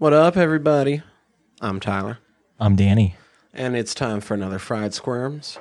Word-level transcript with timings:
What 0.00 0.12
up, 0.14 0.36
everybody? 0.36 1.02
I'm 1.60 1.78
Tyler, 1.78 2.18
I'm 2.58 2.74
Danny. 2.74 3.16
and 3.52 3.76
it's 3.76 3.94
time 3.94 4.20
for 4.22 4.32
another 4.32 4.58
Fried 4.58 4.94
Squirms. 4.94 5.58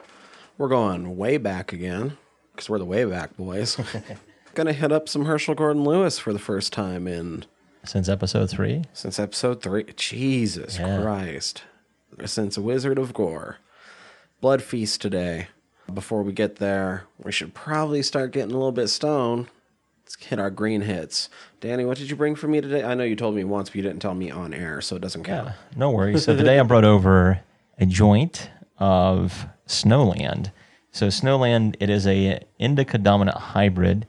We're 0.58 0.70
going 0.70 1.18
way 1.18 1.36
back 1.38 1.74
again, 1.74 2.18
because 2.54 2.70
we're 2.70 2.80
the 2.80 2.86
way 2.86 3.04
back 3.04 3.36
boys. 3.36 3.78
Gonna 4.56 4.72
hit 4.74 4.94
up 4.94 5.10
some 5.10 5.26
Herschell 5.26 5.56
Gordon 5.56 5.84
Lewis 5.84 6.20
for 6.20 6.32
the 6.32 6.40
first 6.40 6.72
time 6.72 7.06
in 7.08 7.44
Since 7.84 8.08
episode 8.08 8.50
three, 8.50 8.84
since 8.94 9.20
episode 9.20 9.62
three. 9.62 9.84
Jesus 9.98 10.80
Yeah. 10.80 11.02
Christ. 11.02 11.64
Since 12.26 12.58
Wizard 12.58 12.98
of 12.98 13.14
Gore. 13.14 13.58
Blood 14.42 14.62
Feast 14.64 15.02
today. 15.02 15.48
Before 15.94 16.24
we 16.24 16.32
get 16.34 16.58
there, 16.58 17.04
we 17.22 17.32
should 17.34 17.54
probably 17.54 18.02
start 18.04 18.32
getting 18.32 18.52
a 18.52 18.58
little 18.58 18.72
bit 18.72 18.88
stoned. 18.88 19.48
Let's 20.10 20.26
hit 20.26 20.40
our 20.40 20.50
green 20.50 20.82
hits. 20.82 21.30
Danny, 21.62 21.86
what 21.86 22.00
did 22.00 22.10
you 22.10 22.16
bring 22.16 22.34
for 22.34 22.48
me 22.48 22.62
today? 22.62 22.84
I 22.84 22.96
know 22.96 23.04
you 23.04 23.16
told 23.16 23.36
me 23.36 23.44
once, 23.44 23.70
but 23.70 23.76
you 23.76 23.84
didn't 23.84 24.00
tell 24.00 24.16
me 24.16 24.32
on 24.32 24.56
air, 24.56 24.82
so 24.82 24.96
it 24.96 25.04
doesn't 25.04 25.24
count. 25.24 25.50
yeah, 25.50 25.54
no 25.76 25.92
worries. 25.92 26.24
So 26.24 26.36
today 26.36 26.58
I 26.60 26.64
brought 26.64 26.84
over 26.96 27.42
a 27.78 27.86
joint 27.86 28.50
of 28.80 29.46
Snowland. 29.68 30.52
So 30.92 31.10
Snowland, 31.10 31.76
it 31.80 31.92
is 31.92 32.08
a 32.08 32.44
indica 32.58 32.98
dominant 32.98 33.38
hybrid, 33.38 34.08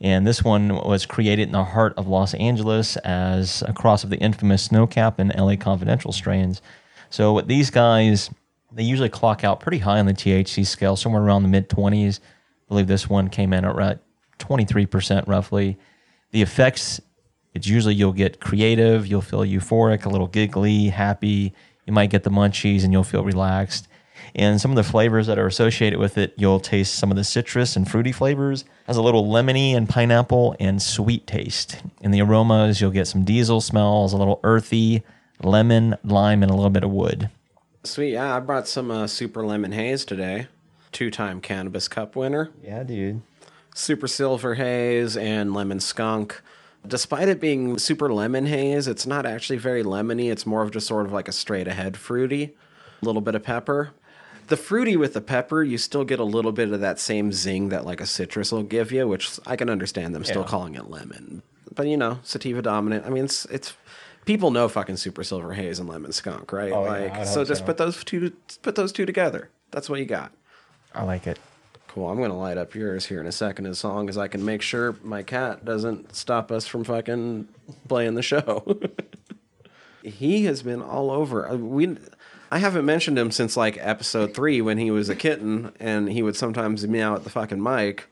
and 0.00 0.26
this 0.26 0.42
one 0.42 0.76
was 0.76 1.04
created 1.04 1.48
in 1.48 1.52
the 1.52 1.62
heart 1.64 1.92
of 1.98 2.06
Los 2.08 2.32
Angeles 2.32 2.96
as 2.96 3.62
a 3.68 3.74
cross 3.74 4.02
of 4.02 4.08
the 4.08 4.16
infamous 4.16 4.68
Snowcap 4.68 5.18
and 5.18 5.30
LA 5.36 5.56
Confidential 5.56 6.12
strains. 6.12 6.62
So 7.10 7.34
with 7.34 7.48
these 7.48 7.68
guys, 7.68 8.30
they 8.72 8.82
usually 8.82 9.10
clock 9.10 9.44
out 9.44 9.60
pretty 9.60 9.78
high 9.80 9.98
on 9.98 10.06
the 10.06 10.14
THC 10.14 10.66
scale, 10.66 10.96
somewhere 10.96 11.22
around 11.22 11.42
the 11.42 11.50
mid 11.50 11.68
20s. 11.68 12.20
I 12.20 12.68
believe 12.68 12.86
this 12.86 13.10
one 13.10 13.28
came 13.28 13.52
in 13.52 13.66
at 13.66 13.74
right 13.74 13.98
23% 14.38 15.26
roughly. 15.26 15.78
The 16.32 16.42
effects, 16.42 17.00
it's 17.52 17.66
usually 17.66 17.94
you'll 17.94 18.12
get 18.12 18.40
creative, 18.40 19.06
you'll 19.06 19.20
feel 19.20 19.40
euphoric, 19.40 20.04
a 20.04 20.08
little 20.08 20.26
giggly, 20.26 20.88
happy. 20.88 21.52
You 21.86 21.92
might 21.92 22.10
get 22.10 22.22
the 22.24 22.30
munchies 22.30 22.82
and 22.84 22.92
you'll 22.92 23.04
feel 23.04 23.24
relaxed. 23.24 23.88
And 24.34 24.60
some 24.60 24.72
of 24.72 24.76
the 24.76 24.82
flavors 24.82 25.26
that 25.26 25.38
are 25.38 25.46
associated 25.46 25.98
with 25.98 26.18
it, 26.18 26.34
you'll 26.36 26.60
taste 26.60 26.94
some 26.94 27.10
of 27.10 27.16
the 27.16 27.24
citrus 27.24 27.76
and 27.76 27.88
fruity 27.88 28.10
flavors. 28.10 28.64
Has 28.86 28.96
a 28.96 29.02
little 29.02 29.26
lemony 29.26 29.76
and 29.76 29.88
pineapple 29.88 30.56
and 30.58 30.82
sweet 30.82 31.26
taste. 31.26 31.82
In 32.00 32.10
the 32.10 32.20
aromas, 32.20 32.80
you'll 32.80 32.90
get 32.90 33.06
some 33.06 33.24
diesel 33.24 33.60
smells, 33.60 34.12
a 34.12 34.16
little 34.16 34.40
earthy, 34.42 35.02
lemon, 35.42 35.96
lime, 36.02 36.42
and 36.42 36.50
a 36.50 36.54
little 36.54 36.70
bit 36.70 36.84
of 36.84 36.90
wood. 36.90 37.30
Sweet. 37.84 38.12
Yeah, 38.12 38.36
I 38.36 38.40
brought 38.40 38.66
some 38.66 38.90
uh, 38.90 39.06
Super 39.06 39.44
Lemon 39.44 39.72
Haze 39.72 40.04
today. 40.04 40.48
Two 40.90 41.10
time 41.10 41.40
Cannabis 41.40 41.86
Cup 41.86 42.16
winner. 42.16 42.50
Yeah, 42.62 42.82
dude. 42.82 43.20
Super 43.74 44.08
Silver 44.08 44.54
Haze 44.54 45.16
and 45.16 45.52
Lemon 45.52 45.80
Skunk. 45.80 46.40
Despite 46.86 47.28
it 47.28 47.40
being 47.40 47.78
super 47.78 48.12
lemon 48.12 48.44
haze, 48.46 48.86
it's 48.88 49.06
not 49.06 49.24
actually 49.24 49.56
very 49.58 49.82
lemony. 49.82 50.30
It's 50.30 50.44
more 50.44 50.62
of 50.62 50.70
just 50.70 50.86
sort 50.86 51.06
of 51.06 51.12
like 51.12 51.28
a 51.28 51.32
straight 51.32 51.66
ahead 51.66 51.96
fruity, 51.96 52.54
a 53.00 53.04
little 53.04 53.22
bit 53.22 53.34
of 53.34 53.42
pepper. 53.42 53.92
The 54.48 54.58
fruity 54.58 54.94
with 54.94 55.14
the 55.14 55.22
pepper, 55.22 55.62
you 55.62 55.78
still 55.78 56.04
get 56.04 56.18
a 56.20 56.24
little 56.24 56.52
bit 56.52 56.70
of 56.72 56.80
that 56.80 57.00
same 57.00 57.32
zing 57.32 57.70
that 57.70 57.86
like 57.86 58.02
a 58.02 58.06
citrus 58.06 58.52
will 58.52 58.62
give 58.62 58.92
you, 58.92 59.08
which 59.08 59.40
I 59.46 59.56
can 59.56 59.70
understand 59.70 60.14
them 60.14 60.24
still 60.24 60.42
Yeah. 60.42 60.48
calling 60.48 60.74
it 60.74 60.90
lemon. 60.90 61.42
But 61.74 61.86
you 61.88 61.96
know, 61.96 62.18
sativa 62.22 62.60
dominant. 62.60 63.06
I 63.06 63.08
mean, 63.08 63.24
it's 63.24 63.46
it's 63.46 63.72
people 64.26 64.50
know 64.50 64.68
fucking 64.68 64.98
Super 64.98 65.24
Silver 65.24 65.54
Haze 65.54 65.78
and 65.78 65.88
Lemon 65.88 66.12
Skunk, 66.12 66.52
right? 66.52 66.70
Oh, 66.70 66.82
like, 66.82 67.12
I'd 67.14 67.26
so 67.26 67.44
just 67.46 67.60
so. 67.60 67.64
put 67.66 67.78
those 67.78 68.04
two 68.04 68.30
put 68.60 68.74
those 68.74 68.92
two 68.92 69.06
together. 69.06 69.48
That's 69.70 69.88
what 69.88 69.98
you 70.00 70.04
got. 70.04 70.32
I 70.94 71.04
like 71.04 71.26
it. 71.26 71.38
Cool. 71.94 72.10
I'm 72.10 72.20
gonna 72.20 72.36
light 72.36 72.58
up 72.58 72.74
yours 72.74 73.06
here 73.06 73.20
in 73.20 73.26
a 73.28 73.30
second, 73.30 73.66
as 73.66 73.84
long 73.84 74.08
as 74.08 74.18
I 74.18 74.26
can 74.26 74.44
make 74.44 74.62
sure 74.62 74.96
my 75.04 75.22
cat 75.22 75.64
doesn't 75.64 76.12
stop 76.16 76.50
us 76.50 76.66
from 76.66 76.82
fucking 76.82 77.46
playing 77.86 78.14
the 78.14 78.22
show. 78.22 78.80
he 80.02 80.44
has 80.46 80.64
been 80.64 80.82
all 80.82 81.12
over. 81.12 81.48
Uh, 81.48 81.54
We, 81.56 81.96
I 82.50 82.58
haven't 82.58 82.84
mentioned 82.84 83.16
him 83.16 83.30
since 83.30 83.56
like 83.56 83.78
episode 83.78 84.34
three 84.34 84.60
when 84.60 84.76
he 84.76 84.90
was 84.90 85.08
a 85.08 85.14
kitten, 85.14 85.72
and 85.78 86.10
he 86.10 86.20
would 86.20 86.34
sometimes 86.34 86.84
meow 86.84 87.14
at 87.14 87.22
the 87.22 87.30
fucking 87.30 87.62
mic. 87.62 88.08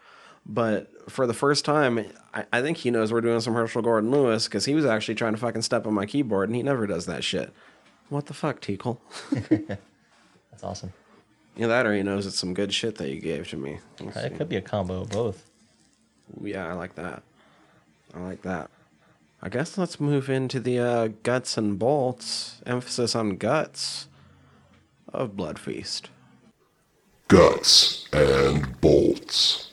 But 0.47 1.11
for 1.11 1.27
the 1.27 1.35
first 1.35 1.65
time, 1.65 2.07
I, 2.33 2.45
I 2.53 2.63
think 2.63 2.77
he 2.77 2.93
knows 2.93 3.13
we're 3.13 3.21
doing 3.21 3.41
some 3.41 3.55
Herschell 3.55 3.83
Gordon 3.83 4.13
Lewis 4.13 4.45
because 4.45 4.65
he 4.65 4.77
was 4.77 4.85
actually 4.85 5.17
trying 5.17 5.33
to 5.33 5.41
fucking 5.41 5.63
step 5.63 5.89
on 5.89 5.95
my 5.95 6.07
keyboard, 6.07 6.49
and 6.49 6.55
he 6.55 6.63
never 6.63 6.87
does 6.87 7.07
that 7.07 7.25
shit. 7.25 7.53
What 8.11 8.27
the 8.27 8.35
fuck, 8.35 8.61
Teakle? 8.61 8.99
That's 10.53 10.63
awesome. 10.63 10.93
Yeah, 11.57 11.67
that 11.67 11.87
or 11.87 11.95
he 11.95 12.03
knows 12.03 12.27
it's 12.27 12.39
some 12.39 12.55
good 12.55 12.73
shit 12.73 12.97
that 12.97 13.11
you 13.11 13.21
gave 13.21 13.49
to 13.51 13.57
me. 13.57 13.79
Let's 14.01 14.17
It 14.17 14.33
see. 14.33 14.37
could 14.39 14.49
be 14.49 14.57
a 14.57 14.63
combo 14.63 15.03
of 15.03 15.11
both. 15.11 15.51
Yeah, 16.41 16.67
I 16.69 16.73
like 16.73 16.95
that. 16.95 17.23
I 18.15 18.21
like 18.21 18.43
that. 18.43 18.71
I 19.43 19.49
guess 19.49 19.77
let's 19.77 20.01
move 20.01 20.31
into 20.31 20.61
the 20.61 20.79
uh, 20.79 21.09
guts 21.23 21.59
and 21.59 21.79
bolts. 21.79 22.61
Emphasis 22.65 23.15
on 23.15 23.37
guts 23.37 24.09
of 25.13 25.37
Blood 25.37 25.59
Feast. 25.59 26.09
Guts 27.29 28.07
and 28.13 28.81
bolts. 28.81 29.73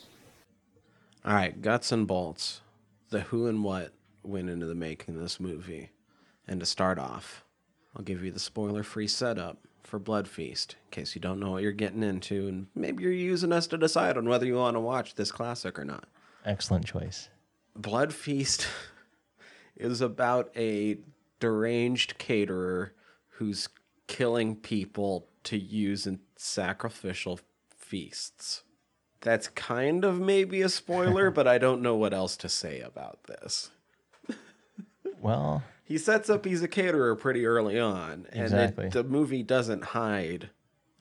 All 1.25 1.33
right, 1.33 1.61
guts 1.61 1.91
and 1.91 2.07
bolts. 2.07 2.61
The 3.09 3.21
who 3.21 3.47
and 3.47 3.63
what 3.63 3.91
went 4.23 4.49
into 4.49 4.65
the 4.65 4.75
making 4.75 5.15
of 5.15 5.21
this 5.21 5.39
movie. 5.39 5.91
And 6.47 6.59
to 6.59 6.65
start 6.65 6.97
off, 6.97 7.43
I'll 7.95 8.03
give 8.03 8.23
you 8.23 8.31
the 8.31 8.39
spoiler 8.39 8.83
free 8.83 9.07
setup 9.07 9.57
for 9.83 9.99
Blood 9.99 10.27
Feast 10.27 10.75
in 10.85 10.91
case 10.91 11.15
you 11.15 11.21
don't 11.21 11.39
know 11.39 11.51
what 11.51 11.63
you're 11.63 11.71
getting 11.71 12.03
into, 12.03 12.47
and 12.47 12.67
maybe 12.75 13.03
you're 13.03 13.11
using 13.11 13.51
us 13.51 13.67
to 13.67 13.77
decide 13.77 14.17
on 14.17 14.27
whether 14.27 14.45
you 14.45 14.55
want 14.55 14.75
to 14.75 14.81
watch 14.81 15.15
this 15.15 15.31
classic 15.31 15.77
or 15.79 15.85
not. 15.85 16.07
Excellent 16.45 16.85
choice. 16.85 17.29
Blood 17.75 18.13
Feast 18.13 18.67
is 19.77 20.01
about 20.01 20.51
a 20.55 20.97
deranged 21.39 22.17
caterer 22.17 22.93
who's 23.29 23.69
killing 24.07 24.55
people 24.55 25.27
to 25.43 25.57
use 25.57 26.05
in 26.05 26.19
sacrificial 26.35 27.39
feasts. 27.75 28.63
That's 29.21 29.47
kind 29.47 30.05
of 30.05 30.19
maybe 30.19 30.61
a 30.61 30.69
spoiler, 30.69 31.31
but 31.31 31.47
I 31.47 31.57
don't 31.57 31.81
know 31.81 31.95
what 31.95 32.13
else 32.13 32.37
to 32.37 32.49
say 32.49 32.79
about 32.81 33.23
this. 33.23 33.71
Well, 35.21 35.63
He 35.89 35.97
sets 35.97 36.29
up 36.29 36.45
he's 36.45 36.61
a 36.61 36.67
caterer 36.67 37.15
pretty 37.15 37.47
early 37.47 37.79
on, 37.79 38.27
and 38.31 38.43
Exactly. 38.43 38.85
it, 38.85 38.93
the 38.93 39.03
movie 39.03 39.41
doesn't 39.41 39.83
hide 39.83 40.51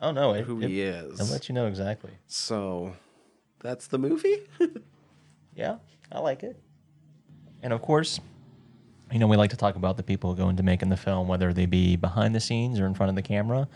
oh 0.00 0.12
no, 0.12 0.32
it, 0.32 0.44
who 0.47 0.60
it, 0.62 0.69
he 0.71 0.81
is. 0.81 1.21
I'll 1.21 1.26
let 1.26 1.49
you 1.49 1.54
know 1.54 1.66
exactly. 1.66 2.12
So 2.26 2.94
that's 3.60 3.87
the 3.87 3.99
movie? 3.99 4.49
Yeah, 5.54 5.78
I 6.12 6.21
like 6.21 6.44
it. 6.44 6.56
And 7.65 7.72
of 7.72 7.82
course, 7.82 8.21
you 9.10 9.19
know, 9.19 9.26
we 9.26 9.37
like 9.37 9.50
to 9.50 9.56
talk 9.56 9.75
about 9.75 9.97
the 9.97 10.04
people 10.04 10.31
who 10.31 10.37
go 10.37 10.49
into 10.49 10.62
making 10.62 10.88
the 10.88 10.97
film, 10.97 11.26
whether 11.26 11.53
they 11.53 11.66
be 11.66 11.97
behind 11.97 12.32
the 12.32 12.38
scenes 12.38 12.78
or 12.78 12.87
in 12.87 12.94
front 12.94 13.10
of 13.10 13.16
the 13.16 13.22
camera. 13.22 13.66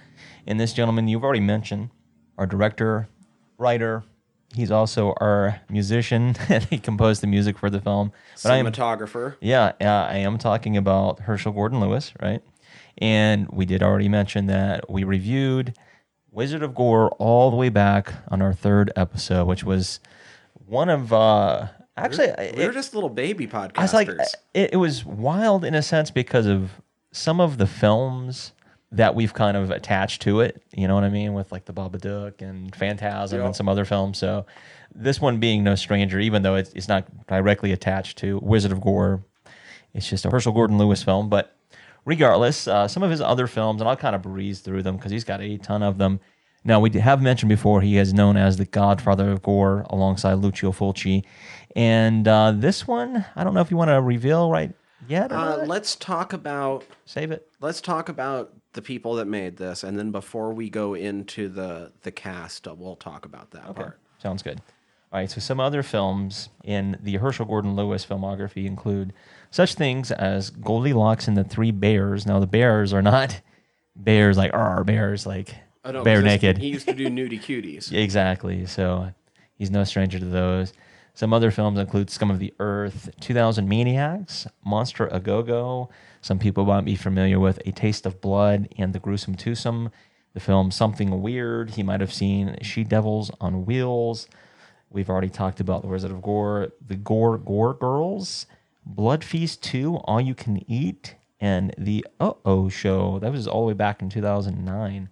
And 0.47 0.61
this 0.61 0.73
gentleman 0.73 1.09
you've 1.09 1.25
already 1.25 1.41
mentioned, 1.41 1.91
our 2.39 2.47
director, 2.47 3.09
writer, 3.59 4.05
he's 4.55 4.71
also 4.71 5.15
our 5.21 5.61
musician. 5.69 6.35
And 6.49 6.65
he 6.65 6.79
composed 6.79 7.23
the 7.23 7.27
music 7.27 7.59
for 7.59 7.71
the 7.71 7.81
film. 7.81 8.13
But 8.43 8.53
I 8.53 8.57
am, 8.57 8.67
Cinematographer. 8.67 9.37
yeah, 9.41 9.73
yeah, 9.81 10.05
I 10.07 10.17
am 10.19 10.39
talking 10.39 10.77
about 10.77 11.21
Herschell 11.21 11.53
Gordon 11.53 11.81
Lewis, 11.81 12.13
right? 12.23 12.43
And 12.99 13.49
we 13.51 13.65
did 13.65 13.83
already 13.83 14.09
mention 14.09 14.47
that 14.47 14.91
we 14.91 15.05
reviewed 15.05 15.75
Wizard 16.31 16.63
of 16.63 16.75
Gore 16.75 17.11
all 17.19 17.51
the 17.51 17.57
way 17.57 17.69
back 17.71 18.13
on 18.29 18.43
our 18.43 18.53
third 18.53 18.93
episode, 18.97 19.47
which 19.47 19.65
was 19.65 20.01
one 20.67 20.89
of 20.89 21.13
uh 21.13 21.69
actually 21.97 22.29
We 22.57 22.65
were 22.65 22.71
it- 22.71 22.75
just 22.75 22.95
little 22.95 23.11
baby 23.11 23.47
podcasters. 23.47 23.79
I 23.79 23.83
was 23.83 23.93
like 23.95 24.09
it, 24.55 24.71
it 24.75 24.77
was 24.77 25.05
wild 25.05 25.65
in 25.65 25.75
a 25.75 25.83
sense 25.83 26.11
because 26.11 26.47
of 26.47 26.71
some 27.13 27.41
of 27.41 27.59
the 27.59 27.67
films 27.67 28.53
that 28.93 29.15
we've 29.15 29.33
kind 29.35 29.57
of 29.57 29.71
attached 29.71 30.23
to 30.23 30.41
it. 30.41 30.63
You 30.75 30.87
know 30.87 30.95
what 30.95 31.05
I 31.05 31.09
mean? 31.09 31.33
With 31.35 31.51
like 31.51 31.65
the 31.65 31.73
Babadook 31.73 32.43
and 32.43 32.75
Phantasm 32.77 33.41
and 33.41 33.57
some 33.57 33.69
other 33.69 33.85
films. 33.87 34.19
So 34.19 34.45
this 34.95 35.21
one 35.21 35.39
being 35.41 35.65
no 35.65 35.75
stranger, 35.75 36.21
even 36.21 36.43
though 36.43 36.57
it's, 36.57 36.73
it's 36.75 36.89
not 36.89 37.07
directly 37.27 37.73
attached 37.73 38.19
to 38.19 38.39
Wizard 38.43 38.71
of 38.73 38.81
Gore, 38.83 39.25
it's 39.95 40.09
just 40.09 40.27
a 40.27 40.31
Herschell 40.31 40.53
Gordon 40.53 40.77
Lewis 40.79 41.03
film. 41.03 41.29
But 41.31 41.57
regardless, 42.05 42.69
uh, 42.69 42.87
some 42.87 43.03
of 43.03 43.11
his 43.11 43.21
other 43.23 43.47
films, 43.47 43.81
and 43.81 43.89
I'll 43.89 43.97
kind 43.97 44.15
of 44.15 44.23
breeze 44.23 44.61
through 44.61 44.83
them 44.83 44.97
because 44.97 45.11
he's 45.11 45.25
got 45.25 45.41
a 45.41 45.57
ton 45.59 45.83
of 45.83 45.97
them. 45.99 46.21
Now, 46.65 46.79
we 46.79 46.91
have 46.91 47.21
mentioned 47.21 47.49
before 47.49 47.81
he 47.81 47.97
is 47.97 48.13
known 48.15 48.37
as 48.37 48.57
the 48.57 48.65
godfather 48.67 49.33
of 49.33 49.43
gore 49.43 49.85
alongside 49.91 50.35
Lucio 50.35 50.71
Fulci. 50.71 51.25
And 51.75 52.29
uh, 52.29 52.53
this 52.53 52.87
one, 52.87 53.25
I 53.35 53.43
don't 53.43 53.55
know 53.55 53.61
if 53.63 53.71
you 53.71 53.77
want 53.77 53.89
to 53.91 54.01
reveal 54.01 54.51
right 54.51 54.73
yet 55.09 55.33
or 55.33 55.37
Uh, 55.37 55.57
let's 55.67 55.97
talk 55.97 56.33
about 56.33 56.85
Save 57.07 57.33
it. 57.33 57.49
let's 57.61 57.81
talk 57.81 58.09
about 58.09 58.53
the 58.75 58.83
people 58.83 59.15
that 59.17 59.27
made 59.27 59.57
this, 59.57 59.83
and 59.85 59.99
then 59.99 60.11
before 60.11 60.53
we 60.53 60.71
go 60.71 60.95
into 60.95 61.49
the 61.49 61.93
the 62.03 62.11
cast, 62.13 62.67
uh, 62.69 62.75
we'll 62.75 62.97
talk 62.97 63.25
about 63.25 63.51
that 63.53 63.65
Okay. 63.69 63.83
part. 63.83 63.99
Sounds 64.19 64.43
good. 64.43 64.61
All 65.13 65.19
right, 65.21 65.31
so 65.31 65.41
some 65.41 65.61
other 65.61 65.83
films 65.83 66.49
in 66.65 66.97
the 67.03 67.17
Herschell 67.19 67.45
Gordon 67.45 67.77
Lewis 67.77 68.07
filmography 68.07 68.65
include 68.65 69.13
such 69.51 69.75
things 69.75 70.11
as 70.11 70.49
Goldilocks 70.49 71.29
and 71.29 71.37
the 71.37 71.45
Three 71.45 71.71
Bears. 71.71 72.27
Now, 72.27 72.41
the 72.41 72.47
bears 72.47 72.95
are 72.95 73.03
not 73.03 73.43
bears 73.97 74.39
like 74.39 74.55
our 74.55 74.85
bears, 74.85 75.27
like 75.27 75.55
Oh, 75.85 75.91
no, 75.91 76.03
bare 76.05 76.23
naked. 76.23 76.59
He 76.59 76.69
used 76.69 76.87
to 76.89 76.95
do 76.95 77.07
nudie 77.09 77.41
cuties. 77.43 77.93
Exactly. 77.93 78.65
So 78.67 79.13
he's 79.57 79.71
no 79.71 79.85
stranger 79.85 80.19
to 80.19 80.25
those. 80.25 80.73
Some 81.15 81.35
other 81.35 81.51
films 81.51 81.79
include 81.79 82.09
Scum 82.09 82.31
of 82.31 82.39
the 82.39 82.55
Earth, 82.59 83.11
2000 83.21 83.69
Maniacs, 83.69 84.47
Monster 84.65 85.09
A 85.09 85.21
Go 85.21 85.43
Go. 85.43 85.91
Some 86.23 86.39
people 86.39 86.65
might 86.65 86.85
be 86.85 86.95
familiar 86.95 87.41
with 87.41 87.61
A 87.67 87.73
Taste 87.73 88.07
of 88.07 88.21
Blood 88.21 88.69
and 88.79 88.93
The 88.93 89.01
Gruesome 89.01 89.35
Twosome. 89.35 89.91
The 90.35 90.41
film 90.41 90.71
Something 90.71 91.21
Weird. 91.21 91.71
He 91.71 91.83
might 91.83 92.01
have 92.01 92.13
seen 92.13 92.57
She 92.63 92.85
Devils 92.85 93.33
on 93.41 93.67
Wheels. 93.67 94.29
We've 94.89 95.11
already 95.11 95.29
talked 95.29 95.59
about 95.59 95.83
The 95.83 95.89
Wizard 95.89 96.13
of 96.13 96.23
Gore, 96.23 96.69
The 96.87 96.95
Gore 96.95 97.39
Gore 97.39 97.75
Girls, 97.75 98.47
Blood 98.87 99.25
Feast 99.25 99.65
2, 99.65 99.97
All 99.97 100.21
You 100.21 100.35
Can 100.35 100.71
Eat, 100.71 101.17
and 101.41 101.75
The 101.77 102.07
Uh 102.21 102.35
Oh 102.45 102.69
Show. 102.69 103.19
That 103.19 103.33
was 103.33 103.49
all 103.49 103.63
the 103.63 103.69
way 103.69 103.75
back 103.75 104.01
in 104.01 104.09
2009. 104.09 105.09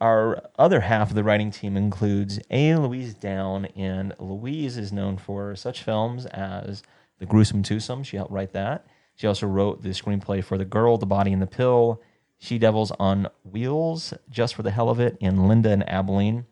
Our 0.00 0.42
other 0.58 0.80
half 0.80 1.10
of 1.10 1.16
the 1.16 1.24
writing 1.24 1.50
team 1.50 1.76
includes 1.76 2.40
A. 2.50 2.74
Louise 2.76 3.12
Downe, 3.12 3.66
and 3.76 4.14
Louise 4.18 4.78
is 4.78 4.90
known 4.90 5.18
for 5.18 5.54
such 5.54 5.82
films 5.82 6.24
as 6.24 6.82
The 7.18 7.26
Gruesome 7.26 7.62
Twosome. 7.62 8.04
She 8.04 8.16
helped 8.16 8.32
write 8.32 8.54
that. 8.54 8.86
She 9.20 9.26
also 9.26 9.46
wrote 9.46 9.82
the 9.82 9.90
screenplay 9.90 10.42
for 10.42 10.56
The 10.56 10.64
Girl, 10.64 10.96
The 10.96 11.04
Body, 11.04 11.30
and 11.30 11.42
the 11.42 11.46
Pill, 11.46 12.00
She 12.38 12.56
Devils 12.56 12.90
on 12.92 13.28
Wheels, 13.44 14.14
Just 14.30 14.54
for 14.54 14.62
the 14.62 14.70
Hell 14.70 14.88
of 14.88 14.98
It, 14.98 15.18
and 15.20 15.46
Linda 15.46 15.68
and 15.68 15.86
Abilene. 15.86 16.46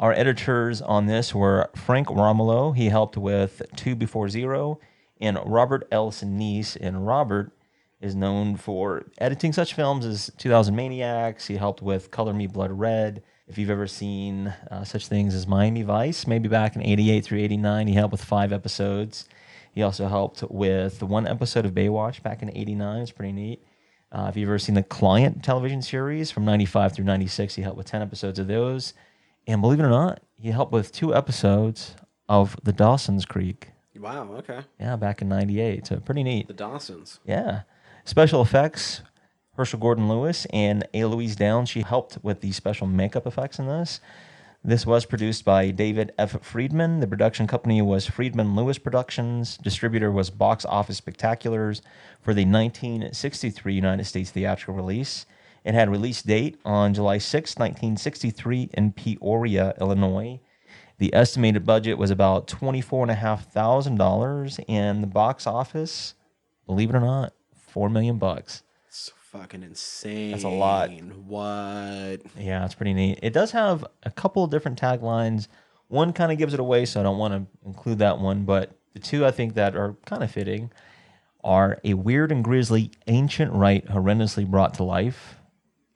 Our 0.00 0.12
editors 0.12 0.82
on 0.82 1.06
this 1.06 1.32
were 1.32 1.70
Frank 1.76 2.10
Romolo. 2.10 2.72
He 2.72 2.88
helped 2.88 3.16
with 3.16 3.62
Two 3.76 3.94
Before 3.94 4.28
Zero, 4.28 4.80
and 5.20 5.38
Robert 5.46 5.86
L. 5.92 6.10
Sinise. 6.10 6.76
And 6.80 7.06
Robert 7.06 7.52
is 8.00 8.16
known 8.16 8.56
for 8.56 9.04
editing 9.18 9.52
such 9.52 9.72
films 9.72 10.04
as 10.04 10.32
2000 10.38 10.74
Maniacs. 10.74 11.46
He 11.46 11.54
helped 11.54 11.82
with 11.82 12.10
Color 12.10 12.34
Me 12.34 12.48
Blood 12.48 12.72
Red. 12.72 13.22
If 13.46 13.58
you've 13.58 13.70
ever 13.70 13.86
seen 13.86 14.48
uh, 14.72 14.82
such 14.82 15.06
things 15.06 15.36
as 15.36 15.46
Miami 15.46 15.82
Vice, 15.82 16.26
maybe 16.26 16.48
back 16.48 16.74
in 16.74 16.82
88 16.82 17.24
through 17.24 17.38
89, 17.38 17.86
he 17.86 17.94
helped 17.94 18.10
with 18.10 18.24
five 18.24 18.52
episodes. 18.52 19.28
He 19.76 19.82
also 19.82 20.08
helped 20.08 20.42
with 20.50 21.02
one 21.02 21.28
episode 21.28 21.66
of 21.66 21.72
Baywatch 21.72 22.22
back 22.22 22.40
in 22.40 22.48
89. 22.48 23.02
It's 23.02 23.10
pretty 23.10 23.32
neat. 23.32 23.62
Uh, 24.10 24.24
if 24.30 24.34
you've 24.34 24.48
ever 24.48 24.58
seen 24.58 24.74
the 24.74 24.82
Client 24.82 25.44
television 25.44 25.82
series 25.82 26.30
from 26.30 26.46
95 26.46 26.94
through 26.94 27.04
96, 27.04 27.56
he 27.56 27.60
helped 27.60 27.76
with 27.76 27.86
10 27.86 28.00
episodes 28.00 28.38
of 28.38 28.46
those. 28.46 28.94
And 29.46 29.60
believe 29.60 29.78
it 29.78 29.82
or 29.82 29.90
not, 29.90 30.22
he 30.40 30.50
helped 30.50 30.72
with 30.72 30.92
two 30.92 31.14
episodes 31.14 31.94
of 32.26 32.56
The 32.62 32.72
Dawson's 32.72 33.26
Creek. 33.26 33.68
Wow. 33.98 34.32
Okay. 34.38 34.60
Yeah, 34.80 34.96
back 34.96 35.20
in 35.20 35.28
98. 35.28 35.88
So 35.88 36.00
pretty 36.00 36.22
neat. 36.22 36.48
The 36.48 36.54
Dawsons. 36.54 37.20
Yeah. 37.26 37.62
Special 38.06 38.40
effects, 38.40 39.02
Herschell 39.58 39.80
Gordon 39.80 40.08
Lewis 40.08 40.46
and 40.54 40.88
A. 40.94 41.04
Louise 41.04 41.36
Downe. 41.36 41.66
She 41.66 41.82
helped 41.82 42.16
with 42.22 42.40
the 42.40 42.52
special 42.52 42.86
makeup 42.86 43.26
effects 43.26 43.58
in 43.58 43.66
this. 43.66 44.00
This 44.66 44.84
was 44.84 45.04
produced 45.04 45.44
by 45.44 45.70
David 45.70 46.12
F. 46.18 46.42
Friedman. 46.42 46.98
The 46.98 47.06
production 47.06 47.46
company 47.46 47.80
was 47.80 48.08
Friedman 48.08 48.56
Lewis 48.56 48.78
Productions. 48.78 49.56
Distributor 49.58 50.10
was 50.10 50.28
Box 50.28 50.64
Office 50.64 51.00
Spectaculars 51.00 51.82
for 52.20 52.34
the 52.34 52.44
1963 52.44 53.72
United 53.72 54.06
States 54.06 54.32
theatrical 54.32 54.74
release. 54.74 55.24
It 55.64 55.74
had 55.74 55.88
release 55.88 56.20
date 56.20 56.58
on 56.64 56.94
July 56.94 57.18
6, 57.18 57.56
1963 57.56 58.70
in 58.74 58.90
Peoria, 58.90 59.72
Illinois. 59.80 60.40
The 60.98 61.14
estimated 61.14 61.64
budget 61.64 61.96
was 61.96 62.10
about 62.10 62.48
$24,500 62.48 64.64
and 64.68 65.00
the 65.00 65.06
box 65.06 65.46
office, 65.46 66.14
believe 66.66 66.90
it 66.90 66.96
or 66.96 67.00
not, 67.00 67.34
4 67.54 67.88
million 67.88 68.18
bucks. 68.18 68.64
Fucking 69.38 69.62
insane. 69.62 70.30
That's 70.30 70.44
a 70.44 70.48
lot. 70.48 70.90
What? 70.90 72.20
Yeah, 72.38 72.64
it's 72.64 72.74
pretty 72.74 72.94
neat. 72.94 73.18
It 73.22 73.32
does 73.32 73.50
have 73.50 73.84
a 74.02 74.10
couple 74.10 74.44
of 74.44 74.50
different 74.50 74.80
taglines. 74.80 75.48
One 75.88 76.12
kind 76.12 76.32
of 76.32 76.38
gives 76.38 76.54
it 76.54 76.60
away, 76.60 76.86
so 76.86 77.00
I 77.00 77.02
don't 77.02 77.18
want 77.18 77.34
to 77.34 77.46
include 77.66 77.98
that 77.98 78.18
one. 78.18 78.44
But 78.44 78.72
the 78.94 78.98
two 78.98 79.26
I 79.26 79.30
think 79.30 79.54
that 79.54 79.76
are 79.76 79.94
kind 80.06 80.22
of 80.22 80.30
fitting 80.30 80.70
are 81.44 81.78
a 81.84 81.94
weird 81.94 82.32
and 82.32 82.42
grisly 82.42 82.90
ancient 83.06 83.52
rite 83.52 83.86
horrendously 83.86 84.46
brought 84.46 84.74
to 84.74 84.84
life, 84.84 85.36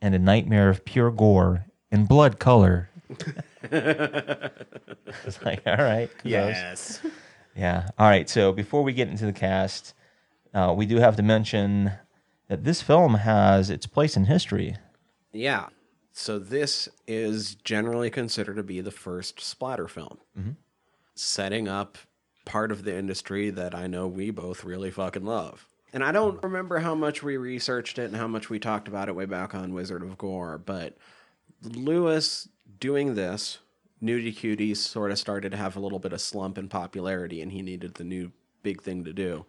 and 0.03 0.15
a 0.15 0.19
nightmare 0.19 0.69
of 0.69 0.85
pure 0.85 1.11
gore 1.11 1.65
and 1.91 2.07
blood 2.07 2.39
color. 2.39 2.91
it's 3.63 5.43
like, 5.45 5.63
all 5.67 5.77
right, 5.77 6.11
kudos. 6.19 6.25
Yes. 6.25 7.01
Yeah. 7.57 7.89
All 7.99 8.09
right. 8.09 8.29
So 8.29 8.53
before 8.53 8.83
we 8.83 8.93
get 8.93 9.09
into 9.09 9.27
the 9.27 9.33
cast, 9.33 9.95
uh, 10.55 10.75
we 10.77 10.87
do 10.87 10.97
have 10.99 11.17
to 11.17 11.23
mention 11.23 11.93
that 12.50 12.64
this 12.64 12.82
film 12.82 13.14
has 13.14 13.70
its 13.70 13.87
place 13.87 14.17
in 14.17 14.25
history. 14.25 14.76
Yeah. 15.32 15.67
So 16.12 16.41
this 16.41 16.88
is 17.06 17.55
generally 17.55 18.11
considered 18.11 18.56
to 18.56 18.64
be 18.64 18.81
the 18.81 18.91
first 18.91 19.41
splatter 19.41 19.87
film, 19.87 20.19
mm-hmm. 20.37 20.50
setting 21.14 21.69
up 21.69 21.97
part 22.44 22.73
of 22.73 22.82
the 22.82 22.99
industry 22.99 23.50
that 23.50 23.73
I 23.73 23.87
know 23.87 24.08
we 24.08 24.31
both 24.31 24.64
really 24.64 24.91
fucking 24.91 25.25
love. 25.25 25.69
And 25.93 26.02
I 26.02 26.11
don't 26.11 26.43
remember 26.43 26.81
how 26.81 26.97
much 26.97 27.23
we 27.23 27.37
researched 27.37 28.00
it 28.00 28.06
and 28.06 28.17
how 28.17 28.26
much 28.26 28.50
we 28.50 28.58
talked 28.58 28.88
about 28.88 29.08
it 29.08 29.14
way 29.14 29.26
back 29.26 29.55
on 29.55 29.73
Wizard 29.73 30.03
of 30.03 30.19
Gore, 30.19 30.58
but 30.58 30.96
Lewis 31.62 32.49
doing 32.81 33.14
this, 33.14 33.58
Nudie 34.03 34.35
Cuties 34.35 34.79
sort 34.79 35.12
of 35.12 35.20
started 35.20 35.53
to 35.53 35.58
have 35.58 35.76
a 35.76 35.81
little 35.81 36.00
bit 36.00 36.12
of 36.12 36.20
slump 36.20 36.58
in 36.58 36.69
popularity, 36.69 37.43
and 37.43 37.53
he 37.53 37.62
needed 37.62 37.94
the 37.94 38.05
new 38.05 38.32
big 38.64 38.82
thing 38.82 39.05
to 39.05 39.12
do 39.12 39.46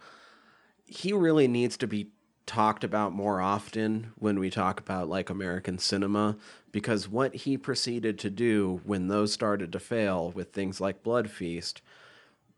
he 0.92 1.14
really 1.14 1.48
needs 1.48 1.78
to 1.78 1.88
be 1.88 2.10
talked 2.46 2.84
about 2.84 3.14
more 3.14 3.40
often 3.40 4.12
when 4.16 4.40
we 4.40 4.50
talk 4.50 4.80
about 4.80 5.08
like 5.08 5.30
American 5.30 5.78
cinema 5.78 6.36
because 6.72 7.08
what 7.08 7.36
he 7.36 7.58
proceeded 7.58 8.18
to 8.20 8.30
do 8.30 8.82
when 8.84 9.08
those 9.08 9.32
started 9.32 9.72
to 9.72 9.80
fail 9.80 10.32
with 10.32 10.52
things 10.52 10.82
like 10.82 11.04
Blood 11.04 11.30
Feast 11.30 11.82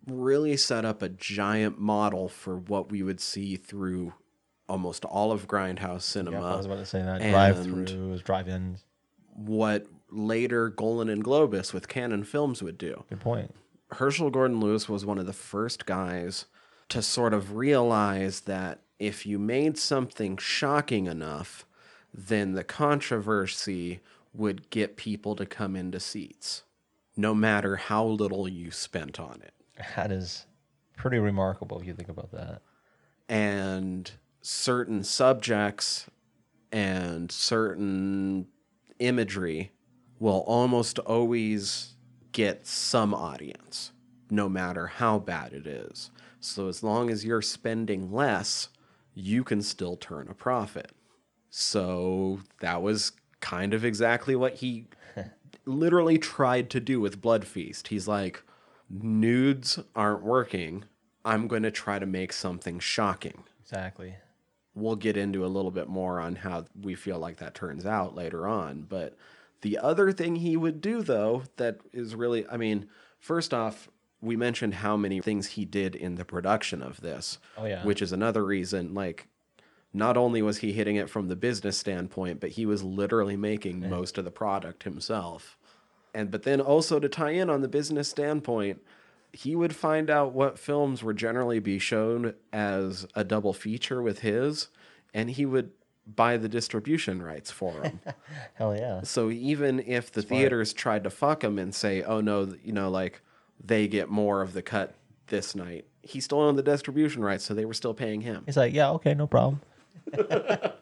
really 0.07 0.57
set 0.57 0.85
up 0.85 1.01
a 1.01 1.09
giant 1.09 1.79
model 1.79 2.27
for 2.27 2.57
what 2.57 2.91
we 2.91 3.03
would 3.03 3.19
see 3.19 3.55
through 3.55 4.13
almost 4.67 5.05
all 5.05 5.31
of 5.31 5.47
Grindhouse 5.47 6.01
cinema. 6.01 6.53
I 6.53 6.55
was 6.55 6.65
about 6.65 6.79
to 6.79 6.85
say 6.85 7.01
that 7.01 7.21
drive-throughs, 7.21 8.23
drive-ins. 8.23 8.83
What 9.35 9.87
later 10.09 10.69
Golan 10.69 11.09
and 11.09 11.23
Globus 11.23 11.73
with 11.73 11.87
Cannon 11.87 12.23
Films 12.23 12.61
would 12.61 12.77
do. 12.77 13.03
Good 13.09 13.19
point. 13.19 13.53
Herschell 13.91 14.29
Gordon 14.29 14.59
Lewis 14.59 14.87
was 14.87 15.05
one 15.05 15.17
of 15.17 15.25
the 15.25 15.33
first 15.33 15.85
guys 15.85 16.45
to 16.89 17.01
sort 17.01 17.33
of 17.33 17.55
realize 17.55 18.41
that 18.41 18.81
if 18.99 19.25
you 19.25 19.39
made 19.39 19.77
something 19.77 20.37
shocking 20.37 21.07
enough, 21.07 21.65
then 22.13 22.53
the 22.53 22.63
controversy 22.63 23.99
would 24.33 24.69
get 24.69 24.97
people 24.97 25.35
to 25.35 25.45
come 25.45 25.75
into 25.75 25.99
seats, 25.99 26.63
no 27.15 27.33
matter 27.33 27.75
how 27.75 28.05
little 28.05 28.47
you 28.47 28.71
spent 28.71 29.19
on 29.19 29.41
it. 29.43 29.53
That 29.95 30.11
is 30.11 30.45
pretty 30.95 31.17
remarkable 31.17 31.79
if 31.79 31.85
you 31.85 31.93
think 31.93 32.09
about 32.09 32.31
that. 32.31 32.61
And 33.27 34.09
certain 34.41 35.03
subjects 35.03 36.07
and 36.71 37.31
certain 37.31 38.47
imagery 38.99 39.71
will 40.19 40.43
almost 40.47 40.99
always 40.99 41.95
get 42.31 42.65
some 42.65 43.13
audience, 43.13 43.91
no 44.29 44.49
matter 44.49 44.87
how 44.87 45.19
bad 45.19 45.53
it 45.53 45.67
is. 45.67 46.11
So 46.39 46.67
as 46.67 46.83
long 46.83 47.09
as 47.09 47.23
you're 47.23 47.41
spending 47.41 48.11
less, 48.11 48.69
you 49.13 49.43
can 49.43 49.61
still 49.61 49.95
turn 49.95 50.27
a 50.29 50.33
profit. 50.33 50.91
So 51.49 52.39
that 52.61 52.81
was 52.81 53.11
kind 53.39 53.73
of 53.73 53.85
exactly 53.85 54.35
what 54.35 54.55
he 54.55 54.87
literally 55.65 56.17
tried 56.17 56.69
to 56.71 56.79
do 56.79 56.99
with 56.99 57.21
Blood 57.21 57.45
Feast. 57.45 57.89
He's 57.89 58.07
like, 58.07 58.43
nudes 58.89 59.79
aren't 59.95 60.23
working. 60.23 60.85
I'm 61.25 61.47
going 61.47 61.63
to 61.63 61.71
try 61.71 61.99
to 61.99 62.05
make 62.05 62.33
something 62.33 62.79
shocking. 62.79 63.43
Exactly. 63.61 64.15
We'll 64.75 64.95
get 64.95 65.17
into 65.17 65.45
a 65.45 65.47
little 65.47 65.71
bit 65.71 65.87
more 65.87 66.19
on 66.19 66.35
how 66.37 66.65
we 66.81 66.95
feel 66.95 67.19
like 67.19 67.37
that 67.37 67.53
turns 67.53 67.85
out 67.85 68.15
later 68.15 68.47
on. 68.47 68.83
But 68.89 69.15
the 69.61 69.77
other 69.77 70.11
thing 70.11 70.37
he 70.37 70.57
would 70.57 70.81
do, 70.81 71.03
though, 71.03 71.43
that 71.57 71.79
is 71.93 72.15
really, 72.15 72.47
I 72.49 72.57
mean, 72.57 72.89
first 73.19 73.53
off, 73.53 73.89
we 74.23 74.35
mentioned 74.35 74.75
how 74.75 74.95
many 74.95 75.19
things 75.21 75.47
he 75.49 75.65
did 75.65 75.95
in 75.95 76.15
the 76.15 76.25
production 76.25 76.81
of 76.81 77.01
this, 77.01 77.39
Oh, 77.57 77.65
yeah. 77.65 77.83
which 77.83 78.01
is 78.01 78.11
another 78.11 78.43
reason, 78.45 78.93
like, 78.93 79.27
not 79.93 80.17
only 80.17 80.41
was 80.41 80.59
he 80.59 80.71
hitting 80.73 80.95
it 80.95 81.09
from 81.09 81.27
the 81.27 81.35
business 81.35 81.77
standpoint, 81.77 82.39
but 82.39 82.51
he 82.51 82.65
was 82.65 82.83
literally 82.83 83.35
making 83.35 83.87
most 83.89 84.17
of 84.17 84.25
the 84.25 84.31
product 84.31 84.83
himself. 84.83 85.57
And 86.15 86.31
but 86.31 86.43
then 86.43 86.61
also 86.61 86.99
to 86.99 87.09
tie 87.09 87.31
in 87.31 87.49
on 87.49 87.61
the 87.61 87.67
business 87.67 88.07
standpoint, 88.09 88.81
he 89.33 89.55
would 89.55 89.75
find 89.75 90.09
out 90.09 90.31
what 90.33 90.57
films 90.57 91.03
would 91.03 91.17
generally 91.17 91.59
be 91.59 91.77
shown 91.79 92.33
as 92.51 93.05
a 93.15 93.23
double 93.23 93.53
feature 93.53 94.01
with 94.01 94.19
his, 94.19 94.69
and 95.13 95.29
he 95.31 95.45
would 95.45 95.71
buy 96.07 96.37
the 96.37 96.49
distribution 96.49 97.21
rights 97.21 97.49
for 97.51 97.73
them. 97.81 97.99
Hell 98.55 98.75
yeah. 98.75 99.01
so 99.03 99.29
even 99.31 99.79
if 99.79 100.11
the 100.11 100.21
theaters 100.21 100.71
tried 100.73 101.03
to 101.03 101.09
fuck 101.09 101.43
him 101.43 101.57
and 101.59 101.73
say, 101.73 102.01
"Oh 102.03 102.19
no, 102.21 102.53
you 102.63 102.73
know, 102.73 102.89
like 102.89 103.21
they 103.63 103.87
get 103.87 104.09
more 104.09 104.41
of 104.41 104.53
the 104.53 104.61
cut 104.61 104.95
this 105.27 105.55
night," 105.55 105.85
he 106.01 106.19
still 106.19 106.39
owned 106.41 106.57
the 106.57 106.63
distribution 106.63 107.23
rights, 107.23 107.43
so 107.45 107.53
they 107.53 107.65
were 107.65 107.73
still 107.73 107.93
paying 107.93 108.21
him. 108.21 108.43
He's 108.45 108.57
like, 108.57 108.73
yeah, 108.73 108.89
okay, 108.91 109.13
no 109.13 109.27
problem. 109.27 109.61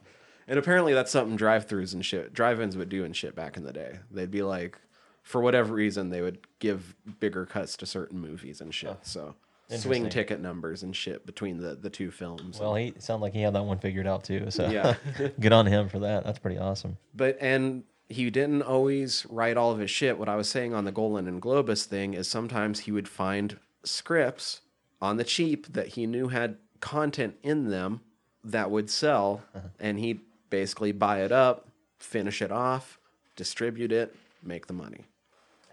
And 0.48 0.60
apparently 0.60 0.94
that's 0.94 1.12
something 1.12 1.38
drive-throughs 1.38 1.94
and 1.94 2.06
shit, 2.06 2.34
drive-ins 2.34 2.76
would 2.76 2.90
do 2.90 3.06
and 3.06 3.16
shit 3.16 3.36
back 3.36 3.56
in 3.56 3.64
the 3.64 3.72
day. 3.72 4.00
They'd 4.12 4.32
be 4.32 4.42
like, 4.44 4.78
for 5.24 5.40
whatever 5.40 5.74
reason, 5.74 6.10
they 6.10 6.22
would 6.22 6.40
give 6.60 6.94
bigger 7.22 7.46
cuts 7.46 7.78
to 7.78 7.86
certain 7.86 8.20
movies 8.20 8.60
and 8.60 8.74
shit. 8.74 8.98
So 9.04 9.36
swing 9.70 10.10
ticket 10.10 10.42
numbers 10.42 10.84
and 10.84 10.94
shit 10.94 11.26
between 11.26 11.58
the 11.58 11.76
the 11.76 11.90
two 11.90 12.12
films. 12.12 12.60
Well, 12.60 12.76
he 12.76 12.94
sounded 13.00 13.22
like 13.22 13.34
he 13.34 13.42
had 13.42 13.54
that 13.54 13.64
one 13.64 13.80
figured 13.80 14.08
out 14.08 14.26
too. 14.26 14.52
So 14.52 14.70
Yeah. 14.70 14.96
good 15.40 15.54
on 15.54 15.68
him 15.68 15.88
for 15.88 16.00
that. 16.00 16.26
That's 16.26 16.40
pretty 16.40 16.58
awesome. 16.58 16.98
But 17.16 17.38
and 17.40 17.84
he 18.12 18.30
didn't 18.30 18.62
always 18.62 19.26
write 19.30 19.58
all 19.58 19.72
of 19.72 19.80
his 19.80 19.92
shit. 19.92 20.18
What 20.18 20.30
I 20.30 20.36
was 20.36 20.50
saying 20.50 20.74
on 20.74 20.86
the 20.86 20.92
Golan 20.92 21.28
and 21.28 21.42
Globus 21.42 21.86
thing 21.86 22.14
is 22.14 22.28
sometimes 22.28 22.82
he 22.82 22.92
would 22.92 23.08
find 23.08 23.58
scripts 23.84 24.62
on 25.02 25.18
the 25.18 25.24
cheap 25.24 25.74
that 25.74 25.90
he 25.90 26.06
knew 26.06 26.28
had 26.28 26.58
content 26.80 27.36
in 27.44 27.70
them 27.70 28.02
that 28.44 28.72
would 28.72 28.90
sell, 28.90 29.44
uh-huh. 29.56 29.68
and 29.80 30.00
he'd 30.00 30.22
basically 30.50 30.92
buy 30.92 31.22
it 31.22 31.32
up, 31.32 31.68
finish 32.00 32.42
it 32.42 32.52
off, 32.52 33.00
distribute 33.36 33.92
it, 33.92 34.16
make 34.44 34.68
the 34.68 34.74
money. 34.74 35.06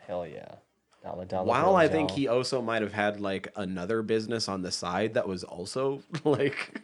Hell 0.07 0.27
yeah. 0.27 0.57
Dollar, 1.03 1.25
dollar 1.25 1.47
While 1.47 1.77
I 1.77 1.89
think 1.89 2.11
he 2.11 2.29
also 2.29 2.61
might 2.61 2.83
have 2.83 2.93
had 2.93 3.21
like 3.21 3.49
another 3.57 4.03
business 4.03 4.49
on 4.49 4.63
the 4.63 4.71
side 4.71 5.15
that 5.15 5.29
was 5.29 5.45
also 5.45 6.03
like 6.25 6.81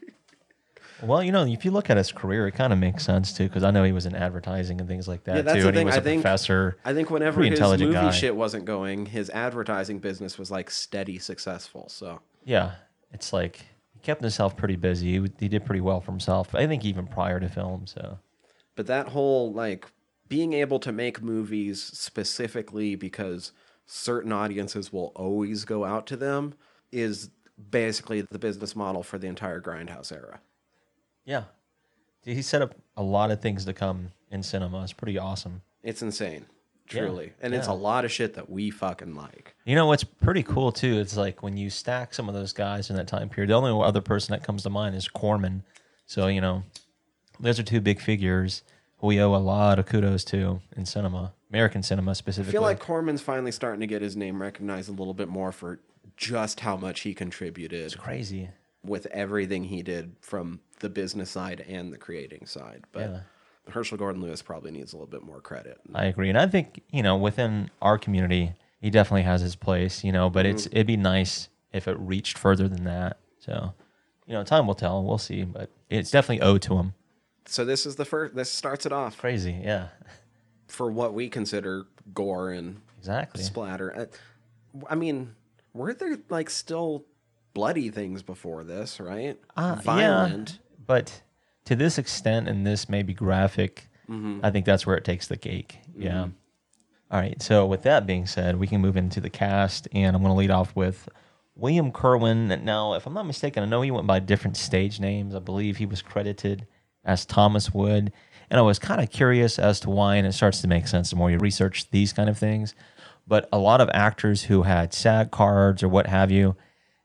Well, 1.03 1.23
you 1.23 1.33
know, 1.33 1.45
if 1.45 1.65
you 1.65 1.71
look 1.71 1.91
at 1.91 1.97
his 1.97 2.13
career, 2.13 2.47
it 2.47 2.53
kind 2.53 2.73
of 2.73 2.79
makes 2.79 3.05
sense 3.05 3.33
too, 3.33 3.45
because 3.45 3.63
I 3.65 3.71
know 3.71 3.85
he 3.85 3.93
was 3.93 4.07
in 4.07 4.15
advertising 4.15 4.81
and 4.81 4.89
things 4.89 5.07
like 5.09 5.25
that 5.25 5.37
Yeah, 5.37 5.43
that's 5.43 5.57
too, 5.57 5.63
the 5.63 5.69
and 5.69 5.77
he 5.77 5.81
thing. 5.81 5.87
was 5.87 5.95
I 5.97 5.99
a 5.99 6.01
think- 6.03 6.23
professor. 6.23 6.77
I 6.85 6.95
think 6.95 7.11
whenever 7.11 7.43
his 7.43 7.61
movie 7.61 7.93
guy. 7.93 8.11
shit 8.11 8.35
wasn't 8.37 8.65
going, 8.65 9.07
his 9.07 9.29
advertising 9.31 9.99
business 9.99 10.39
was 10.39 10.51
like 10.51 10.71
steady 10.71 11.19
successful. 11.19 11.89
So 11.89 12.21
Yeah, 12.45 12.73
it's 13.13 13.33
like 13.33 13.57
he 13.93 13.99
kept 14.01 14.21
himself 14.23 14.57
pretty 14.57 14.77
busy. 14.77 15.19
He, 15.21 15.27
he 15.41 15.49
did 15.49 15.65
pretty 15.67 15.81
well 15.81 16.01
for 16.01 16.13
himself. 16.13 16.55
I 16.55 16.67
think 16.67 16.85
even 16.85 17.07
prior 17.07 17.41
to 17.41 17.49
film. 17.49 17.87
So 17.87 18.19
But 18.77 18.87
that 18.87 19.09
whole 19.09 19.53
like 19.53 19.87
being 20.29 20.53
able 20.55 20.79
to 20.81 20.93
make 20.93 21.21
movies 21.23 21.83
specifically 21.83 22.95
because 22.95 23.53
certain 23.87 24.33
audiences 24.33 24.93
will 24.93 25.13
always 25.17 25.65
go 25.65 25.85
out 25.85 26.07
to 26.07 26.17
them 26.17 26.55
is 26.91 27.31
basically 27.71 28.23
the 28.23 28.39
business 28.39 28.75
model 28.75 29.03
for 29.03 29.19
the 29.19 29.27
entire 29.27 29.61
Grindhouse 29.61 30.11
era. 30.11 30.41
Yeah, 31.25 31.45
he 32.25 32.43
set 32.43 32.63
up 32.63 32.75
a 32.97 33.03
lot 33.03 33.31
of 33.31 33.41
things 33.41 33.65
to 33.65 33.73
come 33.73 34.13
in 34.31 34.43
cinema. 34.43 34.83
It's 34.83 34.93
pretty 34.93 35.19
awesome. 35.19 35.63
It's 35.83 36.03
insane, 36.03 36.47
Yeah, 36.91 37.01
truly. 37.01 37.33
And 37.43 37.55
it's 37.55 37.67
a 37.67 37.73
lot 37.73 38.05
of 38.05 38.13
shit 38.13 38.35
that 38.35 38.49
we 38.49 38.71
fucking 38.71 39.15
like. 39.15 39.55
You 39.65 39.75
know 39.75 39.87
what's 39.87 40.05
pretty 40.05 40.43
cool 40.43 40.73
too? 40.73 40.99
It's 40.99 41.17
like 41.17 41.43
when 41.43 41.57
you 41.57 41.69
stack 41.71 42.15
some 42.15 42.29
of 42.29 42.35
those 42.35 42.53
guys 42.53 42.91
in 42.91 42.97
that 42.97 43.09
time 43.09 43.29
period. 43.29 43.51
The 43.51 43.55
only 43.55 43.85
other 43.85 44.01
person 44.01 44.33
that 44.33 44.45
comes 44.45 44.63
to 44.63 44.71
mind 44.71 44.95
is 44.97 45.09
Corman. 45.09 45.63
So 46.07 46.27
you 46.29 46.41
know, 46.41 46.63
those 47.41 47.59
are 47.59 47.63
two 47.63 47.81
big 47.81 48.01
figures 48.01 48.63
who 48.99 49.09
we 49.09 49.21
owe 49.21 49.35
a 49.35 49.37
lot 49.37 49.79
of 49.79 49.87
kudos 49.87 50.25
to 50.25 50.61
in 50.77 50.87
cinema, 50.87 51.33
American 51.51 51.83
cinema 51.83 52.15
specifically. 52.15 52.51
I 52.51 52.53
feel 52.53 52.63
like 52.63 52.79
Corman's 52.81 53.21
finally 53.21 53.53
starting 53.53 53.81
to 53.81 53.87
get 53.87 54.01
his 54.03 54.17
name 54.17 54.41
recognized 54.41 54.89
a 54.89 54.93
little 54.93 55.15
bit 55.15 55.29
more 55.29 55.53
for 55.53 55.81
just 56.17 56.61
how 56.61 56.77
much 56.77 57.01
he 57.01 57.13
contributed 57.13 57.81
it's 57.85 57.95
crazy. 57.97 58.51
with 58.85 59.07
everything 59.07 59.65
he 59.65 59.83
did 59.83 60.15
from 60.21 60.61
the 60.85 60.91
business 60.91 61.31
side 61.31 61.65
and 61.67 61.93
the 61.93 61.99
creating 61.99 62.47
side. 62.47 62.85
But 62.93 63.11
Yeah. 63.11 63.21
Herschell 63.71 63.97
Gordon 63.97 64.21
Lewis 64.21 64.43
probably 64.43 64.71
needs 64.71 64.93
a 64.93 64.97
little 64.97 65.11
bit 65.11 65.23
more 65.23 65.41
credit. 65.41 65.81
I 65.95 66.05
agree, 66.05 66.29
and 66.29 66.39
I 66.39 66.47
think 66.47 66.83
you 66.91 67.03
know 67.03 67.17
within 67.17 67.71
our 67.81 67.97
community, 67.97 68.53
he 68.81 68.91
definitely 68.91 69.23
has 69.23 69.41
his 69.41 69.57
place. 69.57 70.05
You 70.05 70.13
know, 70.13 70.29
but 70.29 70.45
it's 70.45 70.67
it'd 70.67 70.87
be 70.87 70.99
nice 70.99 71.49
if 71.73 71.89
it 71.89 71.99
reached 71.99 72.37
further 72.37 72.69
than 72.69 72.85
that. 72.85 73.17
So, 73.39 73.73
you 74.27 74.35
know, 74.35 74.45
time 74.45 74.67
will 74.67 74.75
tell. 74.75 75.03
We'll 75.03 75.17
see, 75.19 75.45
but 75.45 75.71
it's 75.89 76.11
definitely 76.11 76.43
owed 76.43 76.61
to 76.63 76.77
him. 76.77 76.95
So 77.47 77.65
this 77.65 77.87
is 77.87 77.97
the 77.97 78.05
first. 78.05 78.35
This 78.35 78.51
starts 78.51 78.85
it 78.85 78.93
off 78.93 79.17
Crazy, 79.17 79.59
yeah, 79.63 79.89
for 80.69 80.91
what 80.91 81.15
we 81.15 81.31
consider 81.31 81.87
gore 82.13 82.51
and 82.51 82.83
exactly. 82.99 83.43
splatter. 83.43 83.97
Uh, 83.97 84.85
I 84.91 84.95
mean, 84.95 85.35
were 85.73 85.95
there 85.95 86.19
like 86.29 86.51
still 86.51 87.07
bloody 87.55 87.89
things 87.89 88.23
before 88.23 88.63
this? 88.65 89.01
Right? 89.01 89.39
Uh, 89.57 89.77
Violent. 89.83 90.59
But 90.87 91.23
to 91.65 91.77
this 91.77 91.99
extent 91.99 92.49
and 92.49 92.67
this 92.67 92.89
maybe 92.89 93.15
graphic, 93.15 93.89
mm-hmm. 94.09 94.41
I 94.43 94.51
think 94.51 94.67
that's 94.67 94.87
where 94.87 94.97
it 94.97 95.05
takes 95.05 95.29
the 95.29 95.37
cake. 95.37 95.79
Yeah. 95.97 96.13
Mm-hmm. 96.13 96.31
All 97.11 97.21
right. 97.21 97.41
So 97.41 97.67
with 97.67 97.83
that 97.83 98.07
being 98.07 98.27
said, 98.27 98.59
we 98.59 98.67
can 98.67 98.81
move 98.81 98.97
into 98.97 99.21
the 99.21 99.31
cast, 99.31 99.89
and 99.93 100.17
I'm 100.17 100.23
going 100.23 100.35
to 100.35 100.39
lead 100.39 100.51
off 100.51 100.75
with 100.75 101.09
William 101.55 101.93
Kerwin. 101.93 102.49
Now, 102.65 102.95
if 102.95 103.07
I'm 103.07 103.15
not 103.15 103.27
mistaken, 103.27 103.63
I 103.63 103.67
know 103.67 103.83
he 103.83 103.91
went 103.91 104.07
by 104.07 104.19
different 104.19 104.57
stage 104.57 104.99
names. 104.99 105.35
I 105.35 105.39
believe 105.39 105.77
he 105.77 105.87
was 105.87 106.03
credited 106.03 106.67
as 107.05 107.25
Thomas 107.25 107.73
Wood, 107.73 108.13
and 108.51 108.59
I 108.59 108.63
was 108.63 108.79
kind 108.79 109.01
of 109.01 109.11
curious 109.11 109.59
as 109.59 109.81
to 109.81 109.91
why, 109.91 110.17
and 110.17 110.27
it 110.27 110.33
starts 110.33 110.61
to 110.63 110.69
make 110.69 110.89
sense 110.89 111.11
the 111.11 111.17
more 111.17 111.31
you 111.31 111.39
research 111.39 111.91
these 111.91 112.13
kind 112.13 112.29
of 112.29 112.39
things. 112.39 112.75
But 113.27 113.49
a 113.53 113.59
lot 113.59 113.81
of 113.81 113.89
actors 113.95 114.45
who 114.45 114.63
had 114.63 114.93
SAG 114.93 115.31
cards 115.31 115.83
or 115.83 115.89
what 115.89 116.09
have 116.09 116.31
you, 116.31 116.57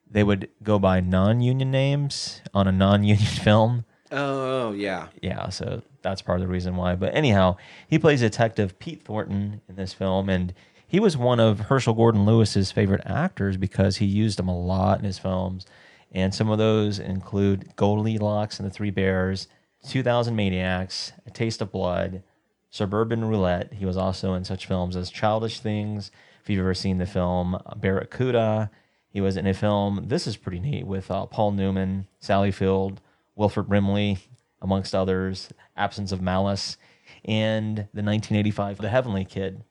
they 0.10 0.24
would 0.24 0.50
go 0.64 0.80
by 0.80 1.00
non-union 1.00 1.72
names 1.72 2.42
on 2.54 2.68
a 2.68 2.72
non-union 2.72 3.26
film. 3.44 3.86
Oh, 4.12 4.70
oh 4.70 4.72
yeah. 4.74 5.08
Yeah, 5.22 5.50
so 5.50 5.82
that's 6.02 6.22
part 6.22 6.40
of 6.40 6.48
the 6.48 6.52
reason 6.52 6.76
why. 6.76 6.96
But 6.96 7.16
anyhow, 7.16 7.58
he 7.88 8.00
plays 8.00 8.22
Detective 8.22 8.80
Pete 8.80 9.04
Thornton 9.04 9.62
in 9.70 9.76
this 9.76 9.94
film, 9.94 10.30
and 10.30 10.54
he 10.88 11.00
was 11.00 11.16
one 11.16 11.40
of 11.40 11.60
Herschell 11.62 11.94
Gordon 11.94 12.26
Lewis's 12.26 12.72
favorite 12.72 13.04
actors 13.06 13.58
because 13.58 13.98
he 13.98 14.06
used 14.06 14.40
him 14.40 14.48
a 14.48 14.60
lot 14.60 15.00
in 15.00 15.06
his 15.06 15.20
films. 15.20 15.66
And 16.12 16.34
some 16.34 16.50
of 16.50 16.58
those 16.58 16.98
include 16.98 17.76
Goldilocks 17.76 18.60
and 18.60 18.68
the 18.68 18.74
Three 18.74 18.90
Bears, 18.90 19.48
2000 19.88 20.36
Maniacs, 20.36 21.14
A 21.28 21.30
Taste 21.30 21.62
of 21.62 21.72
Blood, 21.72 22.24
Suburban 22.72 23.26
Roulette. 23.26 23.74
He 23.74 23.86
was 23.86 23.98
also 23.98 24.34
in 24.34 24.44
such 24.44 24.66
films 24.66 24.96
as 24.96 25.12
Childish 25.12 25.60
Things. 25.60 26.10
If 26.42 26.50
you've 26.50 26.60
ever 26.60 26.74
seen 26.74 26.98
the 26.98 27.06
film 27.06 27.54
uh, 27.54 27.76
Barracuda, 27.76 28.72
he 29.10 29.22
was 29.22 29.38
in 29.38 29.48
a 29.48 29.54
film. 29.54 30.06
This 30.08 30.28
is 30.28 30.38
pretty 30.38 30.60
neat 30.60 30.86
with 30.88 31.10
uh, 31.12 31.26
Paul 31.26 31.52
Newman, 31.52 32.08
Sally 32.20 32.52
Field, 32.52 33.02
Wilford 33.36 33.68
Brimley, 33.70 34.20
amongst 34.62 34.94
others. 34.96 35.50
Absence 35.78 36.12
of 36.12 36.22
Malice, 36.22 36.76
and 37.24 37.78
the 37.78 38.04
1985 38.04 38.80
The 38.80 38.90
Heavenly 38.90 39.24
Kid. 39.26 39.64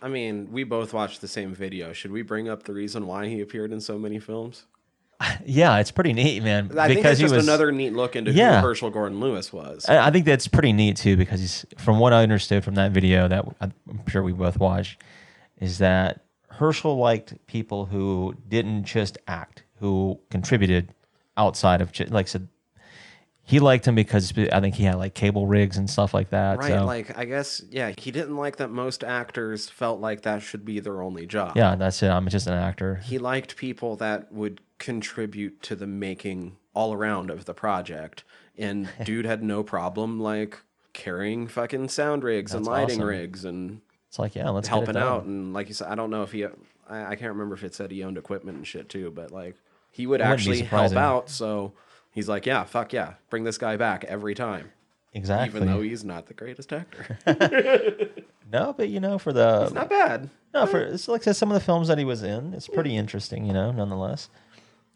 I 0.00 0.08
mean, 0.08 0.48
we 0.52 0.62
both 0.64 0.94
watched 0.94 1.20
the 1.20 1.28
same 1.28 1.52
video. 1.54 1.92
Should 1.92 2.12
we 2.12 2.22
bring 2.22 2.48
up 2.48 2.62
the 2.62 2.72
reason 2.72 3.06
why 3.06 3.26
he 3.26 3.40
appeared 3.40 3.72
in 3.72 3.80
so 3.80 3.98
many 3.98 4.18
films? 4.18 4.66
Yeah, 5.44 5.78
it's 5.78 5.90
pretty 5.90 6.14
neat, 6.14 6.42
man. 6.42 6.70
I 6.78 6.86
think 6.88 7.04
he 7.04 7.14
just 7.14 7.34
was 7.34 7.44
another 7.46 7.70
neat 7.72 7.92
look 7.92 8.16
into 8.16 8.32
Yeah. 8.32 8.60
who 8.62 8.68
Herschell 8.68 8.88
Gordon 8.90 9.20
Lewis 9.20 9.52
was. 9.52 9.84
I 9.86 10.06
I 10.06 10.10
think 10.10 10.24
that's 10.24 10.48
pretty 10.48 10.72
neat 10.72 10.96
too, 10.96 11.16
because 11.16 11.40
he's, 11.40 11.66
from 11.76 11.98
what 11.98 12.14
I 12.14 12.22
understood 12.22 12.64
from 12.64 12.76
that 12.76 12.92
video 12.92 13.28
that 13.28 13.44
I'm 13.60 13.74
sure 14.08 14.22
we 14.22 14.32
both 14.32 14.58
watched, 14.58 15.02
is 15.60 15.76
that 15.78 16.24
Herschell 16.60 16.98
liked 16.98 17.34
people 17.46 17.86
who 17.86 18.34
didn't 18.46 18.84
just 18.84 19.16
act, 19.26 19.64
who 19.78 20.20
contributed 20.28 20.94
outside 21.34 21.80
of, 21.80 21.90
like 22.10 22.26
I 22.26 22.28
said, 22.28 22.48
he 23.42 23.60
liked 23.60 23.88
him 23.88 23.94
because 23.94 24.30
I 24.52 24.60
think 24.60 24.74
he 24.74 24.84
had 24.84 24.96
like 24.96 25.14
cable 25.14 25.46
rigs 25.46 25.78
and 25.78 25.88
stuff 25.88 26.12
like 26.12 26.28
that. 26.30 26.58
Right, 26.58 26.68
so, 26.68 26.84
like 26.84 27.16
I 27.16 27.24
guess, 27.24 27.62
yeah, 27.70 27.92
he 27.96 28.10
didn't 28.10 28.36
like 28.36 28.56
that 28.56 28.68
most 28.68 29.02
actors 29.02 29.70
felt 29.70 30.00
like 30.00 30.20
that 30.22 30.42
should 30.42 30.66
be 30.66 30.80
their 30.80 31.00
only 31.00 31.26
job. 31.26 31.56
yeah, 31.56 31.76
that's 31.76 32.02
it. 32.02 32.10
I'm 32.10 32.28
just 32.28 32.46
an 32.46 32.52
actor. 32.52 32.96
He 32.96 33.16
liked 33.16 33.56
people 33.56 33.96
that 33.96 34.30
would 34.30 34.60
contribute 34.78 35.62
to 35.62 35.74
the 35.74 35.86
making 35.86 36.58
all 36.74 36.92
around 36.92 37.30
of 37.30 37.46
the 37.46 37.54
project. 37.54 38.22
And 38.58 38.86
dude 39.04 39.24
had 39.24 39.42
no 39.42 39.62
problem 39.62 40.20
like 40.20 40.58
carrying 40.92 41.48
fucking 41.48 41.88
sound 41.88 42.22
rigs 42.22 42.52
and 42.52 42.66
lighting 42.66 42.98
awesome. 42.98 43.08
rigs 43.08 43.44
and 43.46 43.80
It's 44.10 44.18
like, 44.18 44.34
yeah, 44.34 44.48
let's 44.50 44.66
it 44.66 44.70
helping 44.72 44.96
out. 44.96 45.22
And 45.22 45.54
like 45.54 45.68
you 45.68 45.74
said, 45.74 45.86
I 45.86 45.94
don't 45.94 46.10
know 46.10 46.24
if 46.24 46.32
he, 46.32 46.44
I, 46.44 46.50
I 46.88 47.14
can't 47.14 47.30
remember 47.30 47.54
if 47.54 47.62
it 47.62 47.76
said 47.76 47.92
he 47.92 48.02
owned 48.02 48.18
equipment 48.18 48.56
and 48.56 48.66
shit 48.66 48.88
too, 48.88 49.12
but 49.12 49.30
like 49.30 49.54
he 49.92 50.04
would 50.04 50.20
It 50.20 50.24
actually 50.24 50.62
help 50.62 50.96
out. 50.96 51.30
So 51.30 51.74
he's 52.10 52.28
like, 52.28 52.44
yeah, 52.44 52.64
fuck 52.64 52.92
yeah, 52.92 53.14
bring 53.28 53.44
this 53.44 53.56
guy 53.56 53.76
back 53.76 54.02
every 54.02 54.34
time. 54.34 54.72
Exactly. 55.14 55.60
Even 55.60 55.72
though 55.72 55.80
he's 55.80 56.02
not 56.02 56.26
the 56.26 56.34
greatest 56.34 56.72
actor. 56.72 57.20
no, 58.52 58.74
but 58.76 58.88
you 58.88 58.98
know, 58.98 59.16
for 59.16 59.32
the 59.32 59.62
It's 59.62 59.72
not 59.72 59.88
bad. 59.88 60.28
No, 60.52 60.66
for 60.66 60.80
it's 60.80 61.06
like 61.06 61.28
I 61.28 61.30
some 61.30 61.52
of 61.52 61.54
the 61.54 61.64
films 61.64 61.86
that 61.86 61.98
he 61.98 62.04
was 62.04 62.24
in, 62.24 62.52
it's 62.52 62.66
pretty 62.66 62.96
interesting, 62.96 63.46
you 63.46 63.52
know, 63.52 63.70
nonetheless. 63.70 64.28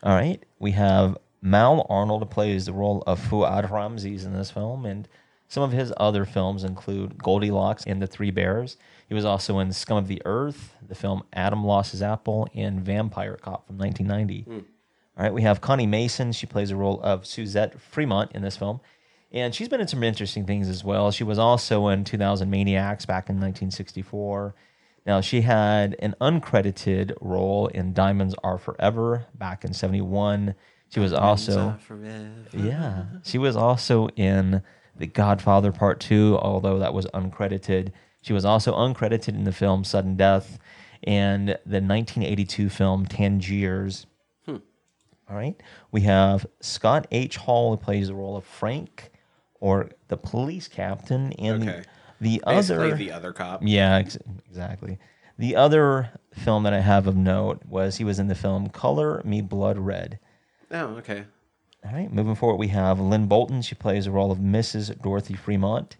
All 0.02 0.12
right, 0.12 0.42
we 0.58 0.72
have 0.72 1.16
Mal 1.40 1.86
Arnold 1.88 2.28
plays 2.32 2.66
the 2.66 2.72
role 2.72 3.04
of 3.06 3.20
Fuad 3.20 3.70
Ramses 3.70 4.24
in 4.24 4.32
this 4.32 4.50
film, 4.50 4.84
and 4.84 5.06
some 5.54 5.62
of 5.62 5.70
his 5.70 5.92
other 5.98 6.24
films 6.24 6.64
include 6.64 7.16
Goldilocks 7.16 7.84
and 7.86 8.02
the 8.02 8.08
Three 8.08 8.32
Bears. 8.32 8.76
He 9.08 9.14
was 9.14 9.24
also 9.24 9.60
in 9.60 9.72
Scum 9.72 9.96
of 9.98 10.08
the 10.08 10.20
Earth, 10.24 10.74
the 10.84 10.96
film 10.96 11.22
Adam 11.32 11.64
Lost 11.64 11.92
His 11.92 12.02
Apple, 12.02 12.48
and 12.56 12.80
Vampire 12.80 13.36
Cop 13.40 13.64
from 13.68 13.78
1990. 13.78 14.46
All 15.16 15.22
right, 15.22 15.32
we 15.32 15.42
have 15.42 15.60
Connie 15.60 15.86
Mason. 15.86 16.32
She 16.32 16.44
plays 16.46 16.70
the 16.70 16.76
role 16.76 17.00
of 17.04 17.24
Suzette 17.24 17.80
Fremont 17.80 18.32
in 18.32 18.42
this 18.42 18.56
film. 18.56 18.80
And 19.30 19.54
she's 19.54 19.68
been 19.68 19.80
in 19.80 19.86
some 19.86 20.02
interesting 20.02 20.44
things 20.44 20.68
as 20.68 20.82
well. 20.82 21.12
She 21.12 21.22
was 21.22 21.38
also 21.38 21.86
in 21.86 22.02
2000 22.02 22.50
Maniacs 22.50 23.06
back 23.06 23.28
in 23.28 23.36
1964. 23.36 24.56
Now, 25.06 25.20
she 25.20 25.42
had 25.42 25.94
an 26.00 26.16
uncredited 26.20 27.12
role 27.20 27.68
in 27.68 27.92
Diamonds 27.92 28.34
Are 28.42 28.58
Forever 28.58 29.26
back 29.38 29.64
in 29.64 29.72
71. 29.72 30.56
She 30.88 30.98
was 30.98 31.12
also, 31.12 31.76
yeah, 32.52 33.04
she 33.22 33.38
was 33.38 33.54
also 33.54 34.08
in 34.16 34.62
The 34.96 35.06
Godfather 35.06 35.72
Part 35.72 36.00
2, 36.00 36.38
although 36.40 36.78
that 36.78 36.94
was 36.94 37.06
uncredited. 37.06 37.92
She 38.22 38.32
was 38.32 38.44
also 38.44 38.74
uncredited 38.74 39.28
in 39.30 39.44
the 39.44 39.52
film 39.52 39.84
Sudden 39.84 40.16
Death 40.16 40.58
and 41.02 41.48
the 41.48 41.80
1982 41.80 42.68
film 42.70 43.04
Tangiers. 43.06 44.06
Hmm. 44.46 44.56
All 45.28 45.36
right. 45.36 45.60
We 45.90 46.02
have 46.02 46.46
Scott 46.60 47.06
H. 47.10 47.36
Hall, 47.36 47.72
who 47.72 47.76
plays 47.76 48.08
the 48.08 48.14
role 48.14 48.36
of 48.36 48.44
Frank 48.44 49.10
or 49.60 49.90
the 50.08 50.16
police 50.16 50.68
captain. 50.68 51.32
And 51.32 51.68
Okay. 51.68 51.82
the, 52.20 52.38
the 52.38 52.42
other. 52.46 52.94
the 52.96 53.12
other 53.12 53.32
cop. 53.32 53.60
Yeah, 53.62 53.96
ex- 53.96 54.16
exactly. 54.48 54.98
The 55.36 55.56
other 55.56 56.10
film 56.32 56.62
that 56.62 56.72
I 56.72 56.80
have 56.80 57.06
of 57.08 57.16
note 57.16 57.62
was 57.68 57.96
he 57.96 58.04
was 58.04 58.18
in 58.20 58.28
the 58.28 58.34
film 58.36 58.68
Color 58.68 59.20
Me 59.24 59.40
Blood 59.40 59.76
Red. 59.78 60.18
Oh, 60.70 60.96
okay. 60.96 61.24
All 61.84 61.92
right, 61.92 62.10
moving 62.10 62.34
forward, 62.34 62.56
we 62.56 62.68
have 62.68 62.98
Lynn 62.98 63.26
Bolton. 63.26 63.60
She 63.60 63.74
plays 63.74 64.06
the 64.06 64.10
role 64.10 64.32
of 64.32 64.38
Mrs. 64.38 65.00
Dorothy 65.02 65.34
Fremont. 65.34 65.96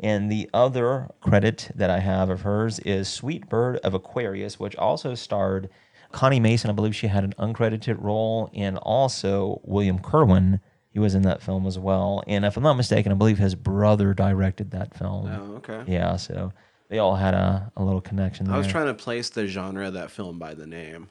And 0.00 0.30
the 0.30 0.50
other 0.52 1.08
credit 1.20 1.70
that 1.74 1.90
I 1.90 2.00
have 2.00 2.28
of 2.28 2.42
hers 2.42 2.78
is 2.80 3.08
Sweet 3.08 3.48
Bird 3.48 3.76
of 3.78 3.94
Aquarius, 3.94 4.58
which 4.58 4.74
also 4.76 5.14
starred 5.14 5.68
Connie 6.12 6.40
Mason. 6.40 6.70
I 6.70 6.72
believe 6.72 6.94
she 6.94 7.06
had 7.08 7.24
an 7.24 7.34
uncredited 7.38 8.02
role, 8.02 8.50
and 8.54 8.78
also 8.78 9.60
William 9.64 9.98
Kerwin. 10.00 10.60
He 10.90 10.98
was 10.98 11.14
in 11.14 11.22
that 11.22 11.42
film 11.42 11.66
as 11.66 11.78
well. 11.78 12.24
And 12.26 12.44
if 12.44 12.56
I'm 12.56 12.62
not 12.62 12.74
mistaken, 12.74 13.12
I 13.12 13.14
believe 13.14 13.38
his 13.38 13.54
brother 13.54 14.14
directed 14.14 14.72
that 14.72 14.96
film. 14.96 15.28
Oh, 15.28 15.56
okay. 15.56 15.84
Yeah, 15.92 16.16
so 16.16 16.52
they 16.88 16.98
all 16.98 17.14
had 17.14 17.34
a, 17.34 17.70
a 17.76 17.84
little 17.84 18.00
connection 18.00 18.46
there. 18.46 18.54
I 18.54 18.58
was 18.58 18.66
trying 18.66 18.86
to 18.86 18.94
place 18.94 19.28
the 19.30 19.46
genre 19.46 19.88
of 19.88 19.94
that 19.94 20.10
film 20.10 20.38
by 20.38 20.54
the 20.54 20.66
name. 20.66 21.08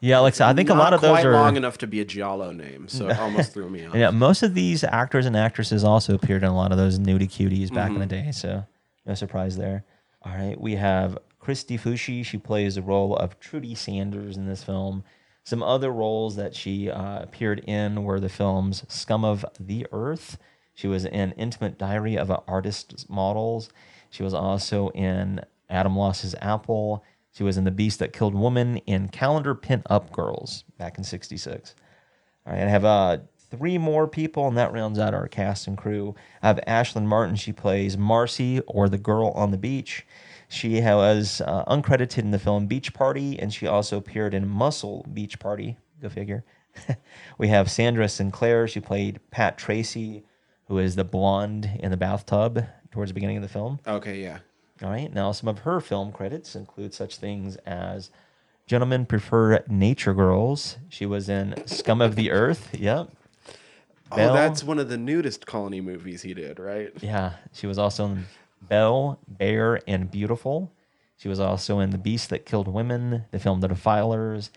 Yeah, 0.00 0.20
like 0.20 0.40
I 0.40 0.52
think 0.52 0.70
a 0.70 0.74
lot 0.74 0.92
of 0.92 1.00
those 1.00 1.10
quite 1.10 1.26
are 1.26 1.32
long 1.32 1.56
enough 1.56 1.78
to 1.78 1.86
be 1.86 2.00
a 2.00 2.04
giallo 2.04 2.52
name, 2.52 2.86
so 2.88 3.08
it 3.08 3.18
almost 3.18 3.52
threw 3.52 3.68
me 3.68 3.84
off. 3.86 3.94
Yeah, 3.94 4.10
most 4.10 4.42
of 4.42 4.54
these 4.54 4.84
actors 4.84 5.26
and 5.26 5.36
actresses 5.36 5.82
also 5.82 6.14
appeared 6.14 6.42
in 6.44 6.48
a 6.48 6.54
lot 6.54 6.70
of 6.70 6.78
those 6.78 6.98
nudie 6.98 7.28
cuties 7.28 7.72
back 7.74 7.90
in 7.90 7.98
the 7.98 8.06
day, 8.06 8.30
so 8.30 8.64
no 9.06 9.14
surprise 9.14 9.56
there. 9.56 9.84
All 10.22 10.32
right, 10.32 10.60
we 10.60 10.76
have 10.76 11.18
Christy 11.40 11.76
Foushee. 11.78 12.24
She 12.24 12.38
plays 12.38 12.76
the 12.76 12.82
role 12.82 13.16
of 13.16 13.40
Trudy 13.40 13.74
Sanders 13.74 14.36
in 14.36 14.46
this 14.46 14.62
film. 14.62 15.02
Some 15.44 15.62
other 15.62 15.90
roles 15.90 16.36
that 16.36 16.54
she 16.54 16.90
uh, 16.90 17.22
appeared 17.22 17.60
in 17.60 18.04
were 18.04 18.20
the 18.20 18.28
films 18.28 18.84
Scum 18.88 19.24
of 19.24 19.44
the 19.58 19.86
Earth. 19.92 20.38
She 20.74 20.86
was 20.86 21.06
in 21.06 21.32
Intimate 21.32 21.78
Diary 21.78 22.16
of 22.16 22.30
an 22.30 22.36
Artist's 22.46 23.08
Models. 23.08 23.70
She 24.10 24.22
was 24.22 24.34
also 24.34 24.90
in 24.90 25.40
Adam 25.70 25.96
Lost 25.96 26.22
His 26.22 26.36
Apple. 26.40 27.02
She 27.32 27.44
was 27.44 27.56
in 27.56 27.64
The 27.64 27.70
Beast 27.70 27.98
That 27.98 28.12
Killed 28.12 28.34
Woman 28.34 28.80
and 28.88 29.12
Calendar 29.12 29.54
Pin 29.54 29.82
Up 29.88 30.12
Girls 30.12 30.64
back 30.78 30.98
in 30.98 31.04
66. 31.04 31.74
All 32.46 32.52
right, 32.52 32.62
I 32.62 32.68
have 32.68 32.84
uh, 32.84 33.18
three 33.50 33.78
more 33.78 34.06
people, 34.06 34.48
and 34.48 34.56
that 34.56 34.72
rounds 34.72 34.98
out 34.98 35.14
our 35.14 35.28
cast 35.28 35.66
and 35.66 35.76
crew. 35.76 36.14
I 36.42 36.48
have 36.48 36.60
Ashlyn 36.66 37.04
Martin. 37.04 37.36
She 37.36 37.52
plays 37.52 37.96
Marcy, 37.96 38.60
or 38.66 38.88
the 38.88 38.98
girl 38.98 39.28
on 39.28 39.50
the 39.50 39.58
beach. 39.58 40.06
She 40.48 40.80
was 40.80 41.42
uh, 41.44 41.64
uncredited 41.66 42.18
in 42.18 42.30
the 42.30 42.38
film 42.38 42.66
Beach 42.66 42.94
Party, 42.94 43.38
and 43.38 43.52
she 43.52 43.66
also 43.66 43.98
appeared 43.98 44.32
in 44.34 44.48
Muscle 44.48 45.06
Beach 45.12 45.38
Party. 45.38 45.76
Go 46.00 46.08
figure. 46.08 46.44
we 47.38 47.48
have 47.48 47.70
Sandra 47.70 48.08
Sinclair. 48.08 48.66
She 48.66 48.80
played 48.80 49.20
Pat 49.30 49.58
Tracy, 49.58 50.24
who 50.66 50.78
is 50.78 50.96
the 50.96 51.04
blonde 51.04 51.70
in 51.80 51.90
the 51.90 51.96
bathtub 51.96 52.64
towards 52.90 53.10
the 53.10 53.14
beginning 53.14 53.36
of 53.36 53.42
the 53.42 53.48
film. 53.48 53.78
Okay, 53.86 54.22
yeah. 54.22 54.38
All 54.82 54.90
right. 54.90 55.12
Now, 55.12 55.32
some 55.32 55.48
of 55.48 55.60
her 55.60 55.80
film 55.80 56.12
credits 56.12 56.54
include 56.54 56.94
such 56.94 57.16
things 57.16 57.56
as 57.66 58.10
Gentlemen 58.66 59.06
Prefer 59.06 59.64
Nature 59.68 60.14
Girls. 60.14 60.76
She 60.88 61.06
was 61.06 61.28
in 61.28 61.54
Scum 61.66 62.00
of 62.00 62.14
the 62.14 62.30
Earth. 62.30 62.68
Yep. 62.74 63.10
Oh, 64.10 64.16
Belle. 64.16 64.30
Oh, 64.30 64.34
that's 64.34 64.62
one 64.62 64.78
of 64.78 64.88
the 64.88 64.96
nudist 64.96 65.46
colony 65.46 65.80
movies 65.80 66.22
he 66.22 66.32
did, 66.32 66.58
right? 66.58 66.92
Yeah. 67.00 67.32
She 67.52 67.66
was 67.66 67.78
also 67.78 68.06
in 68.06 68.26
Belle, 68.62 69.18
Bear, 69.26 69.80
and 69.86 70.10
Beautiful. 70.10 70.72
She 71.16 71.28
was 71.28 71.40
also 71.40 71.80
in 71.80 71.90
The 71.90 71.98
Beast 71.98 72.30
That 72.30 72.46
Killed 72.46 72.68
Women, 72.68 73.24
the 73.32 73.38
film 73.38 73.60
The 73.60 73.68
Defilers, 73.68 74.50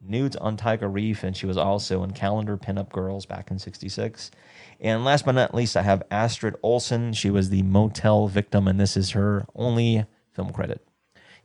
Nudes 0.00 0.36
on 0.36 0.56
Tiger 0.56 0.88
Reef, 0.88 1.24
and 1.24 1.36
she 1.36 1.46
was 1.46 1.56
also 1.56 2.04
in 2.04 2.12
Calendar 2.12 2.56
Pinup 2.56 2.90
Girls 2.90 3.26
back 3.26 3.50
in 3.50 3.58
66. 3.58 4.30
And 4.80 5.04
last 5.04 5.24
but 5.24 5.32
not 5.32 5.54
least, 5.54 5.76
I 5.76 5.82
have 5.82 6.02
Astrid 6.10 6.56
Olsen. 6.62 7.12
She 7.12 7.30
was 7.30 7.48
the 7.48 7.62
motel 7.62 8.28
victim, 8.28 8.68
and 8.68 8.78
this 8.78 8.96
is 8.96 9.10
her 9.12 9.46
only 9.54 10.04
film 10.32 10.52
credit. 10.52 10.86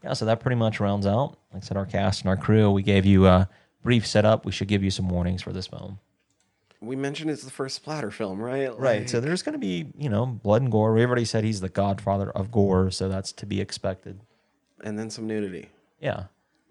Yeah, 0.04 0.14
so 0.14 0.26
that 0.26 0.40
pretty 0.40 0.56
much 0.58 0.80
rounds 0.80 1.06
out. 1.06 1.38
Like 1.54 1.64
I 1.64 1.66
said, 1.66 1.78
our 1.78 1.86
cast 1.86 2.22
and 2.22 2.30
our 2.30 2.36
crew. 2.38 2.72
We 2.72 2.84
gave 2.84 3.06
you 3.06 3.28
a 3.28 3.48
brief 3.84 4.06
setup. 4.06 4.46
We 4.46 4.52
should 4.52 4.68
give 4.68 4.84
you 4.84 4.92
some 4.92 5.08
warnings 5.10 5.42
for 5.44 5.54
this 5.54 5.68
film. 5.68 6.00
We 6.82 6.96
mentioned 6.96 7.30
it's 7.30 7.44
the 7.44 7.52
first 7.52 7.76
splatter 7.76 8.10
film, 8.10 8.42
right? 8.42 8.76
Right. 8.78 9.08
So 9.08 9.20
there's 9.20 9.44
going 9.44 9.54
to 9.54 9.60
be, 9.60 9.88
you 9.98 10.10
know, 10.10 10.26
blood 10.26 10.64
and 10.64 10.72
gore. 10.72 10.94
We 10.94 11.06
already 11.06 11.26
said 11.26 11.44
he's 11.44 11.62
the 11.62 11.70
godfather 11.70 12.32
of 12.32 12.52
gore, 12.52 12.90
so 12.90 13.08
that's 13.08 13.32
to 13.34 13.46
be 13.46 13.62
expected. 13.62 14.20
and 14.84 14.98
then 14.98 15.12
some 15.12 15.28
nudity. 15.28 15.70
Yeah. 16.00 16.24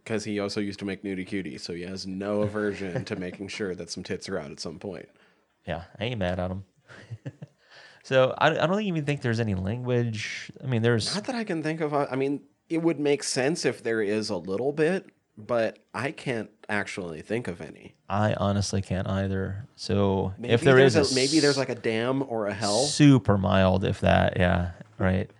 Because 0.02 0.24
he 0.24 0.40
also 0.40 0.60
used 0.60 0.80
to 0.80 0.84
make 0.84 1.04
nudie 1.04 1.24
cutie, 1.26 1.58
so 1.58 1.72
he 1.72 1.82
has 1.82 2.06
no 2.08 2.42
aversion 2.42 3.04
to 3.04 3.14
making 3.14 3.46
sure 3.48 3.76
that 3.76 3.88
some 3.90 4.02
tits 4.02 4.28
are 4.28 4.36
out 4.38 4.50
at 4.50 4.58
some 4.58 4.80
point. 4.80 5.08
Yeah. 5.66 5.84
I 5.98 6.04
ain't 6.04 6.18
mad 6.18 6.38
at 6.38 6.50
him. 6.50 6.64
so 8.02 8.34
I, 8.38 8.50
I 8.50 8.66
don't 8.66 8.82
even 8.82 9.04
think 9.04 9.22
there's 9.22 9.40
any 9.40 9.54
language. 9.54 10.50
I 10.62 10.66
mean, 10.66 10.82
there's. 10.82 11.14
Not 11.14 11.24
that 11.24 11.34
I 11.34 11.44
can 11.44 11.62
think 11.62 11.80
of. 11.80 11.94
I 11.94 12.14
mean, 12.16 12.42
it 12.68 12.78
would 12.82 13.00
make 13.00 13.22
sense 13.22 13.64
if 13.64 13.82
there 13.82 14.00
is 14.00 14.30
a 14.30 14.36
little 14.36 14.72
bit, 14.72 15.10
but 15.36 15.78
I 15.92 16.12
can't 16.12 16.50
actually 16.68 17.22
think 17.22 17.48
of 17.48 17.60
any. 17.60 17.94
I 18.08 18.34
honestly 18.34 18.80
can't 18.82 19.08
either. 19.08 19.66
So 19.76 20.32
Maybe 20.38 20.54
if 20.54 20.60
there's 20.62 20.96
is 20.96 21.12
a, 21.12 21.14
maybe 21.14 21.40
there's 21.40 21.58
like 21.58 21.68
a 21.68 21.74
dam 21.74 22.24
or 22.28 22.46
a 22.46 22.54
hell. 22.54 22.84
super 22.84 23.36
mild, 23.38 23.84
if 23.84 24.00
that, 24.00 24.36
yeah, 24.36 24.72
right. 24.98 25.30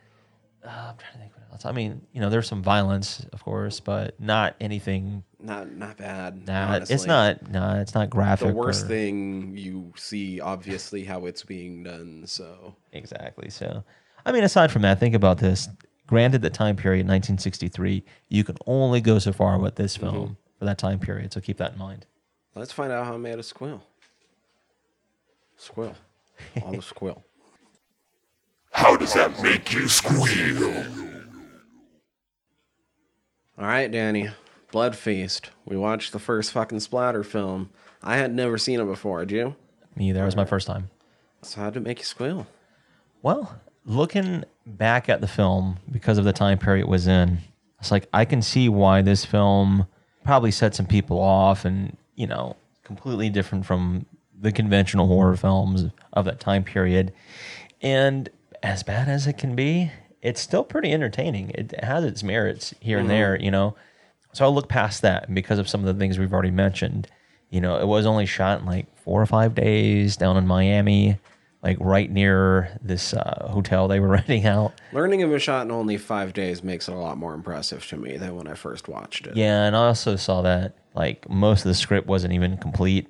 Uh, 0.64 0.68
I'm 0.68 0.96
trying 0.96 1.12
to 1.12 1.18
think 1.18 1.32
what 1.64 1.68
else. 1.68 1.72
I 1.72 1.76
mean, 1.76 2.00
you 2.12 2.20
know, 2.20 2.30
there's 2.30 2.46
some 2.48 2.62
violence, 2.62 3.24
of 3.32 3.42
course, 3.44 3.80
but 3.80 4.18
not 4.20 4.56
anything. 4.60 5.24
Not 5.38 5.72
not 5.72 5.96
bad. 5.96 6.46
Nah, 6.46 6.76
it's 6.88 7.06
not. 7.06 7.50
No, 7.50 7.78
it's 7.80 7.94
not 7.94 8.10
graphic. 8.10 8.48
the 8.48 8.54
worst 8.54 8.84
or- 8.84 8.88
thing 8.88 9.56
you 9.56 9.92
see. 9.96 10.40
Obviously, 10.40 11.04
how 11.04 11.26
it's 11.26 11.42
being 11.44 11.82
done. 11.82 12.24
So 12.26 12.74
Exactly. 12.92 13.50
So, 13.50 13.84
I 14.26 14.32
mean, 14.32 14.44
aside 14.44 14.70
from 14.70 14.82
that, 14.82 14.98
think 15.00 15.14
about 15.14 15.38
this. 15.38 15.68
Granted, 16.06 16.42
the 16.42 16.50
time 16.50 16.74
period, 16.76 17.06
1963, 17.06 18.04
you 18.28 18.42
can 18.44 18.56
only 18.66 19.00
go 19.00 19.18
so 19.20 19.32
far 19.32 19.58
with 19.58 19.76
this 19.76 19.96
film 19.96 20.14
Mm-hmm. 20.14 20.32
for 20.58 20.64
that 20.64 20.76
time 20.78 20.98
period. 20.98 21.32
So 21.32 21.40
keep 21.40 21.56
that 21.58 21.74
in 21.74 21.78
mind. 21.78 22.04
let's 22.56 22.72
find 22.72 22.90
out 22.92 23.06
how 23.06 23.14
it 23.14 23.18
made 23.18 23.38
a 23.38 23.42
squill. 23.44 23.80
Squill. 25.58 25.94
All 26.62 26.72
the 26.72 26.78
squill. 26.82 27.22
How 28.72 28.96
does 28.96 29.12
that 29.14 29.40
make 29.42 29.72
you 29.72 29.88
squeal? 29.88 30.84
All 33.60 33.66
right, 33.66 33.92
Danny. 33.92 34.30
Blood 34.72 34.96
Feast. 34.96 35.50
We 35.66 35.76
watched 35.76 36.12
the 36.12 36.18
first 36.18 36.50
fucking 36.52 36.80
splatter 36.80 37.22
film. 37.22 37.68
I 38.02 38.16
had 38.16 38.32
never 38.34 38.56
seen 38.56 38.80
it 38.80 38.86
before. 38.86 39.22
Did 39.26 39.36
you? 39.36 39.56
Me, 39.94 40.12
that 40.12 40.24
was 40.24 40.34
my 40.34 40.46
first 40.46 40.66
time. 40.66 40.88
So 41.42 41.60
how 41.60 41.68
did 41.68 41.82
it 41.82 41.86
make 41.86 41.98
you 41.98 42.06
squeal? 42.06 42.46
Well, 43.20 43.60
looking 43.84 44.44
back 44.64 45.10
at 45.10 45.20
the 45.20 45.28
film 45.28 45.76
because 45.92 46.16
of 46.16 46.24
the 46.24 46.32
time 46.32 46.56
period 46.56 46.84
it 46.84 46.88
was 46.88 47.06
in, 47.06 47.40
it's 47.78 47.90
like 47.90 48.08
I 48.14 48.24
can 48.24 48.40
see 48.40 48.70
why 48.70 49.02
this 49.02 49.26
film 49.26 49.86
probably 50.24 50.52
set 50.52 50.74
some 50.74 50.86
people 50.86 51.18
off 51.20 51.66
and, 51.66 51.98
you 52.14 52.26
know, 52.26 52.56
completely 52.82 53.28
different 53.28 53.66
from 53.66 54.06
the 54.40 54.52
conventional 54.52 55.06
horror 55.06 55.36
films 55.36 55.84
of 56.14 56.24
that 56.24 56.40
time 56.40 56.64
period. 56.64 57.12
And 57.82 58.30
as 58.62 58.82
bad 58.82 59.06
as 59.06 59.26
it 59.26 59.36
can 59.36 59.54
be, 59.54 59.92
it's 60.22 60.40
still 60.40 60.64
pretty 60.64 60.92
entertaining. 60.92 61.50
It 61.50 61.82
has 61.82 62.04
its 62.04 62.22
merits 62.22 62.74
here 62.80 62.98
and 62.98 63.08
there, 63.08 63.40
you 63.40 63.50
know. 63.50 63.74
So 64.32 64.44
I'll 64.44 64.54
look 64.54 64.68
past 64.68 65.02
that 65.02 65.26
and 65.26 65.34
because 65.34 65.58
of 65.58 65.68
some 65.68 65.80
of 65.80 65.86
the 65.86 65.98
things 65.98 66.18
we've 66.18 66.32
already 66.32 66.50
mentioned. 66.50 67.08
You 67.48 67.60
know, 67.60 67.80
it 67.80 67.86
was 67.86 68.06
only 68.06 68.26
shot 68.26 68.60
in 68.60 68.66
like 68.66 68.86
four 68.98 69.20
or 69.20 69.26
five 69.26 69.56
days 69.56 70.16
down 70.16 70.36
in 70.36 70.46
Miami, 70.46 71.18
like 71.64 71.78
right 71.80 72.08
near 72.08 72.78
this 72.80 73.12
uh, 73.12 73.48
hotel 73.50 73.88
they 73.88 73.98
were 73.98 74.08
renting 74.20 74.46
out. 74.46 74.72
Learning 74.92 75.20
it 75.20 75.24
was 75.24 75.42
shot 75.42 75.66
in 75.66 75.72
only 75.72 75.96
five 75.96 76.32
days 76.32 76.62
makes 76.62 76.88
it 76.88 76.92
a 76.92 76.98
lot 76.98 77.18
more 77.18 77.34
impressive 77.34 77.84
to 77.88 77.96
me 77.96 78.16
than 78.18 78.36
when 78.36 78.46
I 78.46 78.54
first 78.54 78.86
watched 78.88 79.26
it. 79.26 79.36
Yeah, 79.36 79.64
and 79.64 79.74
I 79.74 79.86
also 79.86 80.14
saw 80.16 80.42
that 80.42 80.76
like 80.94 81.28
most 81.28 81.64
of 81.64 81.68
the 81.68 81.74
script 81.74 82.06
wasn't 82.06 82.34
even 82.34 82.56
complete 82.58 83.08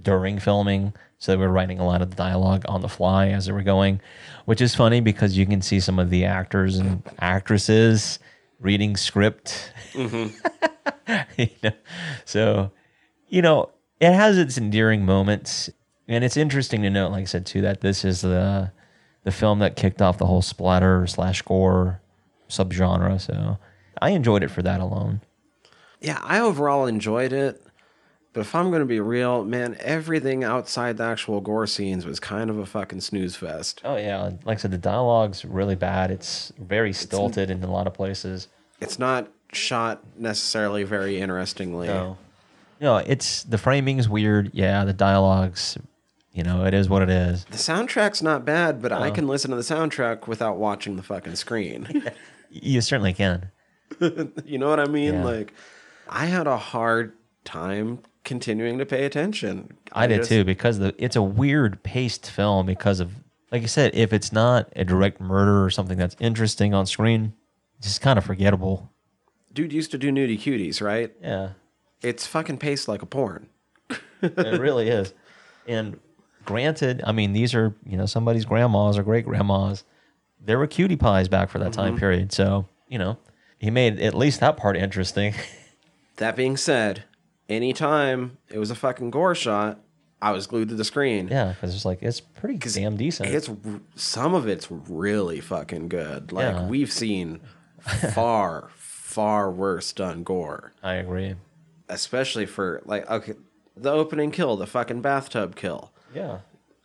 during 0.00 0.38
filming, 0.38 0.92
so 1.18 1.32
they 1.32 1.36
were 1.36 1.48
writing 1.48 1.78
a 1.78 1.86
lot 1.86 2.02
of 2.02 2.10
the 2.10 2.16
dialogue 2.16 2.64
on 2.68 2.80
the 2.80 2.88
fly 2.88 3.28
as 3.28 3.46
they 3.46 3.52
were 3.52 3.62
going, 3.62 4.00
which 4.44 4.60
is 4.60 4.74
funny 4.74 5.00
because 5.00 5.36
you 5.36 5.46
can 5.46 5.62
see 5.62 5.80
some 5.80 5.98
of 5.98 6.10
the 6.10 6.24
actors 6.24 6.76
and 6.76 7.02
actresses 7.18 8.18
reading 8.60 8.96
script. 8.96 9.72
Mm-hmm. 9.92 10.36
You 11.36 11.48
know? 11.62 11.72
So, 12.24 12.70
you 13.28 13.42
know, 13.42 13.70
it 14.00 14.12
has 14.12 14.38
its 14.38 14.56
endearing 14.56 15.04
moments, 15.04 15.68
and 16.08 16.24
it's 16.24 16.36
interesting 16.36 16.80
to 16.82 16.88
note, 16.88 17.12
like 17.12 17.22
I 17.22 17.26
said 17.26 17.44
too, 17.44 17.60
that 17.60 17.82
this 17.82 18.06
is 18.06 18.22
the 18.22 18.72
the 19.24 19.30
film 19.30 19.58
that 19.58 19.76
kicked 19.76 20.00
off 20.00 20.16
the 20.16 20.26
whole 20.26 20.40
splatter 20.40 21.06
slash 21.06 21.42
gore 21.42 22.00
subgenre. 22.48 23.20
So, 23.20 23.58
I 24.00 24.10
enjoyed 24.10 24.42
it 24.42 24.50
for 24.50 24.62
that 24.62 24.80
alone. 24.80 25.20
Yeah, 26.00 26.20
I 26.22 26.40
overall 26.40 26.86
enjoyed 26.86 27.32
it. 27.32 27.63
But 28.34 28.40
if 28.40 28.54
I'm 28.54 28.70
going 28.70 28.80
to 28.80 28.86
be 28.86 28.98
real, 28.98 29.44
man, 29.44 29.76
everything 29.78 30.42
outside 30.42 30.96
the 30.96 31.04
actual 31.04 31.40
gore 31.40 31.68
scenes 31.68 32.04
was 32.04 32.18
kind 32.18 32.50
of 32.50 32.58
a 32.58 32.66
fucking 32.66 33.00
snooze 33.00 33.36
fest. 33.36 33.80
Oh 33.84 33.96
yeah, 33.96 34.30
like 34.44 34.58
I 34.58 34.60
said, 34.60 34.72
the 34.72 34.78
dialogue's 34.78 35.44
really 35.44 35.76
bad. 35.76 36.10
It's 36.10 36.52
very 36.58 36.92
stilted 36.92 37.48
in 37.48 37.62
a 37.62 37.70
lot 37.70 37.86
of 37.86 37.94
places. 37.94 38.48
It's 38.80 38.98
not 38.98 39.30
shot 39.52 40.02
necessarily 40.18 40.82
very 40.82 41.20
interestingly. 41.20 41.86
No, 41.86 42.18
no, 42.80 42.96
it's 42.96 43.44
the 43.44 43.56
framing's 43.56 44.08
weird. 44.08 44.50
Yeah, 44.52 44.84
the 44.84 44.92
dialogue's, 44.92 45.78
you 46.32 46.42
know, 46.42 46.66
it 46.66 46.74
is 46.74 46.88
what 46.88 47.02
it 47.02 47.10
is. 47.10 47.44
The 47.44 47.56
soundtrack's 47.56 48.20
not 48.20 48.44
bad, 48.44 48.82
but 48.82 48.90
I 48.92 49.12
can 49.12 49.28
listen 49.28 49.52
to 49.52 49.56
the 49.56 49.62
soundtrack 49.62 50.26
without 50.26 50.56
watching 50.56 50.96
the 50.96 51.02
fucking 51.02 51.36
screen. 51.36 52.02
You 52.56 52.82
certainly 52.82 53.12
can. 53.12 53.50
you 54.44 54.58
know 54.58 54.68
what 54.68 54.78
I 54.78 54.86
mean? 54.86 55.14
Yeah. 55.14 55.24
Like, 55.24 55.52
I 56.08 56.26
had 56.26 56.46
a 56.46 56.56
hard 56.56 57.14
time 57.44 57.98
continuing 58.24 58.78
to 58.78 58.86
pay 58.86 59.04
attention. 59.04 59.76
I 59.92 60.06
did 60.06 60.18
just- 60.18 60.30
too 60.30 60.44
because 60.44 60.78
the 60.78 60.94
it's 60.98 61.16
a 61.16 61.22
weird 61.22 61.82
paced 61.82 62.30
film 62.30 62.66
because 62.66 63.00
of 63.00 63.12
like 63.52 63.62
you 63.62 63.68
said, 63.68 63.94
if 63.94 64.12
it's 64.12 64.32
not 64.32 64.72
a 64.74 64.84
direct 64.84 65.20
murder 65.20 65.64
or 65.64 65.70
something 65.70 65.96
that's 65.96 66.16
interesting 66.18 66.74
on 66.74 66.86
screen, 66.86 67.34
it's 67.78 67.86
just 67.86 68.00
kind 68.00 68.18
of 68.18 68.24
forgettable. 68.24 68.90
Dude 69.52 69.72
used 69.72 69.92
to 69.92 69.98
do 69.98 70.10
nudie 70.10 70.38
cuties, 70.38 70.80
right? 70.80 71.12
Yeah, 71.22 71.50
It's 72.02 72.26
fucking 72.26 72.58
paced 72.58 72.88
like 72.88 73.02
a 73.02 73.06
porn. 73.06 73.48
it 74.22 74.60
really 74.60 74.88
is. 74.88 75.14
And 75.68 76.00
granted, 76.44 77.02
I 77.06 77.12
mean 77.12 77.32
these 77.32 77.54
are 77.54 77.74
you 77.86 77.96
know 77.96 78.06
somebody's 78.06 78.44
grandmas 78.44 78.98
or 78.98 79.02
great 79.02 79.24
grandmas. 79.24 79.84
There 80.40 80.58
were 80.58 80.66
cutie 80.66 80.96
pies 80.96 81.28
back 81.28 81.48
for 81.48 81.58
that 81.60 81.72
time 81.72 81.92
mm-hmm. 81.92 82.00
period, 82.00 82.32
so 82.32 82.66
you 82.88 82.98
know 82.98 83.18
he 83.58 83.70
made 83.70 84.00
at 84.00 84.14
least 84.14 84.40
that 84.40 84.56
part 84.56 84.76
interesting. 84.76 85.34
That 86.18 86.36
being 86.36 86.56
said, 86.56 87.02
anytime 87.48 88.38
it 88.50 88.58
was 88.58 88.70
a 88.70 88.74
fucking 88.74 89.10
gore 89.10 89.34
shot, 89.34 89.80
I 90.22 90.30
was 90.32 90.46
glued 90.46 90.68
to 90.70 90.74
the 90.74 90.84
screen. 90.84 91.28
yeah, 91.28 91.48
because 91.52 91.74
it's 91.74 91.84
like 91.84 92.02
it's 92.02 92.20
pretty 92.20 92.56
damn 92.58 92.96
decent. 92.96 93.28
It's 93.28 93.50
some 93.94 94.34
of 94.34 94.48
it's 94.48 94.68
really 94.70 95.40
fucking 95.40 95.88
good. 95.88 96.32
Like 96.32 96.54
Yeah. 96.54 96.66
we've 96.66 96.92
seen 96.92 97.40
far, 98.14 98.70
far 98.76 99.50
worse 99.50 99.92
done 99.92 100.22
gore. 100.22 100.72
I 100.82 100.94
agree. 100.94 101.34
Especially 101.88 102.46
for 102.46 102.80
like 102.86 103.08
okay, 103.10 103.34
the 103.76 103.90
opening 103.92 104.30
kill, 104.30 104.56
the 104.56 104.66
fucking 104.66 105.02
bathtub 105.02 105.56
kill. 105.56 105.92
Yeah. 106.14 106.38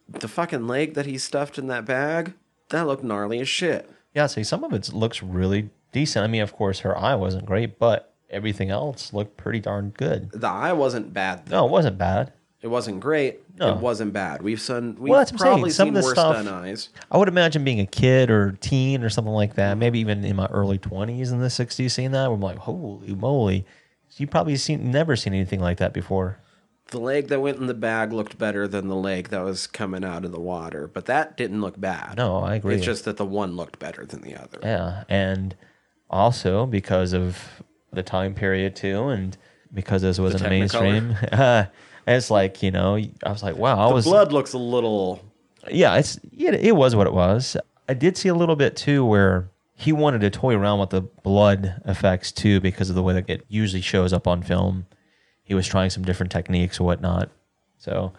The 0.10 0.28
fucking 0.28 0.67
leg 0.67 0.95
that 0.95 1.06
he 1.06 1.17
stuffed 1.17 1.58
in 1.60 1.67
that 1.67 1.86
bag, 1.86 2.34
that 2.69 2.88
looked 2.88 3.04
gnarly 3.04 3.39
as 3.39 3.48
shit. 3.48 3.89
Yeah, 4.13 4.26
see, 4.26 4.43
some 4.43 4.63
of 4.63 4.74
it 4.74 4.91
looks 4.91 5.22
really 5.22 5.69
decent. 5.91 6.24
I 6.24 6.28
mean, 6.28 6.41
of 6.41 6.52
course, 6.54 6.80
her 6.80 6.98
eye 6.98 7.13
wasn't 7.13 7.45
great, 7.45 7.78
but 7.78 8.12
everything 8.30 8.70
else 8.70 9.13
looked 9.13 9.38
pretty 9.38 9.60
darn 9.60 9.89
good. 9.92 10.32
The 10.32 10.48
eye 10.48 10.74
wasn't 10.74 11.13
bad 11.13 11.46
though. 11.46 11.58
No, 11.62 11.65
it 11.68 11.72
wasn't 11.72 11.98
bad. 11.98 12.34
It 12.62 12.68
wasn't 12.68 13.00
great. 13.00 13.39
No. 13.58 13.70
It 13.76 13.78
wasn't 13.78 14.12
bad. 14.12 14.42
We've 14.42 14.60
seen 14.60 14.96
we've 15.00 15.12
Well, 15.12 15.26
probably 15.38 15.70
Some 15.70 15.88
seen 15.88 15.96
of 15.96 16.02
the 16.04 16.08
worse 16.08 16.13
stuff- 16.20 16.36
done 16.36 16.48
eyes. 16.50 16.89
I 17.10 17.18
would 17.18 17.30
imagine 17.30 17.63
being 17.63 17.80
a 17.80 17.86
kid 17.86 18.30
or 18.30 18.52
teen 18.60 19.02
or 19.04 19.10
something 19.10 19.34
like 19.34 19.56
that, 19.56 19.78
maybe 19.78 20.00
even 20.00 20.26
in 20.26 20.36
my 20.36 20.48
early 20.48 20.78
20s 20.78 21.32
in 21.32 21.39
the 21.39 21.50
60s, 21.50 21.92
seeing 21.92 22.12
that, 22.12 22.30
I'm 22.30 22.42
like, 22.42 22.58
holy 22.58 23.15
moly. 23.15 23.65
You 24.18 24.28
probably 24.28 24.58
seen 24.58 24.92
never 24.92 25.15
seen 25.15 25.34
anything 25.34 25.62
like 25.62 25.78
that 25.78 25.94
before. 25.94 26.39
The 26.92 27.00
leg 27.00 27.28
that 27.28 27.39
went 27.39 27.58
in 27.60 27.68
the 27.68 27.74
bag 27.76 28.12
looked 28.12 28.38
better 28.38 28.68
than 28.68 28.88
the 28.89 28.96
leg 28.96 29.30
that 29.30 29.44
was 29.44 29.68
coming 29.68 30.04
out 30.04 30.26
of 30.26 30.32
the 30.32 30.39
water, 30.39 30.89
but 30.92 31.06
that 31.06 31.38
didn't 31.38 31.62
look 31.62 31.80
bad. 31.80 32.18
No, 32.18 32.38
I 32.38 32.56
agree. 32.56 32.76
It's 32.76 32.84
just 32.84 33.06
that 33.06 33.15
the 33.18 33.26
one 33.26 33.56
looked 33.56 33.80
better 33.80 34.06
than 34.06 34.22
the 34.22 34.36
other. 34.36 34.60
Yeah, 34.63 35.04
and 35.08 35.56
also 36.10 36.65
because 36.65 37.13
of 37.13 37.62
the 37.91 38.04
time 38.04 38.34
period 38.34 38.75
too, 38.75 39.10
and 39.10 39.38
because 39.73 40.02
this 40.02 40.19
wasn't 40.19 40.43
Technicolor. 40.43 40.49
mainstream, 40.49 41.15
uh, 41.32 41.65
it's 42.08 42.30
like 42.32 42.62
you 42.63 42.71
know, 42.71 42.95
I 42.95 43.32
was 43.32 43.43
like, 43.43 43.56
wow, 43.58 43.86
I 43.86 43.89
The 43.89 43.93
was 43.95 44.06
blood 44.06 44.32
looks 44.32 44.54
a 44.54 44.58
little. 44.58 45.21
yeah, 45.71 45.95
it's 45.97 46.17
it, 46.38 46.56
it 46.56 46.75
was 46.75 46.95
what 46.95 47.08
it 47.08 47.13
was. 47.13 47.56
I 47.88 47.93
did 47.93 48.17
see 48.17 48.30
a 48.30 48.36
little 48.36 48.56
bit 48.56 48.75
too 48.75 49.04
where 49.06 49.49
he 49.75 49.91
wanted 49.91 50.21
to 50.21 50.30
toy 50.30 50.56
around 50.56 50.80
with 50.80 50.89
the 50.91 51.02
blood 51.02 51.82
effects 51.86 52.32
too 52.32 52.60
because 52.60 52.89
of 52.89 52.95
the 52.95 53.02
way 53.04 53.13
that 53.13 53.30
it 53.30 53.45
usually 53.47 53.82
shows 53.82 54.12
up 54.13 54.28
on 54.28 54.43
film. 54.43 54.86
He 55.43 55.54
was 55.56 55.65
trying 55.67 55.89
some 55.89 56.04
different 56.04 56.32
techniques 56.32 56.80
or 56.80 56.84
whatnot. 56.84 57.30
So 57.78 58.13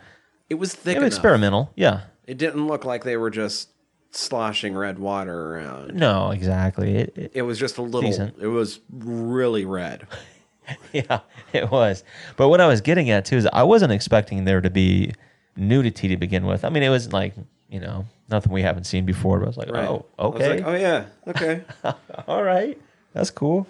It 0.48 0.54
was 0.54 0.74
thick 0.74 0.96
it 0.96 1.00
was 1.00 1.14
experimental. 1.14 1.70
Yeah. 1.76 2.00
It 2.26 2.38
didn't 2.38 2.66
look 2.66 2.84
like 2.84 3.04
they 3.04 3.16
were 3.16 3.30
just 3.30 3.68
sloshing 4.10 4.74
red 4.74 4.98
water 4.98 5.54
around. 5.54 5.94
No, 5.94 6.30
exactly. 6.30 6.96
It, 6.96 7.12
it, 7.16 7.30
It 7.34 7.42
was 7.42 7.58
just 7.58 7.78
a 7.78 7.82
little. 7.82 8.02
Decent. 8.02 8.36
It 8.40 8.48
was 8.48 8.80
really 8.90 9.64
red. 9.64 10.06
yeah, 10.92 11.20
it 11.52 11.70
was. 11.70 12.04
But 12.36 12.48
what 12.48 12.60
I 12.60 12.66
was 12.66 12.80
getting 12.80 13.10
at 13.10 13.24
too 13.24 13.36
is 13.36 13.48
I 13.52 13.62
wasn't 13.62 13.92
expecting 13.92 14.44
there 14.44 14.60
to 14.60 14.70
be 14.70 15.12
nudity 15.56 16.08
to 16.08 16.16
begin 16.16 16.46
with. 16.46 16.64
I 16.64 16.68
mean, 16.70 16.82
it 16.82 16.90
was 16.90 17.12
like 17.12 17.34
you 17.68 17.80
know 17.80 18.06
nothing 18.28 18.52
we 18.52 18.62
haven't 18.62 18.84
seen 18.84 19.04
before. 19.04 19.38
But 19.38 19.44
I 19.44 19.48
was 19.48 19.56
like, 19.56 19.70
Right. 19.70 19.88
oh, 19.88 20.06
okay. 20.18 20.56
like, 20.56 20.66
oh 20.66 20.74
yeah, 20.74 21.04
okay. 21.26 21.62
all 22.28 22.42
right, 22.42 22.78
that's 23.12 23.30
cool. 23.30 23.66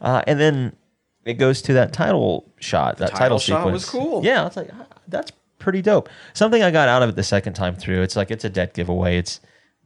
Uh, 0.00 0.22
and 0.26 0.38
then 0.38 0.76
it 1.24 1.34
goes 1.34 1.62
to 1.62 1.72
that 1.74 1.92
title 1.92 2.50
shot. 2.58 2.98
that 2.98 3.10
title 3.10 3.38
title 3.38 3.38
shot 3.38 3.72
was 3.72 3.88
cool. 3.88 4.24
Yeah, 4.24 4.46
it's 4.46 4.56
like 4.56 4.70
ah, 4.72 4.86
that's 5.08 5.32
pretty 5.58 5.82
dope. 5.82 6.08
Something 6.32 6.62
I 6.62 6.70
got 6.70 6.88
out 6.88 7.02
of 7.02 7.10
it 7.10 7.16
the 7.16 7.22
second 7.22 7.54
time 7.54 7.76
through. 7.76 8.02
It's 8.02 8.16
like 8.16 8.30
it's 8.30 8.44
a 8.44 8.50
dead 8.50 8.72
giveaway. 8.74 9.18
It's 9.18 9.40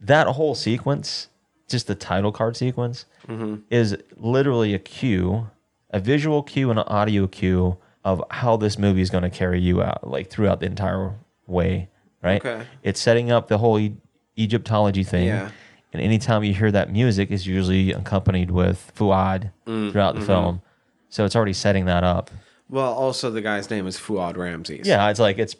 that 0.07 0.27
whole 0.29 0.55
sequence, 0.55 1.29
just 1.69 1.87
the 1.87 1.95
title 1.95 2.33
card 2.33 2.57
sequence, 2.57 3.07
Mm-hmm. 3.29 3.55
is 3.71 3.97
literally 4.19 4.75
a 4.75 4.79
cue, 4.79 5.49
a 5.91 5.99
visual 5.99 6.43
cue 6.43 6.69
and 6.71 6.79
an 6.79 6.85
audio 6.89 7.27
cue 7.27 7.79
of 8.05 8.23
how 8.31 8.59
this 8.59 8.79
movie 8.79 9.01
is 9.01 9.09
going 9.09 9.23
to 9.25 9.31
carry 9.31 9.59
you 9.61 9.81
out, 9.83 10.07
like 10.07 10.29
throughout 10.29 10.61
the 10.61 10.67
entire 10.67 11.15
way. 11.47 11.89
Right? 12.23 12.45
Okay. 12.45 12.67
It's 12.83 13.01
setting 13.01 13.31
up 13.33 13.49
the 13.49 13.57
whole 13.57 13.79
e- 13.79 13.97
Egyptology 14.39 15.05
thing. 15.05 15.27
Yeah. 15.29 15.51
And 15.95 16.03
anytime 16.03 16.45
you 16.45 16.53
hear 16.53 16.71
that 16.71 16.93
music, 16.93 17.31
is 17.31 17.47
usually 17.47 17.93
accompanied 17.93 18.51
with 18.51 18.93
Fuad 18.95 19.53
Mm, 19.67 19.91
throughout 19.93 20.15
mm-hmm. 20.17 20.21
the 20.21 20.27
film. 20.27 20.63
So 21.09 21.25
it's 21.25 21.35
already 21.37 21.53
setting 21.55 21.87
that 21.87 22.05
up. 22.05 22.31
well, 22.69 22.93
also 22.93 23.31
the 23.31 23.41
guy's 23.41 23.71
name 23.71 23.87
is 23.87 23.97
Fuad 23.99 24.37
Ramses. 24.37 24.87
Yeah, 24.87 25.09
it's 25.09 25.21
like 25.21 25.39
it's. 25.39 25.57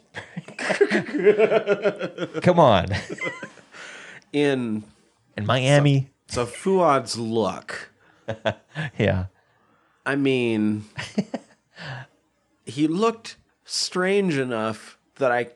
Come 2.41 2.59
on, 2.59 2.85
In 4.35 4.83
in 5.37 5.45
Miami. 5.45 6.09
so 6.27 6.45
Fuad's 6.45 7.17
look. 7.17 7.91
Yeah, 8.99 9.25
I 10.05 10.15
mean, 10.15 10.85
he 12.65 12.87
looked 12.87 13.37
strange 13.63 14.37
enough 14.37 14.97
that 15.15 15.31
I 15.31 15.49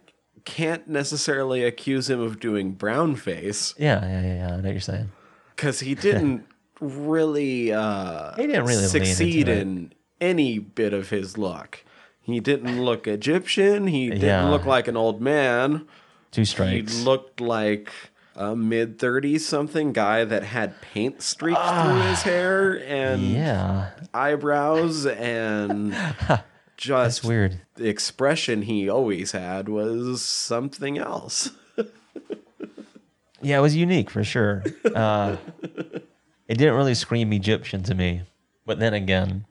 can't 0.46 0.88
necessarily 0.88 1.64
accuse 1.64 2.10
him 2.10 2.20
of 2.20 2.40
doing 2.40 2.72
brown 2.72 3.16
face 3.16 3.74
yeah, 3.78 4.04
yeah, 4.06 4.22
yeah. 4.22 4.36
yeah. 4.36 4.46
I 4.48 4.50
know 4.58 4.64
what 4.64 4.72
you're 4.72 4.80
saying. 4.80 5.12
because 5.56 5.80
he 5.82 5.96
didn't 6.08 6.46
really 6.80 7.74
uh, 7.74 8.36
He 8.36 8.48
didn't 8.48 8.66
really 8.66 8.86
succeed 8.88 9.48
in 9.50 9.94
any 10.22 10.60
bit 10.60 10.94
of 10.94 11.10
his 11.10 11.38
look. 11.38 11.84
He 12.22 12.40
didn't 12.40 12.82
look 12.84 13.08
Egyptian. 13.08 13.88
He 13.88 14.10
didn't 14.10 14.24
Yeah. 14.24 14.50
look 14.50 14.66
like 14.66 14.88
an 14.88 14.96
old 14.96 15.20
man. 15.22 15.88
Two 16.32 16.44
He 16.44 16.82
looked 16.84 17.42
like 17.42 17.92
a 18.36 18.56
mid 18.56 18.98
30s 19.00 19.42
something 19.42 19.92
guy 19.94 20.24
that 20.24 20.44
had 20.44 20.80
paint 20.82 21.22
streaked 21.22 21.60
through 21.60 22.02
his 22.02 22.22
hair 22.22 22.82
and 22.88 23.22
yeah, 23.22 23.92
eyebrows 24.14 25.06
and 25.06 25.92
just 26.78 27.22
that's 27.22 27.24
weird. 27.24 27.62
the 27.76 27.88
expression 27.90 28.62
he 28.64 28.88
always 28.90 29.32
had 29.34 29.68
was 29.70 30.22
something 30.22 30.98
else. 30.98 31.52
Yeah, 33.42 33.60
it 33.60 33.62
was 33.62 33.74
unique 33.76 34.10
for 34.10 34.22
sure. 34.24 34.64
Uh, 34.94 35.38
it 35.64 36.58
didn't 36.58 36.74
really 36.76 36.94
scream 36.94 37.32
Egyptian 37.32 37.84
to 37.84 37.96
me, 37.96 38.24
but 38.66 38.80
then 38.80 38.94
again, 38.94 39.46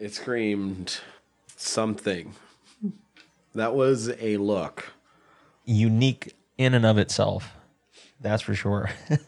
It 0.00 0.12
screamed 0.14 0.98
something. 1.56 2.34
That 3.54 3.74
was 3.76 4.08
a 4.20 4.36
look. 4.38 4.94
unique 5.64 6.34
in 6.58 6.74
and 6.74 6.84
of 6.84 6.98
itself. 6.98 7.54
That's 8.24 8.42
for 8.42 8.54
sure. 8.54 8.90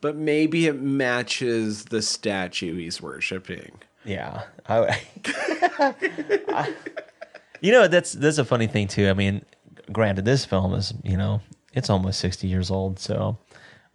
But 0.00 0.14
maybe 0.14 0.68
it 0.68 0.80
matches 0.80 1.86
the 1.86 2.02
statue 2.02 2.76
he's 2.76 3.02
worshiping. 3.02 3.72
Yeah, 4.04 4.42
I, 4.68 4.96
I- 6.48 6.74
you 7.60 7.72
know 7.72 7.88
that's 7.88 8.12
that's 8.12 8.38
a 8.38 8.44
funny 8.44 8.68
thing 8.68 8.86
too. 8.86 9.08
I 9.08 9.12
mean, 9.14 9.44
granted, 9.92 10.24
this 10.24 10.44
film 10.44 10.72
is 10.74 10.94
you 11.02 11.16
know 11.16 11.40
it's 11.72 11.90
almost 11.90 12.20
sixty 12.20 12.46
years 12.46 12.70
old, 12.70 13.00
so 13.00 13.38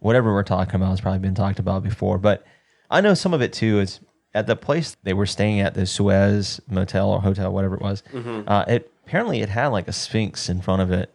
whatever 0.00 0.34
we're 0.34 0.42
talking 0.42 0.74
about 0.74 0.90
has 0.90 1.00
probably 1.00 1.20
been 1.20 1.34
talked 1.34 1.58
about 1.58 1.82
before. 1.82 2.18
But 2.18 2.44
I 2.90 3.00
know 3.00 3.14
some 3.14 3.32
of 3.32 3.40
it 3.40 3.54
too 3.54 3.80
is 3.80 4.00
at 4.34 4.46
the 4.46 4.56
place 4.56 4.98
they 5.04 5.14
were 5.14 5.24
staying 5.24 5.60
at, 5.60 5.72
the 5.72 5.86
Suez 5.86 6.60
Motel 6.68 7.08
or 7.10 7.22
hotel, 7.22 7.50
whatever 7.50 7.76
it 7.76 7.80
was. 7.80 8.02
Uh, 8.46 8.64
it 8.68 8.92
apparently 9.06 9.40
it 9.40 9.48
had 9.48 9.68
like 9.68 9.88
a 9.88 9.92
sphinx 9.92 10.50
in 10.50 10.60
front 10.60 10.82
of 10.82 10.90
it, 10.90 11.13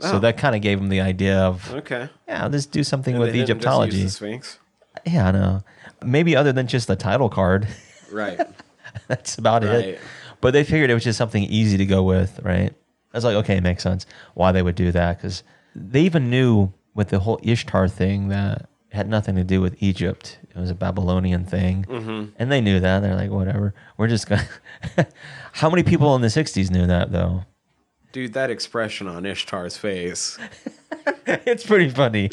so 0.00 0.16
Oh. 0.16 0.18
that 0.20 0.36
kind 0.38 0.54
of 0.54 0.62
gave 0.62 0.78
them 0.78 0.88
the 0.88 1.00
idea 1.00 1.38
of 1.38 1.72
Okay. 1.74 2.08
yeah, 2.28 2.46
let's 2.46 2.66
do 2.66 2.82
something 2.84 3.18
with 3.18 3.32
they 3.32 3.38
didn't 3.44 3.48
just 3.48 3.50
use 3.50 3.56
Egyptology. 3.64 4.02
the 4.04 4.10
Sphinx. 4.10 4.58
Yeah, 5.06 5.28
I 5.28 5.30
know. 5.32 5.62
Maybe 6.04 6.34
other 6.36 6.52
than 6.52 6.66
just 6.66 6.86
the 6.88 6.96
title 6.96 7.28
card. 7.28 7.66
Right. 8.12 8.40
That's 9.08 9.36
about 9.38 9.64
Right. 9.64 9.84
it. 9.84 10.00
but 10.40 10.52
they 10.52 10.64
figured 10.64 10.90
it 10.90 10.94
was 10.94 11.04
just 11.04 11.18
something 11.18 11.42
easy 11.44 11.76
to 11.76 11.86
go 11.86 12.02
with, 12.02 12.40
right? 12.42 12.72
I 13.12 13.16
was 13.16 13.24
like, 13.24 13.36
okay, 13.36 13.56
it 13.56 13.62
makes 13.62 13.82
sense 13.82 14.06
why 14.34 14.52
they 14.52 14.62
would 14.62 14.74
do 14.76 14.92
that 14.92 15.16
because 15.18 15.42
they 15.74 16.02
even 16.02 16.30
knew 16.30 16.72
with 16.94 17.08
the 17.08 17.18
whole 17.20 17.38
Ishtar 17.42 17.88
thing 17.88 18.28
that 18.28 18.62
it 18.90 18.96
had 18.96 19.08
nothing 19.08 19.34
to 19.36 19.44
do 19.44 19.60
with 19.60 19.76
Egypt. 19.82 20.38
It 20.50 20.56
was 20.58 20.70
a 20.70 20.74
Babylonian 20.74 21.44
thing, 21.44 21.84
mm-hmm. 21.88 22.30
and 22.38 22.50
they 22.52 22.60
knew 22.60 22.80
that. 22.80 23.00
They're 23.00 23.14
like, 23.14 23.30
whatever, 23.30 23.74
we're 23.96 24.08
just 24.08 24.28
gonna. 24.28 24.46
How 25.52 25.70
many 25.70 25.82
people 25.82 26.14
in 26.16 26.22
the 26.22 26.28
'60s 26.28 26.70
knew 26.70 26.86
that 26.86 27.12
though? 27.12 27.44
Dude, 28.12 28.32
that 28.34 28.50
expression 28.50 29.06
on 29.06 29.24
Ishtar's 29.24 29.76
face. 29.76 30.38
it's 31.26 31.64
pretty 31.64 31.88
funny. 31.90 32.30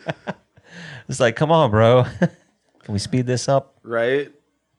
it's 1.09 1.19
like, 1.19 1.35
come 1.35 1.51
on, 1.51 1.71
bro. 1.71 2.05
Can 2.19 2.93
we 2.93 2.99
speed 2.99 3.25
this 3.25 3.49
up? 3.49 3.75
right? 3.83 4.31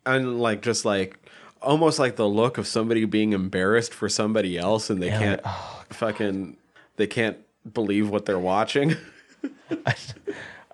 And 0.04 0.40
like 0.40 0.62
just 0.62 0.84
like 0.84 1.18
almost 1.60 1.98
like 1.98 2.14
the 2.16 2.28
look 2.28 2.58
of 2.58 2.66
somebody 2.66 3.04
being 3.04 3.32
embarrassed 3.32 3.92
for 3.92 4.08
somebody 4.08 4.56
else 4.56 4.88
and 4.88 5.02
they 5.02 5.08
Yeah, 5.08 5.18
can't 5.18 5.40
oh, 5.44 5.84
fucking 5.90 6.56
they 6.96 7.08
can't 7.08 7.36
believe 7.74 8.08
what 8.08 8.24
they're 8.24 8.38
watching. 8.38 8.94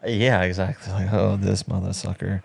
Yeah, 0.05 0.43
exactly. 0.43 0.93
Like, 0.93 1.13
oh, 1.13 1.37
this 1.37 1.69
mother 1.69 1.93
sucker. 1.93 2.43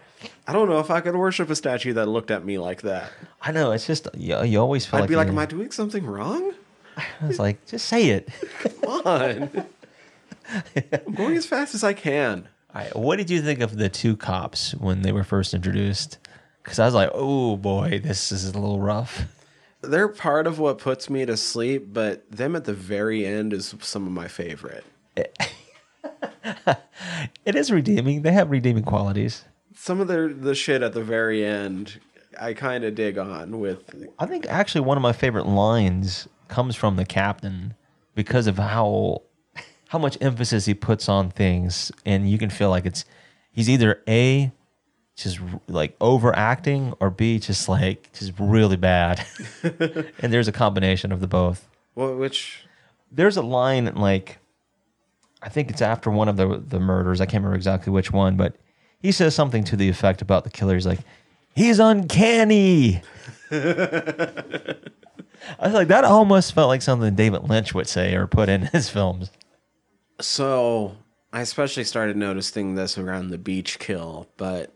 I 0.48 0.54
don't 0.54 0.70
know 0.70 0.80
if 0.80 0.92
I 0.92 1.02
could 1.02 1.16
worship 1.16 1.50
a 1.50 1.56
statue 1.56 1.94
that 1.94 2.06
looked 2.06 2.32
at 2.32 2.46
me 2.46 2.58
like 2.60 2.84
that. 2.84 3.12
I 3.42 3.52
know. 3.52 3.72
It's 3.72 3.88
just 3.88 4.08
you, 4.16 4.42
you 4.44 4.60
always 4.60 4.86
feel 4.86 5.00
like 5.00 5.04
I'd 5.04 5.04
like 5.04 5.10
be 5.10 5.16
like, 5.16 5.28
am 5.28 5.40
I 5.40 5.46
doing 5.46 5.72
something 5.72 6.06
wrong? 6.06 6.54
It's 7.22 7.40
like 7.40 7.66
just 7.66 7.88
say 7.88 8.10
it. 8.10 8.30
Come 8.60 9.06
on. 9.06 9.66
I'm 11.06 11.14
going 11.14 11.36
as 11.36 11.46
fast 11.46 11.76
as 11.76 11.84
I 11.84 11.94
can. 11.94 12.48
All 12.74 12.82
right, 12.82 12.96
what 12.96 13.18
did 13.18 13.30
you 13.30 13.42
think 13.42 13.60
of 13.62 13.78
the 13.78 13.90
two 13.90 14.16
cops 14.16 14.74
when 14.76 15.02
they 15.02 15.12
were 15.12 15.24
first 15.24 15.54
introduced? 15.54 16.18
Because 16.64 16.80
I 16.80 16.86
was 16.86 16.94
like, 16.94 17.10
oh 17.14 17.58
boy, 17.58 18.00
this 18.04 18.32
is 18.32 18.46
a 18.46 18.54
little 18.54 18.80
rough. 18.80 19.24
They're 19.82 20.08
part 20.08 20.48
of 20.48 20.60
what 20.60 20.80
puts 20.80 21.10
me 21.10 21.26
to 21.26 21.38
sleep, 21.38 21.94
but 21.94 22.30
them 22.32 22.56
at 22.56 22.66
the 22.66 22.74
very 22.74 23.26
end 23.26 23.54
is 23.54 23.74
some 23.82 24.06
of 24.06 24.12
my 24.12 24.28
favorite. 24.28 24.86
It 27.46 27.56
is 27.56 27.72
redeeming. 27.72 28.22
They 28.24 28.32
have 28.34 28.52
redeeming 28.52 28.84
qualities. 28.84 29.46
Some 29.74 30.00
of 30.02 30.08
the 30.08 30.28
the 30.28 30.56
shit 30.56 30.82
at 30.82 30.94
the 30.94 31.04
very 31.04 31.46
end, 31.46 32.00
I 32.40 32.54
kind 32.54 32.84
of 32.84 32.96
dig 32.96 33.18
on 33.18 33.60
with 33.60 33.90
I 34.20 34.26
think 34.26 34.46
actually 34.48 34.82
one 34.82 34.98
of 34.98 35.02
my 35.02 35.14
favorite 35.14 35.46
lines 35.48 36.28
comes 36.48 36.76
from 36.76 36.96
the 36.96 37.06
captain 37.06 37.74
because 38.16 38.48
of 38.48 38.58
how 38.58 39.22
how 39.90 40.00
much 40.00 40.18
emphasis 40.20 40.66
he 40.66 40.74
puts 40.74 41.08
on 41.08 41.30
things, 41.30 41.92
and 42.06 42.30
you 42.30 42.38
can 42.38 42.50
feel 42.50 42.70
like 42.70 42.86
it's 42.86 43.06
he's 43.52 43.70
either 43.70 44.02
a 44.08 44.52
just 45.16 45.40
like 45.68 45.96
overacting 46.00 46.94
or 47.00 47.10
b 47.10 47.40
just 47.40 47.68
like 47.70 48.12
just 48.14 48.34
really 48.40 48.78
bad, 48.78 49.26
and 49.64 50.34
there's 50.34 50.48
a 50.48 50.52
combination 50.52 51.12
of 51.12 51.22
the 51.22 51.28
both. 51.28 51.68
well, 51.96 52.16
which 52.16 52.66
There's 53.12 53.38
a 53.38 53.42
line 53.42 53.86
like 53.96 54.40
I 55.42 55.50
think 55.50 55.70
it's 55.70 55.82
after 55.82 56.10
one 56.10 56.28
of 56.28 56.38
the 56.38 56.62
the 56.66 56.80
murders. 56.80 57.22
I 57.22 57.26
can't 57.26 57.42
remember 57.42 57.56
exactly 57.56 57.92
which 57.92 58.12
one, 58.12 58.36
but 58.36 58.56
he 59.00 59.12
says 59.12 59.36
something 59.36 59.64
to 59.66 59.76
the 59.76 59.90
effect 59.90 60.22
about 60.22 60.44
the 60.44 60.50
killer. 60.50 60.74
He's 60.74 60.88
like, 60.88 61.00
"He's 61.56 61.80
uncanny." 61.80 63.02
I 65.60 65.66
was 65.68 65.74
like, 65.74 65.88
that 65.90 66.04
almost 66.04 66.54
felt 66.54 66.68
like 66.70 66.82
something 66.82 67.16
David 67.16 67.44
Lynch 67.50 67.74
would 67.74 67.88
say 67.88 68.16
or 68.16 68.28
put 68.28 68.50
in 68.50 68.62
his 68.74 68.90
films. 68.90 69.30
So 70.20 70.96
I 71.34 71.42
especially 71.42 71.84
started 71.84 72.18
noticing 72.18 72.76
this 72.76 72.98
around 72.98 73.30
the 73.30 73.38
beach 73.38 73.80
kill, 73.80 74.28
but 74.38 74.74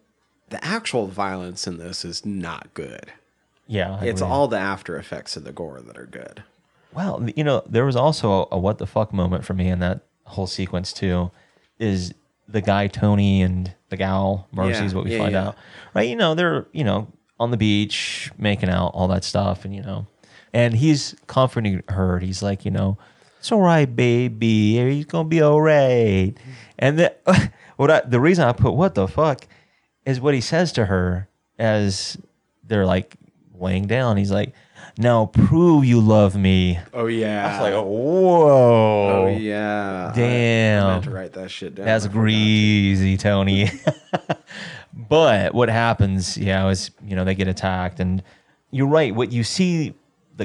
the 0.49 0.63
actual 0.63 1.07
violence 1.07 1.65
in 1.67 1.77
this 1.77 2.05
is 2.05 2.25
not 2.25 2.73
good. 2.73 3.11
Yeah, 3.67 3.97
I 4.01 4.05
It's 4.05 4.21
agree. 4.21 4.31
all 4.33 4.47
the 4.47 4.57
after 4.59 4.97
effects 4.97 5.37
of 5.37 5.43
the 5.43 5.53
gore 5.53 5.81
that 5.81 5.97
are 5.97 6.05
good. 6.05 6.43
Well, 6.93 7.25
you 7.35 7.43
know, 7.43 7.63
there 7.67 7.85
was 7.85 7.95
also 7.95 8.31
a, 8.43 8.47
a 8.55 8.59
what 8.59 8.77
the 8.77 8.85
fuck 8.87 9.13
moment 9.13 9.45
for 9.45 9.53
me 9.53 9.69
in 9.69 9.79
that 9.79 10.01
whole 10.25 10.47
sequence 10.47 10.91
too. 10.91 11.31
Is 11.79 12.13
the 12.47 12.61
guy 12.61 12.87
Tony 12.87 13.41
and 13.41 13.73
the 13.89 13.97
gal 13.97 14.47
Mercy 14.51 14.79
Yeah, 14.79 14.85
is 14.85 14.93
what 14.93 15.05
we 15.05 15.11
yeah, 15.13 15.17
find 15.17 15.31
yeah. 15.31 15.47
out, 15.47 15.55
right? 15.93 16.07
You 16.09 16.17
know, 16.17 16.35
they're 16.35 16.67
you 16.73 16.83
know 16.83 17.07
on 17.39 17.49
the 17.51 17.57
beach 17.57 18.29
making 18.37 18.69
out, 18.69 18.89
all 18.89 19.07
that 19.07 19.23
stuff, 19.23 19.63
and 19.63 19.73
you 19.73 19.81
know, 19.81 20.05
and 20.53 20.75
he's 20.75 21.15
comforting 21.27 21.83
her. 21.89 22.19
He's 22.19 22.41
like, 22.43 22.65
you 22.65 22.71
know, 22.71 22.97
it's 23.39 23.51
all 23.51 23.61
right, 23.61 23.93
baby. 23.93 24.77
He's 24.93 25.05
gonna 25.05 25.27
be 25.27 25.41
all 25.41 25.61
right. 25.61 26.33
And 26.79 26.99
the 26.99 27.15
what 27.77 27.89
I, 27.91 28.01
the 28.01 28.19
reason 28.19 28.43
I 28.45 28.51
put 28.53 28.73
what 28.73 28.95
the 28.95 29.07
fuck 29.07 29.47
is 30.05 30.19
what 30.19 30.33
he 30.33 30.41
says 30.41 30.71
to 30.73 30.85
her 30.85 31.27
as 31.57 32.17
they're 32.63 32.85
like 32.85 33.15
laying 33.59 33.87
down. 33.87 34.17
He's 34.17 34.31
like, 34.31 34.53
now 34.97 35.27
prove 35.27 35.85
you 35.85 35.99
love 36.01 36.35
me. 36.35 36.79
Oh 36.93 37.05
yeah. 37.07 37.47
I 37.47 37.51
was 37.51 37.61
like, 37.61 37.83
whoa. 37.85 39.23
oh 39.23 39.27
yeah. 39.27 40.07
I- 40.07 40.11
I, 40.11 40.15
Damn. 40.15 40.87
meant 40.87 41.03
to 41.05 41.11
write 41.11 41.33
that 41.33 41.49
shit 41.49 41.75
down. 41.75 41.85
That's 41.85 42.05
I 42.05 42.09
greasy, 42.09 43.17
Tony. 43.17 43.69
but 44.93 45.53
what 45.53 45.69
happens, 45.69 46.37
yeah, 46.37 46.67
is 46.69 46.91
you 47.05 47.15
know 47.15 47.23
they 47.23 47.35
get 47.35 47.47
attacked, 47.47 47.99
and 47.99 48.21
you're 48.71 48.87
right. 48.87 49.13
What 49.15 49.31
you 49.31 49.43
see, 49.43 49.93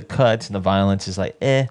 the 0.01 0.05
cuts 0.07 0.47
and 0.47 0.55
the 0.55 0.61
violence 0.61 1.09
is 1.09 1.19
like, 1.19 1.37
eh, 1.41 1.67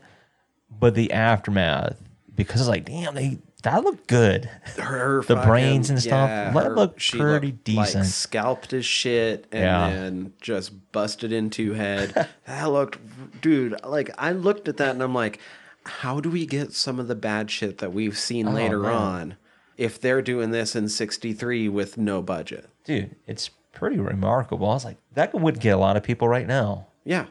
but 0.80 0.96
the 0.96 1.12
aftermath, 1.14 1.98
because 2.36 2.62
it's 2.62 2.70
like, 2.70 2.86
damn, 2.86 3.16
they 3.16 3.38
that 3.64 3.84
looked 3.84 4.08
good. 4.08 4.46
Her 4.78 5.22
The 5.28 5.36
fucking- 5.36 5.50
brains 5.50 5.90
and 5.90 6.00
stuff, 6.00 6.30
yeah, 6.30 6.52
that 6.52 6.64
her- 6.66 6.76
looked 6.76 7.12
pretty 7.12 7.48
looked, 7.48 7.68
like, 7.70 7.86
decent. 7.88 8.06
scalped 8.06 8.74
as 8.74 8.86
shit 8.86 9.48
and 9.52 9.62
Yeah. 9.64 9.90
then 9.90 10.34
just 10.40 10.92
busted 10.92 11.32
into 11.32 11.74
head. 11.74 12.28
that 12.46 12.66
looked, 12.72 13.00
dude. 13.42 13.76
Like 13.84 14.12
I 14.20 14.34
looked 14.34 14.68
at 14.68 14.78
that 14.78 14.92
and 14.92 15.02
I'm 15.02 15.16
like, 15.16 15.40
how 15.86 16.20
do 16.20 16.30
we 16.30 16.46
get 16.46 16.74
some 16.74 17.00
of 17.00 17.08
the 17.08 17.16
bad 17.16 17.50
shit 17.50 17.80
that 17.80 17.92
we've 17.94 18.18
seen 18.18 18.54
later 18.54 18.80
Oh, 18.86 18.90
man. 18.90 18.92
on 18.94 19.38
if 19.78 20.00
they're 20.00 20.22
doing 20.22 20.52
this 20.52 20.76
in 20.76 20.88
'63 20.90 21.68
with 21.70 21.98
no 21.98 22.22
budget? 22.22 22.70
Dude, 22.84 23.16
it's 23.26 23.50
pretty 23.72 23.98
remarkable. 24.00 24.70
I 24.70 24.74
was 24.76 24.86
like, 24.86 24.98
that 25.14 25.34
would 25.34 25.60
get 25.60 25.72
a 25.72 25.78
lot 25.78 25.98
of 25.98 26.04
people 26.04 26.28
right 26.28 26.46
now. 26.48 26.88
Yeah, 27.04 27.26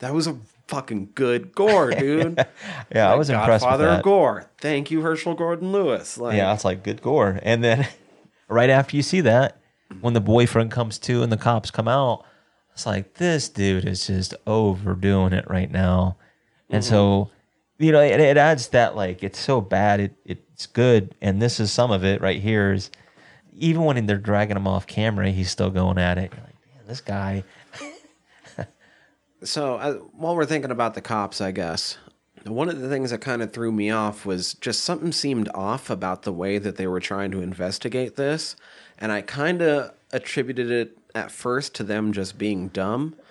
that 0.00 0.12
was 0.12 0.26
a 0.26 0.36
fucking 0.66 1.10
good 1.14 1.54
gore, 1.54 1.90
dude. 1.98 2.44
Yeah, 2.94 3.06
I 3.06 3.10
Like, 3.10 3.18
was 3.18 3.30
impressed 3.30 3.64
with 3.64 3.70
Godfather 3.70 3.86
that. 3.86 3.98
of 3.98 4.04
gore. 4.04 4.50
Thank 4.58 4.90
you, 4.90 5.00
Herschell 5.02 5.34
Gordon 5.34 5.72
Lewis. 5.72 6.18
Like, 6.18 6.36
Yeah, 6.36 6.52
it's 6.52 6.64
like 6.64 6.82
good 6.82 7.00
gore. 7.00 7.38
And 7.42 7.62
then 7.62 7.86
right 8.48 8.70
after 8.70 8.96
you 8.96 9.02
see 9.02 9.20
that, 9.22 9.56
when 10.00 10.14
the 10.14 10.20
boyfriend 10.20 10.70
comes 10.70 10.98
to 10.98 11.22
and 11.22 11.32
the 11.32 11.36
cops 11.36 11.70
come 11.70 11.88
out, 11.88 12.24
it's 12.72 12.86
like 12.86 13.14
this 13.14 13.48
dude 13.48 13.84
is 13.84 14.06
just 14.06 14.34
overdoing 14.46 15.32
it 15.32 15.48
right 15.50 15.70
now. 15.70 16.16
And 16.68 16.84
so, 16.84 17.30
mm-hmm. 17.76 17.84
you 17.84 17.92
know, 17.92 18.00
it, 18.00 18.20
it 18.20 18.36
adds 18.36 18.68
that 18.68 18.94
like 18.94 19.24
it's 19.24 19.38
so 19.38 19.60
bad, 19.60 20.00
it 20.00 20.14
it's 20.24 20.66
good. 20.66 21.14
And 21.20 21.42
this 21.42 21.58
is 21.58 21.72
some 21.72 21.90
of 21.90 22.04
it 22.04 22.20
right 22.20 22.40
here 22.40 22.72
is 22.72 22.90
even 23.52 23.82
when 23.82 24.06
they're 24.06 24.16
dragging 24.16 24.56
him 24.56 24.68
off 24.68 24.86
camera, 24.86 25.30
he's 25.30 25.50
still 25.50 25.70
going 25.70 25.98
at 25.98 26.16
it. 26.16 26.32
You're 26.32 26.44
like, 26.44 26.76
man, 26.76 26.86
this 26.86 27.00
guy. 27.00 27.44
So 29.42 29.76
uh, 29.76 29.94
while 29.94 30.36
we're 30.36 30.46
thinking 30.46 30.70
about 30.70 30.94
the 30.94 31.00
cops, 31.00 31.40
I 31.40 31.50
guess 31.50 31.96
one 32.44 32.68
of 32.68 32.80
the 32.80 32.88
things 32.88 33.10
that 33.10 33.20
kind 33.20 33.42
of 33.42 33.52
threw 33.52 33.72
me 33.72 33.90
off 33.90 34.24
was 34.24 34.54
just 34.54 34.84
something 34.84 35.12
seemed 35.12 35.48
off 35.54 35.90
about 35.90 36.22
the 36.22 36.32
way 36.32 36.58
that 36.58 36.76
they 36.76 36.86
were 36.86 37.00
trying 37.00 37.30
to 37.32 37.42
investigate 37.42 38.16
this, 38.16 38.56
and 38.98 39.12
I 39.12 39.22
kind 39.22 39.62
of 39.62 39.92
attributed 40.12 40.70
it 40.70 40.98
at 41.14 41.30
first 41.30 41.74
to 41.76 41.84
them 41.84 42.12
just 42.12 42.38
being 42.38 42.68
dumb. 42.68 43.16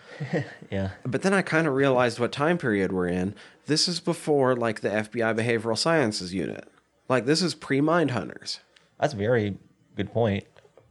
Yeah. 0.70 0.92
But 1.04 1.24
then 1.24 1.34
I 1.34 1.42
kind 1.42 1.66
of 1.66 1.74
realized 1.74 2.20
what 2.20 2.32
time 2.32 2.60
period 2.60 2.92
we're 2.92 3.08
in. 3.08 3.34
This 3.66 3.88
is 3.88 4.00
before 4.00 4.56
like 4.56 4.82
the 4.82 4.90
FBI 4.90 5.34
Behavioral 5.36 5.78
Sciences 5.78 6.32
Unit. 6.34 6.68
Like 7.08 7.26
this 7.26 7.42
is 7.42 7.56
pre 7.56 7.82
Mind 7.82 8.12
Hunters. 8.12 8.60
That's 9.00 9.14
a 9.14 9.18
very 9.18 9.58
good 9.96 10.14
point. 10.14 10.44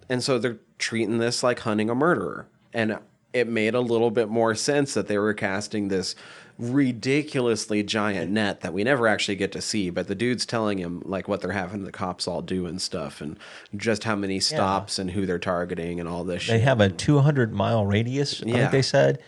And 0.08 0.24
so 0.24 0.38
they're 0.38 0.58
treating 0.78 1.18
this 1.18 1.44
like 1.44 1.60
hunting 1.60 1.90
a 1.90 1.94
murderer. 1.94 2.48
And 2.72 2.98
it 3.32 3.46
made 3.48 3.74
a 3.74 3.80
little 3.80 4.10
bit 4.10 4.28
more 4.28 4.54
sense 4.54 4.94
that 4.94 5.06
they 5.08 5.18
were 5.18 5.34
casting 5.34 5.88
this 5.88 6.14
ridiculously 6.58 7.82
giant 7.82 8.30
net 8.30 8.60
that 8.62 8.72
we 8.72 8.82
never 8.82 9.06
actually 9.06 9.36
get 9.36 9.52
to 9.52 9.60
see. 9.60 9.90
But 9.90 10.08
the 10.08 10.14
dude's 10.14 10.46
telling 10.46 10.78
him 10.78 11.02
like 11.04 11.28
what 11.28 11.40
they're 11.40 11.52
having 11.52 11.84
the 11.84 11.92
cops 11.92 12.26
all 12.26 12.42
do 12.42 12.66
and 12.66 12.80
stuff 12.80 13.20
and 13.20 13.38
just 13.76 14.04
how 14.04 14.16
many 14.16 14.40
stops 14.40 14.98
and 14.98 15.10
who 15.10 15.26
they're 15.26 15.38
targeting 15.38 16.00
and 16.00 16.08
all 16.08 16.24
this 16.24 16.46
They 16.46 16.54
shit. 16.54 16.62
have 16.62 16.80
a 16.80 16.88
200 16.88 17.52
mile 17.52 17.84
radius. 17.86 18.42
I 18.42 18.46
Yeah. 18.46 18.54
think 18.54 18.70
they 18.72 18.82
said 18.82 19.18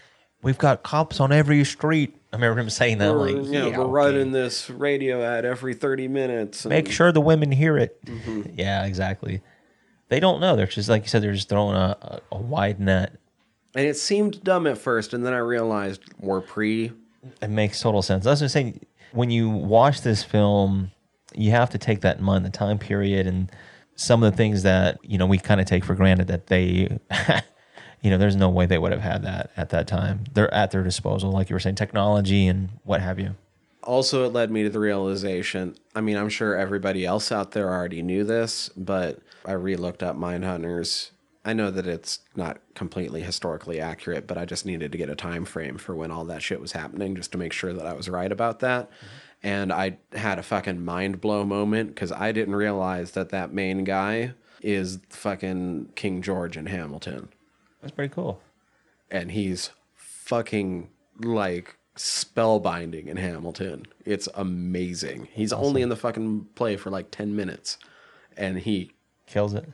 we've 0.42 0.58
got 0.58 0.82
cops 0.82 1.20
on 1.20 1.30
every 1.32 1.62
street. 1.64 2.16
I 2.32 2.36
remember 2.36 2.60
him 2.60 2.70
saying 2.70 2.98
that. 2.98 3.12
We're, 3.12 3.30
like, 3.30 3.46
you 3.46 3.52
know, 3.52 3.68
yeah, 3.68 3.76
we're 3.78 3.84
okay. 3.84 3.92
running 3.92 4.32
this 4.32 4.70
radio 4.70 5.22
ad 5.22 5.44
every 5.44 5.74
30 5.74 6.08
minutes. 6.08 6.64
and- 6.64 6.70
Make 6.70 6.90
sure 6.90 7.12
the 7.12 7.20
women 7.20 7.52
hear 7.52 7.76
it. 7.76 8.02
Mm-hmm. 8.06 8.42
Yeah, 8.56 8.84
exactly. 8.86 9.42
They 10.08 10.20
don't 10.20 10.40
know. 10.40 10.56
They're 10.56 10.66
just 10.66 10.88
like 10.88 11.02
you 11.02 11.08
said. 11.08 11.22
They're 11.22 11.32
just 11.34 11.48
throwing 11.48 11.76
a, 11.76 11.96
a, 12.00 12.20
a 12.32 12.36
wide 12.38 12.80
net. 12.80 13.12
And 13.74 13.86
it 13.86 13.96
seemed 13.96 14.42
dumb 14.42 14.66
at 14.66 14.78
first. 14.78 15.14
And 15.14 15.24
then 15.24 15.32
I 15.32 15.38
realized 15.38 16.02
we're 16.18 16.40
pre. 16.40 16.92
It 17.40 17.50
makes 17.50 17.80
total 17.80 18.02
sense. 18.02 18.26
I 18.26 18.30
was 18.30 18.40
just 18.40 18.52
saying, 18.52 18.80
when 19.12 19.30
you 19.30 19.48
watch 19.48 20.02
this 20.02 20.22
film, 20.22 20.90
you 21.34 21.50
have 21.52 21.70
to 21.70 21.78
take 21.78 22.00
that 22.00 22.18
in 22.18 22.24
mind, 22.24 22.44
the 22.44 22.50
time 22.50 22.78
period 22.78 23.26
and 23.26 23.50
some 23.94 24.22
of 24.22 24.32
the 24.32 24.36
things 24.36 24.62
that 24.62 24.98
you 25.02 25.18
know 25.18 25.26
we 25.26 25.38
kind 25.38 25.60
of 25.60 25.66
take 25.66 25.84
for 25.84 25.94
granted 25.94 26.28
that 26.28 26.46
they, 26.46 26.98
you 28.02 28.10
know, 28.10 28.18
there's 28.18 28.36
no 28.36 28.48
way 28.48 28.66
they 28.66 28.78
would 28.78 28.92
have 28.92 29.02
had 29.02 29.22
that 29.24 29.50
at 29.56 29.70
that 29.70 29.86
time. 29.86 30.24
They're 30.32 30.52
at 30.52 30.70
their 30.70 30.82
disposal, 30.82 31.30
like 31.30 31.50
you 31.50 31.54
were 31.54 31.60
saying, 31.60 31.76
technology 31.76 32.46
and 32.46 32.70
what 32.84 33.00
have 33.00 33.18
you. 33.18 33.36
Also, 33.82 34.24
it 34.26 34.32
led 34.32 34.50
me 34.50 34.62
to 34.62 34.70
the 34.70 34.78
realization. 34.78 35.76
I 35.94 36.00
mean, 36.00 36.16
I'm 36.16 36.28
sure 36.28 36.54
everybody 36.54 37.04
else 37.06 37.32
out 37.32 37.52
there 37.52 37.68
already 37.68 38.02
knew 38.02 38.24
this, 38.24 38.68
but 38.76 39.20
I 39.46 39.52
re-looked 39.52 40.02
up 40.02 40.16
Mindhunters. 40.16 41.10
I 41.50 41.52
know 41.52 41.72
that 41.72 41.86
it's 41.86 42.20
not 42.36 42.60
completely 42.74 43.22
historically 43.22 43.80
accurate, 43.80 44.28
but 44.28 44.38
I 44.38 44.44
just 44.44 44.64
needed 44.64 44.92
to 44.92 44.98
get 44.98 45.10
a 45.10 45.16
time 45.16 45.44
frame 45.44 45.78
for 45.78 45.96
when 45.96 46.12
all 46.12 46.24
that 46.26 46.42
shit 46.42 46.60
was 46.60 46.70
happening, 46.70 47.16
just 47.16 47.32
to 47.32 47.38
make 47.38 47.52
sure 47.52 47.72
that 47.72 47.86
I 47.86 47.92
was 47.92 48.08
right 48.08 48.30
about 48.30 48.60
that. 48.60 48.88
And 49.42 49.72
I 49.72 49.98
had 50.12 50.38
a 50.38 50.44
fucking 50.44 50.84
mind 50.84 51.20
blow 51.20 51.44
moment 51.44 51.88
because 51.92 52.12
I 52.12 52.30
didn't 52.30 52.54
realize 52.54 53.10
that 53.12 53.30
that 53.30 53.52
main 53.52 53.82
guy 53.82 54.34
is 54.62 55.00
fucking 55.08 55.88
King 55.96 56.22
George 56.22 56.56
in 56.56 56.66
Hamilton 56.66 57.30
That's 57.80 57.90
pretty 57.92 58.14
cool. 58.14 58.40
and 59.10 59.32
he's 59.32 59.70
fucking 59.96 60.88
like 61.18 61.78
spellbinding 61.96 63.06
in 63.06 63.16
Hamilton. 63.16 63.86
It's 64.04 64.28
amazing. 64.34 65.28
He's 65.32 65.52
only 65.52 65.82
in 65.82 65.88
the 65.88 65.96
fucking 65.96 66.46
play 66.54 66.76
for 66.76 66.90
like 66.90 67.10
10 67.10 67.34
minutes 67.34 67.78
and 68.36 68.58
he 68.58 68.92
Kills 69.26 69.54
it. 69.54 69.68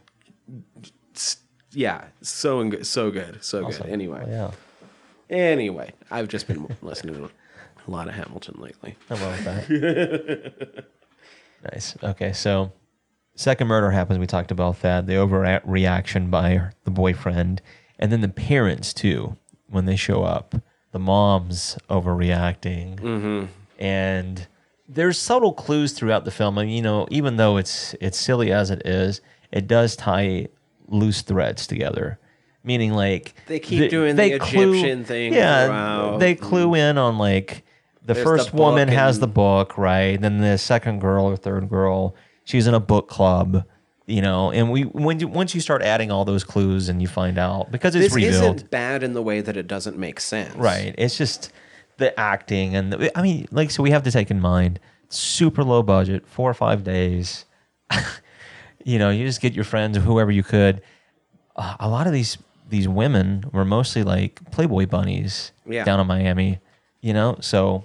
Yeah, 1.77 2.05
so 2.23 2.71
so 2.83 3.11
good, 3.11 3.45
so 3.45 3.67
Awesome. 3.67 3.83
good. 3.83 3.93
Anyway. 3.93 4.25
Yeah. 4.27 4.51
Anyway, 5.29 5.93
I've 6.11 6.29
just 6.29 6.47
been 6.47 6.75
listening 6.83 7.17
to 7.17 7.25
a 7.25 7.91
lot 7.91 8.09
of 8.09 8.15
Hamilton 8.15 8.57
lately. 8.59 8.97
I'm 9.11 9.21
well 9.21 9.31
with 9.31 9.45
that. 9.45 10.85
nice. 11.73 11.95
Okay, 12.03 12.33
so 12.33 12.73
second 13.35 13.67
murder 13.67 13.91
happens. 13.91 14.19
We 14.19 14.27
talked 14.27 14.51
about 14.51 14.81
that. 14.81 15.07
The 15.07 15.15
overreaction 15.15 16.31
by 16.31 16.71
the 16.85 16.91
boyfriend, 16.91 17.61
and 17.99 18.11
then 18.11 18.23
the 18.23 18.29
parents 18.29 18.95
too 18.95 19.37
when 19.69 19.85
they 19.85 19.97
show 19.97 20.23
up. 20.23 20.55
The 20.93 20.99
mom's 20.99 21.77
overreacting, 21.91 22.99
mm-hmm. 23.01 23.47
and 23.79 24.47
there's 24.89 25.19
subtle 25.19 25.53
clues 25.53 25.93
throughout 25.93 26.25
the 26.25 26.31
film. 26.31 26.57
And 26.57 26.75
you 26.75 26.81
know, 26.81 27.07
even 27.11 27.37
though 27.37 27.59
it's 27.59 27.95
it's 28.01 28.17
silly 28.17 28.51
as 28.51 28.71
it 28.71 28.81
is, 28.87 29.21
it 29.53 29.67
does 29.67 29.95
tie 29.95 30.49
loose 30.89 31.23
threads 31.23 31.67
together. 31.67 32.19
Meaning, 32.65 32.95
like 32.95 33.35
They 33.47 33.61
keep 33.61 33.91
doing 33.91 34.17
they 34.17 34.31
the 34.31 34.37
Egyptian 34.45 35.05
thing 35.05 35.33
Yeah, 35.33 35.67
throughout. 35.67 36.19
they 36.19 36.35
clue 36.35 36.71
mm. 36.71 36.91
in 36.91 36.99
on 36.99 37.17
like 37.17 37.65
the 38.05 38.15
There's 38.15 38.25
first 38.25 38.51
the 38.51 38.57
woman 38.57 38.89
book 38.89 38.97
has 38.97 39.19
the 39.21 39.29
book, 39.29 39.79
right? 39.79 40.21
Then 40.21 40.39
the 40.39 40.59
second 40.59 41.01
girl 41.01 41.27
or 41.27 41.37
third 41.37 41.69
girl, 41.69 42.17
she's 42.45 42.67
in 42.67 42.75
a 42.75 42.81
book 42.81 43.09
club, 43.09 43.65
you 44.07 44.21
know. 44.21 44.51
And 44.51 44.71
we 44.73 44.83
when 44.83 45.21
you 45.21 45.29
once 45.29 45.55
you 45.55 45.61
start 45.61 45.83
adding 45.83 46.11
all 46.11 46.25
those 46.25 46.43
clues 46.43 46.89
and 46.89 47.01
you 47.01 47.07
find 47.09 47.39
out 47.39 47.71
because 47.71 47.95
it's 47.95 48.07
This 48.07 48.15
revealed, 48.15 48.57
isn't 48.57 48.71
bad 48.71 49.03
in 49.05 49.13
the 49.15 49.23
way 49.23 49.41
that 49.41 49.57
it 49.57 49.69
doesn't 49.69 49.97
make 49.97 50.19
sense. 50.19 50.55
right? 50.57 50.93
It's 50.99 51.17
just 51.17 51.53
the 51.99 52.19
acting 52.19 52.75
and 52.77 52.93
the, 52.93 53.19
I 53.19 53.23
mean, 53.23 53.47
like 53.53 53.71
so 53.71 53.83
we 53.83 53.91
have 53.91 54.03
to 54.03 54.11
take 54.11 54.31
in 54.31 54.41
mind 54.41 54.81
super 55.09 55.63
low 55.63 55.83
budget, 55.85 56.27
four 56.27 56.51
or 56.51 56.55
five 56.55 56.83
days. 56.83 57.45
you 58.87 59.01
know, 59.01 59.11
you 59.11 59.27
just 59.27 59.41
get 59.41 59.53
your 59.53 59.65
friends 59.65 59.97
or 59.99 60.01
whoever 60.01 60.31
you 60.31 60.45
could. 60.45 60.81
Uh, 61.57 61.75
a 61.81 61.89
lot 61.89 62.07
of 62.07 62.13
these 62.13 62.39
these 62.69 62.87
women 62.89 63.45
were 63.53 63.65
mostly 63.65 64.03
like 64.05 64.41
Playboy 64.53 64.87
bunnies 64.87 65.51
Yeah. 65.67 65.85
down 65.85 65.99
in 66.01 66.07
Miami, 66.07 66.59
you 67.01 67.13
know, 67.13 67.37
so 67.41 67.85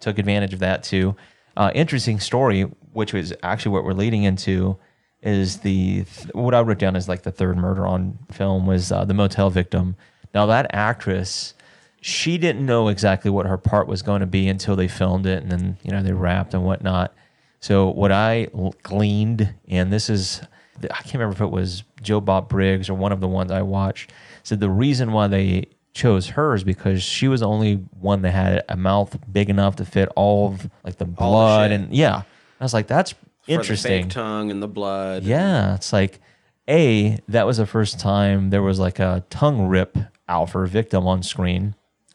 took 0.00 0.18
advantage 0.18 0.52
of 0.52 0.60
that 0.60 0.82
too. 0.82 1.16
Uh, 1.56 1.70
interesting 1.74 2.20
story, 2.20 2.62
which 2.92 3.12
was 3.14 3.32
actually 3.42 3.72
what 3.72 3.84
we're 3.84 3.92
leading 3.94 4.24
into, 4.24 4.76
is 5.22 5.58
the 5.58 6.04
th- 6.04 6.34
what 6.34 6.54
I 6.54 6.60
wrote 6.60 6.78
down 6.78 6.96
as 6.96 7.08
like 7.08 7.22
the 7.22 7.32
third 7.32 7.56
murder 7.56 7.86
on 7.86 8.18
film 8.30 8.66
was 8.66 8.92
uh, 8.92 9.04
the 9.06 9.14
motel 9.14 9.48
victim. 9.50 9.96
Now 10.34 10.44
that 10.46 10.66
actress, 10.74 11.54
she 12.02 12.36
didn't 12.38 12.64
know 12.66 12.88
exactly 12.88 13.30
what 13.30 13.46
her 13.46 13.56
part 13.58 13.86
was 13.88 14.02
going 14.02 14.20
to 14.20 14.26
be 14.26 14.48
until 14.48 14.76
they 14.76 14.88
filmed 14.88 15.24
it, 15.26 15.42
and 15.42 15.50
then 15.50 15.78
you 15.82 15.90
know 15.92 16.02
they 16.02 16.12
wrapped 16.12 16.52
and 16.52 16.62
whatnot. 16.64 17.14
So 17.60 17.88
what 17.90 18.12
I 18.12 18.48
l- 18.54 18.74
gleaned, 18.82 19.54
and 19.68 19.92
this 19.92 20.08
is 20.10 20.40
I 20.82 20.86
can't 21.02 21.14
remember 21.14 21.34
if 21.34 21.40
it 21.40 21.50
was 21.50 21.84
Joe 22.02 22.20
Bob 22.20 22.48
Briggs 22.48 22.88
or 22.90 22.94
one 22.94 23.12
of 23.12 23.20
the 23.20 23.28
ones 23.28 23.50
I 23.50 23.62
watched, 23.62 24.12
said 24.42 24.60
the 24.60 24.70
reason 24.70 25.12
why 25.12 25.26
they 25.26 25.66
chose 25.94 26.26
her 26.28 26.54
is 26.54 26.62
because 26.64 27.02
she 27.02 27.26
was 27.28 27.40
the 27.40 27.48
only 27.48 27.76
one 27.98 28.20
that 28.22 28.32
had 28.32 28.62
a 28.68 28.76
mouth 28.76 29.16
big 29.32 29.48
enough 29.48 29.76
to 29.76 29.84
fit 29.86 30.10
all 30.14 30.48
of 30.48 30.68
like 30.84 30.96
the 30.96 31.04
All 31.06 31.10
the 31.10 31.16
blood 31.16 31.70
and 31.72 31.94
yeah. 31.94 32.22
I 32.60 32.64
was 32.64 32.74
like, 32.74 32.86
that's 32.86 33.12
For 33.12 33.18
the 33.46 33.52
interesting. 33.54 34.08
tongue 34.10 34.50
and 34.50 34.62
the 34.62 34.68
blood. 34.68 35.22
Yeah, 35.24 35.74
it's 35.74 35.92
like 35.92 36.20
a 36.68 37.18
that 37.28 37.46
was 37.46 37.56
the 37.56 37.66
first 37.66 37.98
time 37.98 38.50
there 38.50 38.62
was 38.62 38.78
like 38.78 38.98
a 38.98 39.24
tongue 39.30 39.66
rip 39.68 39.96
out 40.28 40.50
for 40.50 40.64
a 40.64 40.68
victim 40.68 41.06
on 41.06 41.22
screen, 41.22 41.74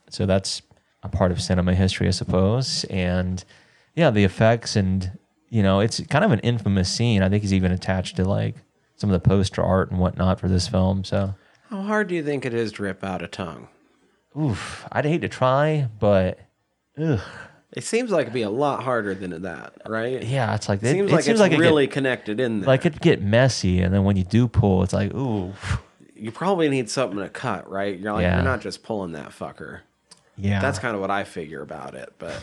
so 0.10 0.26
that's 0.28 0.62
a 1.04 1.10
part 1.10 1.32
of 1.32 1.42
cinema 1.42 1.74
history, 1.74 2.08
I 2.08 2.12
suppose. 2.12 2.84
And 2.90 3.44
yeah, 3.96 4.12
the 4.12 4.24
effects 4.24 4.76
and 4.76 5.18
you 5.52 5.62
know 5.62 5.80
it's 5.82 6.00
kind 6.08 6.26
of 6.26 6.32
an 6.32 6.40
infamous 6.40 6.92
scene. 6.92 7.22
I 7.22 7.30
think 7.30 7.44
he's 7.44 7.54
even 7.54 7.72
attached 7.72 8.16
to 8.16 8.26
like 8.26 8.56
some 8.96 9.12
of 9.12 9.22
the 9.22 9.28
poster 9.30 9.62
art 9.64 9.92
and 9.92 10.00
whatnot 10.00 10.40
for 10.40 10.48
this 10.48 10.68
film. 10.68 11.04
So 11.04 11.36
How 11.70 11.84
hard 11.84 12.08
do 12.08 12.16
you 12.16 12.24
think 12.24 12.44
it 12.46 12.54
is 12.56 12.72
to 12.74 12.84
rip 12.84 13.04
out 13.04 13.22
a 13.22 13.28
tongue? 13.28 13.68
oof, 14.38 14.88
I'd 14.92 15.06
hate 15.06 15.22
to 15.22 15.30
try, 15.30 15.88
but 16.00 16.40
ugh, 16.98 17.20
It 17.74 17.84
seems 17.84 18.12
like 18.12 18.24
it'd 18.24 18.34
be 18.34 18.42
a 18.44 18.50
lot 18.50 18.84
harder 18.84 19.14
than 19.14 19.42
that, 19.42 19.74
right? 19.88 20.24
yeah, 20.24 20.56
it's 20.56 20.70
like 20.70 20.82
It 20.84 20.92
seems 20.92 21.12
it, 21.12 21.14
like 21.14 21.24
seems 21.26 21.34
it's 21.36 21.42
like 21.42 21.52
it 21.52 21.56
get- 21.58 21.62
really 21.62 21.88
connected 21.88 22.40
in 22.40 22.60
there. 22.62 22.68
like 22.68 22.86
it 22.86 23.00
get 23.02 23.22
messy, 23.22 23.82
and 23.82 23.94
then 23.94 24.04
when 24.06 24.16
you 24.18 24.24
do 24.24 24.48
pull, 24.48 24.84
it's 24.84 24.94
like 24.94 25.14
ooh, 25.14 25.54
you 26.16 26.32
probably 26.32 26.70
need 26.70 26.90
something 26.90 27.18
to 27.20 27.28
cut, 27.30 27.70
right? 27.70 28.00
You're 28.00 28.14
like 28.14 28.22
Yeah. 28.24 28.36
you're 28.36 28.46
not 28.46 28.62
just 28.62 28.84
pulling 28.84 29.12
that 29.14 29.30
fucker. 29.32 29.80
yeah, 30.38 30.62
That's 30.62 30.80
kind 30.80 30.96
of 30.96 31.02
what 31.02 31.12
I 31.12 31.24
figure 31.26 31.62
about 31.62 31.94
it, 31.96 32.14
but 32.20 32.40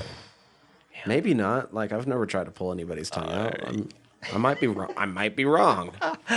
maybe 1.07 1.35
not. 1.35 1.73
Like 1.75 1.93
I've 1.93 2.07
never 2.07 2.27
tried 2.27 2.45
to 2.45 2.51
pull 2.51 2.73
anybody's 2.73 3.11
tongue 3.11 3.31
out. 3.31 3.59
I'm, 3.67 3.89
I 4.33 4.39
might 4.39 4.61
be 4.61 4.67
wrong. 4.67 4.93
I 4.97 5.07
might 5.07 5.37
be 5.37 5.45
wrong. 5.45 5.93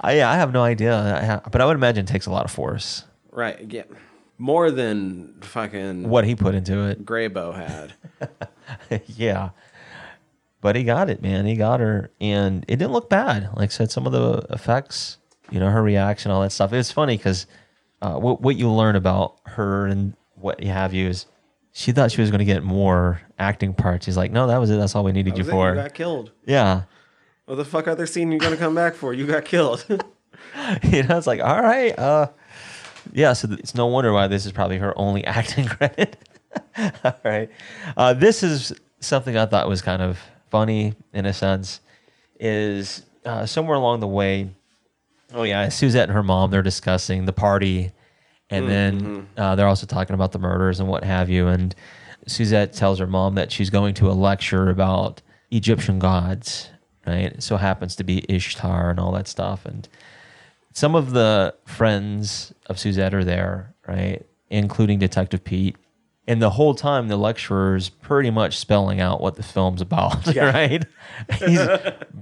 I, 0.00 0.14
yeah, 0.14 0.30
I 0.30 0.36
have 0.36 0.52
no 0.52 0.62
idea, 0.62 0.96
I 0.96 1.24
ha- 1.24 1.42
but 1.50 1.60
I 1.60 1.66
would 1.66 1.76
imagine 1.76 2.04
it 2.04 2.08
takes 2.08 2.26
a 2.26 2.30
lot 2.30 2.44
of 2.44 2.50
force. 2.50 3.04
right? 3.30 3.58
Yeah, 3.70 3.84
more 4.38 4.70
than 4.70 5.34
fucking 5.42 6.08
What 6.08 6.24
he 6.24 6.34
put 6.34 6.54
into 6.54 6.80
it, 6.88 7.04
Graybo 7.04 7.54
had. 7.54 7.94
yeah. 9.06 9.50
But 10.60 10.76
he 10.76 10.84
got 10.84 11.10
it, 11.10 11.20
man. 11.22 11.44
He 11.46 11.56
got 11.56 11.80
her, 11.80 12.10
and 12.20 12.64
it 12.68 12.76
didn't 12.76 12.92
look 12.92 13.10
bad. 13.10 13.50
Like 13.56 13.70
I 13.70 13.72
said, 13.72 13.90
some 13.90 14.06
of 14.06 14.12
the 14.12 14.46
effects, 14.54 15.18
you 15.50 15.58
know, 15.58 15.68
her 15.70 15.82
reaction, 15.82 16.30
all 16.30 16.40
that 16.42 16.52
stuff. 16.52 16.72
It's 16.72 16.92
funny 16.92 17.16
because 17.16 17.46
uh, 18.00 18.14
what 18.14 18.40
what 18.40 18.54
you 18.56 18.70
learn 18.70 18.94
about 18.94 19.38
her 19.46 19.86
and 19.86 20.14
what 20.36 20.62
you 20.62 20.70
have 20.70 20.94
you 20.94 21.08
is 21.08 21.26
she 21.72 21.92
thought 21.92 22.12
she 22.12 22.20
was 22.20 22.30
going 22.30 22.40
to 22.40 22.44
get 22.44 22.62
more 22.62 23.20
acting 23.38 23.74
parts. 23.74 24.04
She's 24.04 24.16
like, 24.16 24.30
no, 24.30 24.46
that 24.46 24.58
was 24.58 24.70
it. 24.70 24.76
That's 24.76 24.94
all 24.94 25.04
we 25.04 25.12
needed 25.12 25.36
you 25.38 25.44
for. 25.44 25.70
You 25.70 25.74
got 25.76 25.94
killed. 25.94 26.32
yeah. 26.44 26.82
What 27.46 27.56
the 27.56 27.64
fuck 27.64 27.88
other 27.88 28.06
scene 28.06 28.30
you 28.30 28.38
gonna 28.38 28.56
come 28.56 28.74
back 28.74 28.94
for? 28.94 29.12
You 29.12 29.26
got 29.26 29.44
killed. 29.44 29.84
you 30.82 31.02
know, 31.02 31.18
it's 31.18 31.26
like, 31.26 31.40
all 31.40 31.60
right, 31.60 31.98
uh, 31.98 32.28
yeah. 33.12 33.32
So 33.32 33.48
th- 33.48 33.60
it's 33.60 33.74
no 33.74 33.86
wonder 33.86 34.12
why 34.12 34.28
this 34.28 34.46
is 34.46 34.52
probably 34.52 34.78
her 34.78 34.96
only 34.96 35.24
acting 35.26 35.66
credit. 35.66 36.16
all 37.04 37.18
right, 37.24 37.50
uh, 37.96 38.14
this 38.14 38.42
is 38.42 38.72
something 39.00 39.36
I 39.36 39.46
thought 39.46 39.68
was 39.68 39.82
kind 39.82 40.02
of 40.02 40.18
funny 40.50 40.94
in 41.12 41.26
a 41.26 41.32
sense. 41.32 41.80
Is 42.38 43.04
uh, 43.24 43.46
somewhere 43.46 43.76
along 43.76 44.00
the 44.00 44.08
way, 44.08 44.50
oh 45.34 45.42
yeah, 45.42 45.68
Suzette 45.68 46.08
and 46.08 46.12
her 46.12 46.22
mom 46.22 46.50
they're 46.50 46.62
discussing 46.62 47.24
the 47.24 47.32
party, 47.32 47.92
and 48.52 48.68
then 48.68 49.28
uh, 49.36 49.54
they're 49.56 49.66
also 49.66 49.86
talking 49.86 50.14
about 50.14 50.32
the 50.32 50.38
murders 50.38 50.80
and 50.80 50.88
what 50.88 51.04
have 51.04 51.28
you. 51.28 51.48
And 51.48 51.74
Suzette 52.26 52.72
tells 52.72 52.98
her 52.98 53.06
mom 53.06 53.34
that 53.34 53.50
she's 53.50 53.70
going 53.70 53.94
to 53.94 54.10
a 54.10 54.12
lecture 54.12 54.70
about 54.70 55.22
Egyptian 55.50 55.98
gods. 55.98 56.68
Right, 57.04 57.32
it 57.32 57.42
so 57.42 57.56
happens 57.56 57.96
to 57.96 58.04
be 58.04 58.24
Ishtar 58.28 58.90
and 58.90 59.00
all 59.00 59.10
that 59.12 59.26
stuff, 59.26 59.66
and 59.66 59.88
some 60.72 60.94
of 60.94 61.10
the 61.10 61.54
friends 61.64 62.52
of 62.66 62.78
Suzette 62.78 63.12
are 63.12 63.24
there, 63.24 63.74
right? 63.86 64.24
Including 64.50 64.98
Detective 64.98 65.42
Pete. 65.44 65.76
And 66.28 66.40
the 66.40 66.50
whole 66.50 66.74
time, 66.74 67.08
the 67.08 67.16
lecturer's 67.16 67.88
pretty 67.88 68.30
much 68.30 68.56
spelling 68.56 69.00
out 69.00 69.20
what 69.20 69.34
the 69.34 69.42
film's 69.42 69.80
about, 69.80 70.24
right? 70.36 70.84
He's 71.40 71.58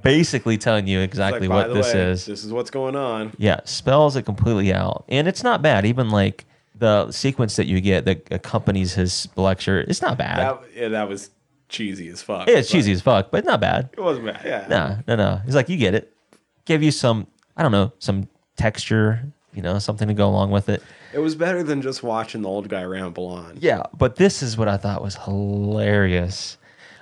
basically 0.02 0.56
telling 0.56 0.86
you 0.86 1.00
exactly 1.00 1.48
Like, 1.48 1.48
by 1.48 1.54
what 1.56 1.68
the 1.68 1.74
this 1.74 1.94
way, 1.94 2.00
is. 2.00 2.24
This 2.24 2.42
is 2.44 2.52
what's 2.52 2.70
going 2.70 2.96
on. 2.96 3.32
Yeah, 3.36 3.60
spells 3.64 4.16
it 4.16 4.22
completely 4.22 4.72
out. 4.72 5.04
And 5.08 5.28
it's 5.28 5.42
not 5.42 5.60
bad. 5.60 5.84
Even 5.84 6.08
like 6.08 6.46
the 6.74 7.12
sequence 7.12 7.56
that 7.56 7.66
you 7.66 7.82
get 7.82 8.06
that 8.06 8.26
accompanies 8.30 8.94
his 8.94 9.28
lecture, 9.36 9.80
it's 9.80 10.00
not 10.00 10.16
bad. 10.16 10.38
That 10.38 10.62
yeah, 10.74 10.88
that 10.88 11.06
was 11.08 11.28
cheesy 11.68 12.08
as 12.08 12.22
fuck. 12.22 12.48
Yeah, 12.48 12.56
it's 12.56 12.68
but 12.70 12.72
cheesy 12.78 12.92
as 12.92 13.02
fuck, 13.02 13.30
but 13.30 13.44
not 13.44 13.60
bad. 13.60 13.90
It 13.92 14.00
wasn't 14.00 14.26
bad. 14.26 14.40
Yeah. 14.44 14.66
No, 14.68 14.98
no, 15.08 15.16
no. 15.16 15.40
He's 15.44 15.54
like, 15.54 15.68
you 15.68 15.76
get 15.76 15.94
it. 15.94 16.10
Give 16.64 16.82
you 16.82 16.90
some, 16.90 17.26
I 17.54 17.62
don't 17.62 17.72
know, 17.72 17.92
some 17.98 18.28
texture, 18.56 19.30
you 19.52 19.62
know, 19.62 19.78
something 19.78 20.08
to 20.08 20.14
go 20.14 20.28
along 20.28 20.50
with 20.50 20.68
it. 20.68 20.82
It 21.12 21.18
was 21.18 21.34
better 21.34 21.62
than 21.62 21.82
just 21.82 22.02
watching 22.02 22.42
the 22.42 22.48
old 22.48 22.68
guy 22.68 22.84
ramble 22.84 23.26
on. 23.26 23.58
Yeah, 23.60 23.82
but 23.96 24.16
this 24.16 24.42
is 24.42 24.56
what 24.56 24.68
I 24.68 24.76
thought 24.76 25.02
was 25.02 25.16
hilarious 25.16 26.56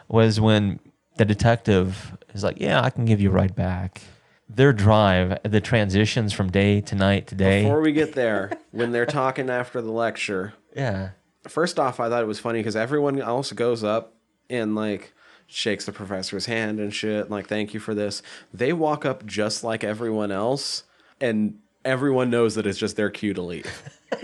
was 0.09 0.41
when 0.41 0.81
the 1.17 1.25
detective 1.25 2.17
is 2.35 2.43
like, 2.43 2.61
"Yeah, 2.61 2.83
I 2.83 2.91
can 2.91 3.05
give 3.05 3.21
you 3.21 3.31
ride 3.31 3.55
back." 3.55 4.03
their 4.49 4.73
drive, 4.73 5.39
the 5.43 5.61
transitions 5.61 6.33
from 6.33 6.51
day 6.51 6.81
to 6.81 6.95
night 6.95 7.27
to 7.29 7.35
day. 7.35 7.63
Before 7.63 7.81
we 7.81 7.93
get 7.93 8.15
there, 8.15 8.51
when 8.71 8.93
they're 8.93 9.07
talking 9.07 9.51
after 9.51 9.83
the 9.83 9.91
lecture, 9.91 10.55
yeah. 10.75 11.11
first 11.47 11.79
off, 11.79 12.01
I 12.01 12.09
thought 12.09 12.23
it 12.23 12.27
was 12.27 12.41
funny 12.41 12.61
because 12.61 12.77
everyone 12.77 13.21
else 13.21 13.53
goes 13.53 13.85
up 13.85 14.15
and 14.49 14.75
like 14.75 15.13
shakes 15.47 15.87
the 15.87 15.93
professor's 15.93 16.47
hand 16.47 16.81
and 16.81 16.95
shit, 16.95 17.31
like 17.31 17.47
thank 17.47 17.75
you 17.75 17.81
for 17.81 17.95
this. 17.95 18.23
They 18.53 18.73
walk 18.73 19.05
up 19.05 19.27
just 19.27 19.63
like 19.63 19.85
everyone 19.85 20.33
else, 20.33 20.85
and 21.21 21.59
everyone 21.89 22.31
knows 22.31 22.55
that 22.57 22.67
it's 22.67 22.79
just 22.79 22.97
their 22.97 23.11
cue 23.11 23.35
to 23.35 23.43
leave. 23.43 23.67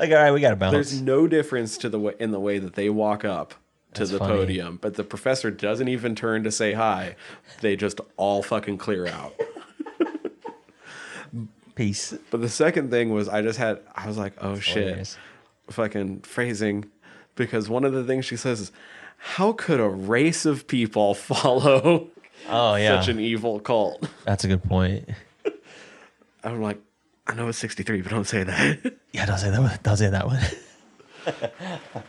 Like, 0.00 0.10
all 0.10 0.16
right, 0.16 0.30
we 0.30 0.40
got 0.40 0.50
to 0.50 0.56
bounce. 0.56 0.72
There's 0.74 1.02
no 1.02 1.26
difference 1.26 1.76
to 1.78 1.88
the 1.88 1.98
way 1.98 2.14
in 2.20 2.30
the 2.30 2.38
way 2.38 2.60
that 2.60 2.74
they 2.74 2.88
walk 2.88 3.24
up 3.24 3.54
to 3.94 4.00
That's 4.02 4.12
the 4.12 4.18
funny. 4.20 4.32
podium, 4.32 4.78
but 4.80 4.94
the 4.94 5.02
professor 5.02 5.50
doesn't 5.50 5.88
even 5.88 6.14
turn 6.14 6.44
to 6.44 6.52
say 6.52 6.72
hi. 6.74 7.16
They 7.62 7.74
just 7.74 8.00
all 8.16 8.40
fucking 8.44 8.78
clear 8.78 9.08
out. 9.08 9.34
Peace. 11.74 12.14
But 12.30 12.40
the 12.40 12.48
second 12.48 12.90
thing 12.90 13.10
was 13.10 13.28
I 13.28 13.42
just 13.42 13.58
had 13.58 13.80
I 13.94 14.06
was 14.06 14.16
like, 14.16 14.34
oh 14.40 14.58
shit. 14.60 14.84
hilarious. 14.84 15.16
Fucking 15.70 16.20
phrasing. 16.20 16.86
Because 17.34 17.68
one 17.68 17.84
of 17.84 17.92
the 17.92 18.04
things 18.04 18.24
she 18.24 18.36
says 18.36 18.60
is, 18.60 18.72
How 19.16 19.52
could 19.52 19.80
a 19.80 19.88
race 19.88 20.44
of 20.46 20.66
people 20.68 21.14
follow 21.14 22.08
Oh, 22.48 22.74
yeah. 22.76 23.00
such 23.00 23.08
an 23.08 23.18
evil 23.18 23.58
cult? 23.60 24.08
That's 24.24 24.44
a 24.44 24.48
good 24.48 24.62
point. 24.62 25.08
I'm 26.44 26.62
like, 26.62 26.78
I 27.26 27.34
know 27.34 27.48
it's 27.48 27.58
63, 27.58 28.02
but 28.02 28.10
don't 28.10 28.26
say 28.26 28.42
that. 28.44 28.94
Yeah, 29.12 29.24
don't 29.26 29.38
say 29.38 29.50
that 29.50 29.60
one. 29.60 29.78
Don't 29.82 29.96
say 29.96 30.10
that 30.10 30.26
one. 30.26 30.40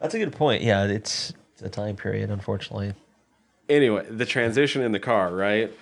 That's 0.00 0.14
a 0.14 0.18
good 0.18 0.32
point. 0.32 0.62
Yeah, 0.62 0.84
it's, 0.84 1.32
it's 1.54 1.62
a 1.62 1.68
time 1.68 1.96
period, 1.96 2.30
unfortunately. 2.30 2.94
anyway, 3.68 4.04
the 4.08 4.26
transition 4.26 4.82
in 4.82 4.92
the 4.92 5.00
car, 5.00 5.34
right? 5.34 5.72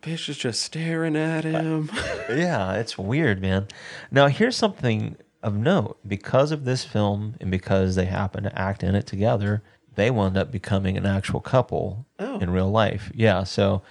Bitch 0.00 0.28
is 0.28 0.36
just 0.38 0.62
staring 0.62 1.16
at 1.16 1.44
him. 1.44 1.90
Yeah, 2.30 2.74
it's 2.74 2.96
weird, 2.96 3.40
man. 3.42 3.68
Now, 4.10 4.28
here's 4.28 4.56
something 4.56 5.16
of 5.42 5.54
note. 5.56 5.98
Because 6.06 6.52
of 6.52 6.64
this 6.64 6.84
film 6.84 7.34
and 7.40 7.50
because 7.50 7.94
they 7.96 8.06
happen 8.06 8.44
to 8.44 8.58
act 8.58 8.82
in 8.82 8.94
it 8.94 9.06
together, 9.06 9.62
they 9.96 10.10
wound 10.10 10.36
up 10.38 10.50
becoming 10.50 10.96
an 10.96 11.04
actual 11.04 11.40
couple 11.40 12.06
Oh. 12.18 12.38
in 12.38 12.50
real 12.50 12.70
life. 12.70 13.10
Yeah, 13.14 13.42
so 13.44 13.82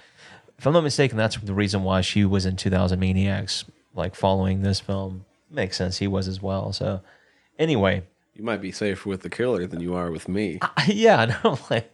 if 0.62 0.66
I'm 0.68 0.74
not 0.74 0.84
mistaken, 0.84 1.18
that's 1.18 1.36
the 1.38 1.52
reason 1.54 1.82
why 1.82 2.02
she 2.02 2.24
was 2.24 2.46
in 2.46 2.54
2000 2.54 3.00
Maniacs, 3.00 3.64
like 3.96 4.14
following 4.14 4.62
this 4.62 4.78
film. 4.78 5.24
Makes 5.50 5.76
sense. 5.76 5.98
He 5.98 6.06
was 6.06 6.28
as 6.28 6.40
well. 6.40 6.72
So, 6.72 7.00
anyway, 7.58 8.04
You 8.36 8.44
might 8.44 8.60
be 8.60 8.70
safer 8.70 9.08
with 9.08 9.22
the 9.22 9.28
killer 9.28 9.66
than 9.66 9.80
you 9.80 9.94
are 9.96 10.12
with 10.12 10.28
me. 10.28 10.60
yeah, 10.86 11.40
no, 11.42 11.58
like, 11.70 11.92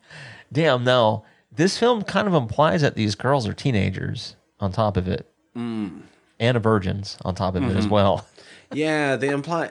damn, 0.52 0.84
no. 0.84 1.24
This 1.50 1.78
film 1.78 2.02
kind 2.02 2.28
of 2.28 2.34
implies 2.34 2.82
that 2.82 2.94
these 2.94 3.14
girls 3.14 3.48
are 3.48 3.54
teenagers 3.54 4.36
on 4.60 4.70
top 4.70 4.98
of 4.98 5.08
it, 5.08 5.26
Mm. 5.56 6.02
and 6.38 6.62
virgins 6.62 7.16
on 7.24 7.34
top 7.34 7.54
of 7.56 7.62
it 7.62 7.68
Mm-hmm. 7.68 7.78
as 7.78 7.88
well. 7.88 8.26
yeah, 8.72 9.16
they 9.16 9.30
imply. 9.30 9.70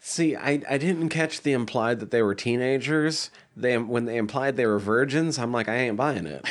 See, 0.00 0.34
I, 0.34 0.60
I 0.68 0.76
didn't 0.76 1.08
catch 1.10 1.40
the 1.42 1.52
implied 1.52 2.00
that 2.00 2.10
they 2.10 2.20
were 2.20 2.34
teenagers. 2.34 3.30
They 3.56 3.78
when 3.78 4.06
they 4.06 4.16
implied 4.16 4.56
they 4.56 4.66
were 4.66 4.80
virgins, 4.80 5.38
I'm 5.38 5.52
like, 5.52 5.68
I 5.68 5.76
ain't 5.76 5.96
buying 5.96 6.26
it. 6.26 6.44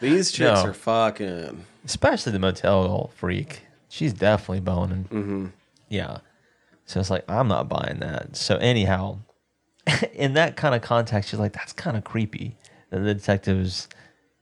These 0.00 0.32
chicks 0.32 0.62
No. 0.62 0.70
are 0.70 0.74
fucking. 0.74 1.64
especially 1.84 2.32
the 2.32 2.38
motel 2.38 3.10
freak. 3.16 3.62
She's 3.88 4.12
definitely 4.12 4.60
boning. 4.60 5.04
Mm-hmm. 5.04 5.46
Yeah. 5.88 6.18
So 6.86 7.00
it's 7.00 7.10
like 7.10 7.24
I'm 7.30 7.48
not 7.48 7.68
buying 7.68 7.98
that. 8.00 8.36
So 8.36 8.56
anyhow, 8.56 9.18
in 10.12 10.34
that 10.34 10.56
kind 10.56 10.74
of 10.74 10.82
context, 10.82 11.32
you're 11.32 11.40
like, 11.40 11.52
that's 11.52 11.72
kind 11.72 11.96
of 11.96 12.04
creepy. 12.04 12.56
That 12.90 13.00
the 13.00 13.14
detectives, 13.14 13.88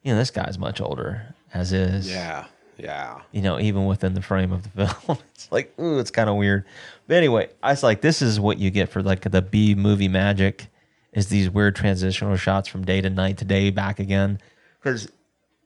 you 0.02 0.12
know, 0.12 0.18
this 0.18 0.30
guy's 0.30 0.58
much 0.58 0.80
older 0.80 1.34
as 1.54 1.72
is. 1.72 2.10
Yeah, 2.10 2.46
yeah. 2.78 3.20
You 3.30 3.42
know, 3.42 3.60
even 3.60 3.86
within 3.86 4.14
the 4.14 4.22
frame 4.22 4.52
of 4.52 4.72
the 4.74 4.86
film, 5.06 5.18
it's 5.34 5.50
like, 5.52 5.78
ooh, 5.78 5.98
it's 5.98 6.10
kind 6.10 6.28
of 6.30 6.36
weird. 6.36 6.64
But 7.06 7.16
anyway, 7.16 7.48
I 7.62 7.70
was 7.70 7.82
like, 7.82 8.00
this 8.00 8.22
is 8.22 8.40
what 8.40 8.58
you 8.58 8.70
get 8.70 8.88
for 8.88 9.02
like 9.02 9.20
the 9.30 9.42
B 9.42 9.74
movie 9.74 10.08
magic, 10.08 10.66
is 11.12 11.28
these 11.28 11.50
weird 11.50 11.76
transitional 11.76 12.36
shots 12.36 12.68
from 12.68 12.84
day 12.84 13.00
to 13.00 13.10
night 13.10 13.38
to 13.38 13.44
day 13.44 13.70
back 13.70 13.98
again, 14.00 14.38
because 14.80 15.10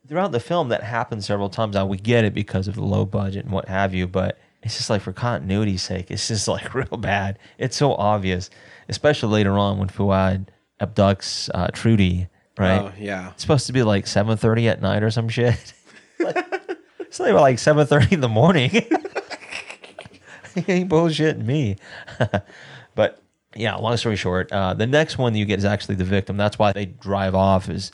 throughout 0.08 0.32
the 0.32 0.40
film 0.40 0.68
that 0.68 0.82
happens 0.82 1.26
several 1.26 1.48
times. 1.48 1.74
Now 1.74 1.86
we 1.86 1.96
get 1.96 2.24
it 2.24 2.34
because 2.34 2.68
of 2.68 2.74
the 2.74 2.84
low 2.84 3.04
budget 3.04 3.44
and 3.44 3.52
what 3.52 3.68
have 3.68 3.94
you, 3.94 4.06
but 4.06 4.38
it's 4.62 4.76
just 4.76 4.90
like 4.90 5.02
for 5.02 5.12
continuity's 5.12 5.82
sake, 5.82 6.10
it's 6.10 6.28
just 6.28 6.48
like 6.48 6.74
real 6.74 6.96
bad. 6.98 7.38
It's 7.58 7.76
so 7.76 7.94
obvious, 7.94 8.50
especially 8.88 9.32
later 9.32 9.52
on 9.52 9.78
when 9.78 9.88
Fuad 9.88 10.46
abducts 10.80 11.48
uh, 11.54 11.68
Trudy, 11.68 12.28
right? 12.58 12.80
Oh, 12.80 12.92
yeah. 12.98 13.30
It's 13.30 13.42
supposed 13.42 13.66
to 13.66 13.72
be 13.72 13.82
like 13.82 14.06
seven 14.06 14.36
thirty 14.36 14.68
at 14.68 14.82
night 14.82 15.02
or 15.02 15.10
some 15.10 15.28
shit. 15.28 15.72
Like, 16.18 16.46
it's 17.00 17.20
like 17.20 17.34
like 17.34 17.58
seven 17.58 17.86
thirty 17.86 18.14
in 18.14 18.22
the 18.22 18.28
morning. 18.28 18.70
he 20.54 20.64
ain't 20.66 20.88
bullshitting 20.88 21.44
me. 21.44 21.76
but 22.94 23.22
yeah, 23.54 23.74
long 23.74 23.98
story 23.98 24.16
short, 24.16 24.50
uh, 24.50 24.72
the 24.72 24.86
next 24.86 25.18
one 25.18 25.34
you 25.34 25.44
get 25.44 25.58
is 25.58 25.66
actually 25.66 25.96
the 25.96 26.04
victim. 26.04 26.38
That's 26.38 26.58
why 26.58 26.72
they 26.72 26.86
drive 26.86 27.34
off. 27.34 27.68
Is 27.68 27.92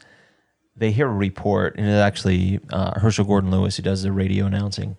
they 0.76 0.90
hear 0.90 1.06
a 1.06 1.12
report, 1.12 1.76
and 1.76 1.86
it's 1.86 2.00
actually 2.00 2.60
uh, 2.70 2.98
Herschell 2.98 3.24
Gordon 3.24 3.50
Lewis 3.50 3.76
who 3.76 3.82
does 3.82 4.02
the 4.02 4.12
radio 4.12 4.46
announcing. 4.46 4.96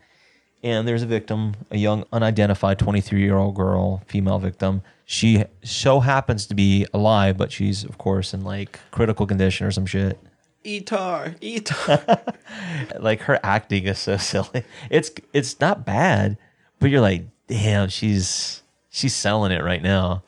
And 0.64 0.88
there's 0.88 1.04
a 1.04 1.08
victim, 1.08 1.56
a 1.72 1.78
young 1.78 2.06
unidentified 2.14 2.80
23 2.80 3.22
year 3.22 3.38
old 3.38 3.56
girl, 3.56 4.02
female 4.08 4.40
victim. 4.40 4.82
She 5.06 5.44
so 5.62 6.00
happens 6.00 6.46
to 6.48 6.56
be 6.56 6.86
alive, 6.94 7.38
but 7.38 7.52
she's 7.52 7.84
of 7.84 7.98
course 7.98 8.34
in 8.34 8.44
like 8.44 8.80
critical 8.92 9.28
condition 9.28 9.68
or 9.68 9.72
some 9.72 9.86
shit. 9.86 10.18
Etar, 10.64 11.36
etar. 11.42 12.34
Like 13.00 13.22
her 13.22 13.40
acting 13.44 13.86
is 13.86 14.00
so 14.00 14.16
silly. 14.18 14.64
It's 14.90 15.12
it's 15.34 15.60
not 15.60 15.86
bad, 15.86 16.38
but 16.80 16.90
you're 16.90 17.02
like, 17.02 17.24
damn, 17.48 17.90
she's 17.90 18.62
she's 18.90 19.14
selling 19.14 19.52
it 19.52 19.64
right 19.64 19.82
now. 19.82 20.24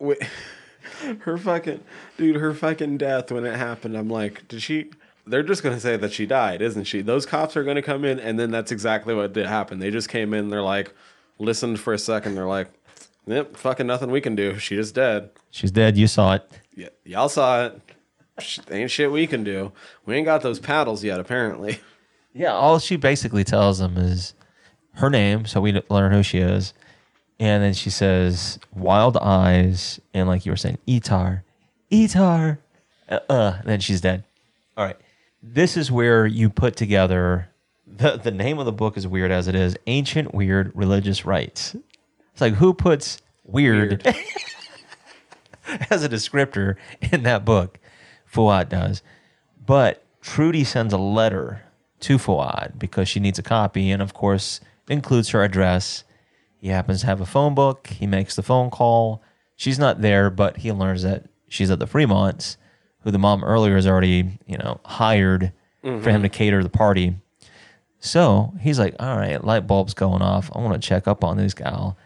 Wait, 0.00 0.18
her 1.20 1.38
fucking 1.38 1.82
dude, 2.16 2.36
her 2.36 2.54
fucking 2.54 2.98
death 2.98 3.30
when 3.30 3.44
it 3.44 3.56
happened. 3.56 3.96
I'm 3.96 4.08
like, 4.08 4.46
did 4.48 4.62
she? 4.62 4.90
They're 5.26 5.42
just 5.42 5.62
gonna 5.62 5.80
say 5.80 5.96
that 5.96 6.12
she 6.12 6.26
died, 6.26 6.62
isn't 6.62 6.84
she? 6.84 7.00
Those 7.00 7.26
cops 7.26 7.56
are 7.56 7.64
gonna 7.64 7.82
come 7.82 8.04
in, 8.04 8.18
and 8.18 8.38
then 8.38 8.50
that's 8.50 8.72
exactly 8.72 9.14
what 9.14 9.32
did 9.32 9.46
happen. 9.46 9.78
They 9.78 9.90
just 9.90 10.08
came 10.08 10.34
in. 10.34 10.48
They're 10.50 10.62
like, 10.62 10.92
listened 11.38 11.80
for 11.80 11.92
a 11.92 11.98
second. 11.98 12.34
They're 12.34 12.46
like, 12.46 12.68
yep, 13.26 13.56
fucking 13.56 13.86
nothing 13.86 14.10
we 14.10 14.20
can 14.20 14.34
do. 14.34 14.58
She 14.58 14.76
just 14.76 14.94
dead. 14.94 15.30
She's 15.50 15.70
dead. 15.70 15.96
You 15.96 16.06
saw 16.06 16.34
it. 16.34 16.48
Yeah, 16.74 16.88
y'all 17.04 17.28
saw 17.28 17.66
it. 17.66 17.80
Ain't 18.70 18.90
shit 18.90 19.12
we 19.12 19.26
can 19.26 19.44
do. 19.44 19.72
We 20.06 20.16
ain't 20.16 20.24
got 20.24 20.42
those 20.42 20.58
paddles 20.58 21.04
yet, 21.04 21.20
apparently. 21.20 21.80
Yeah, 22.34 22.52
all 22.52 22.78
she 22.78 22.96
basically 22.96 23.44
tells 23.44 23.78
them 23.78 23.98
is 23.98 24.34
her 24.94 25.10
name, 25.10 25.44
so 25.44 25.60
we 25.60 25.80
learn 25.90 26.12
who 26.12 26.22
she 26.22 26.38
is, 26.38 26.72
and 27.42 27.60
then 27.60 27.74
she 27.74 27.90
says 27.90 28.60
"wild 28.72 29.16
eyes" 29.16 30.00
and 30.14 30.28
like 30.28 30.46
you 30.46 30.52
were 30.52 30.56
saying, 30.56 30.78
"Etar, 30.86 31.42
Etar," 31.90 32.58
uh, 33.08 33.18
uh, 33.28 33.56
and 33.58 33.68
then 33.68 33.80
she's 33.80 34.00
dead. 34.00 34.22
All 34.76 34.84
right, 34.84 34.96
this 35.42 35.76
is 35.76 35.90
where 35.90 36.24
you 36.24 36.48
put 36.48 36.76
together 36.76 37.48
the 37.84 38.16
the 38.16 38.30
name 38.30 38.60
of 38.60 38.64
the 38.64 38.72
book 38.72 38.96
is 38.96 39.08
weird 39.08 39.32
as 39.32 39.48
it 39.48 39.56
is, 39.56 39.76
ancient 39.88 40.32
weird 40.32 40.70
religious 40.74 41.24
rites. 41.26 41.74
It's 42.30 42.40
like 42.40 42.54
who 42.54 42.72
puts 42.72 43.20
weird, 43.44 44.04
Weird. 44.04 44.16
as 45.90 46.04
a 46.04 46.08
descriptor 46.08 46.76
in 47.10 47.24
that 47.24 47.44
book? 47.44 47.80
Fuad 48.24 48.68
does. 48.68 49.02
But 49.66 50.04
Trudy 50.22 50.62
sends 50.62 50.94
a 50.94 50.98
letter 50.98 51.64
to 52.00 52.18
Fuad 52.18 52.74
because 52.78 53.08
she 53.08 53.18
needs 53.18 53.40
a 53.40 53.42
copy, 53.42 53.90
and 53.90 54.00
of 54.00 54.14
course, 54.14 54.60
includes 54.88 55.30
her 55.30 55.42
address. 55.42 56.04
He 56.62 56.68
happens 56.68 57.00
to 57.00 57.06
have 57.06 57.20
a 57.20 57.26
phone 57.26 57.56
book. 57.56 57.88
He 57.88 58.06
makes 58.06 58.36
the 58.36 58.42
phone 58.42 58.70
call. 58.70 59.20
She's 59.56 59.80
not 59.80 60.00
there, 60.00 60.30
but 60.30 60.58
he 60.58 60.70
learns 60.70 61.02
that 61.02 61.24
she's 61.48 61.72
at 61.72 61.80
the 61.80 61.86
Fremonts, 61.86 62.56
who 63.00 63.10
the 63.10 63.18
mom 63.18 63.42
earlier 63.42 63.74
has 63.74 63.84
already, 63.84 64.38
you 64.46 64.56
know, 64.58 64.80
hired 64.84 65.52
for 65.82 65.88
him 65.88 66.02
mm-hmm. 66.02 66.22
to 66.22 66.28
cater 66.28 66.62
the 66.62 66.70
party. 66.70 67.16
So 67.98 68.54
he's 68.60 68.78
like, 68.78 68.94
all 69.00 69.16
right, 69.16 69.42
light 69.42 69.66
bulb's 69.66 69.92
going 69.92 70.22
off. 70.22 70.52
I 70.54 70.60
want 70.60 70.80
to 70.80 70.88
check 70.88 71.08
up 71.08 71.24
on 71.24 71.36
this 71.36 71.52
gal. 71.52 71.98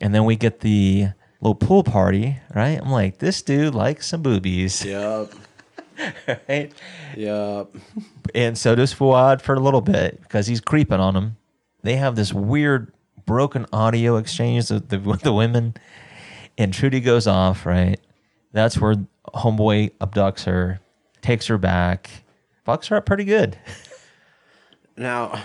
And 0.00 0.12
then 0.12 0.24
we 0.24 0.34
get 0.34 0.60
the 0.60 1.10
little 1.40 1.54
pool 1.54 1.84
party, 1.84 2.38
right? 2.52 2.80
I'm 2.82 2.90
like, 2.90 3.18
this 3.18 3.40
dude 3.40 3.72
likes 3.72 4.08
some 4.08 4.22
boobies, 4.22 4.84
Yep. 4.84 5.32
right? 6.48 6.72
Yep. 7.16 7.76
And 8.34 8.58
so 8.58 8.74
does 8.74 8.92
Fuad 8.92 9.40
for 9.42 9.54
a 9.54 9.60
little 9.60 9.80
bit 9.80 10.20
because 10.22 10.48
he's 10.48 10.60
creeping 10.60 10.98
on 10.98 11.14
him. 11.14 11.36
They 11.84 11.96
have 11.96 12.16
this 12.16 12.32
weird 12.32 12.92
broken 13.32 13.64
audio 13.72 14.16
exchange 14.16 14.70
with 14.70 14.90
the, 14.90 14.98
with 15.00 15.22
the 15.22 15.32
women. 15.32 15.74
And 16.58 16.70
Trudy 16.72 17.00
goes 17.00 17.26
off, 17.26 17.64
right? 17.64 17.98
That's 18.52 18.76
where 18.78 18.96
Homeboy 19.34 19.92
abducts 20.02 20.44
her, 20.44 20.80
takes 21.22 21.46
her 21.46 21.56
back, 21.56 22.10
fucks 22.66 22.88
her 22.88 22.96
up 22.96 23.06
pretty 23.06 23.24
good. 23.24 23.56
Now, 24.98 25.42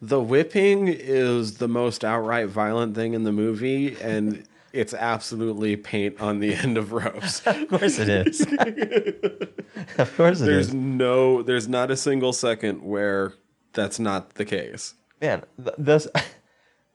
the 0.00 0.20
whipping 0.20 0.86
is 0.86 1.58
the 1.58 1.66
most 1.66 2.04
outright 2.04 2.46
violent 2.48 2.94
thing 2.94 3.14
in 3.14 3.24
the 3.24 3.32
movie, 3.32 3.96
and 4.00 4.44
it's 4.72 4.94
absolutely 4.94 5.74
paint 5.74 6.20
on 6.20 6.38
the 6.38 6.54
end 6.54 6.78
of 6.78 6.92
ropes. 6.92 7.42
Of 7.46 7.68
course 7.68 7.98
it 7.98 8.08
is. 8.08 8.40
of 9.98 10.16
course 10.16 10.40
it 10.40 10.44
There's 10.44 10.68
is. 10.68 10.74
no, 10.74 11.42
there's 11.42 11.66
not 11.66 11.90
a 11.90 11.96
single 11.96 12.32
second 12.32 12.80
where 12.82 13.32
that's 13.72 13.98
not 13.98 14.34
the 14.34 14.44
case. 14.44 14.94
Man, 15.20 15.42
th- 15.56 15.74
this. 15.78 16.06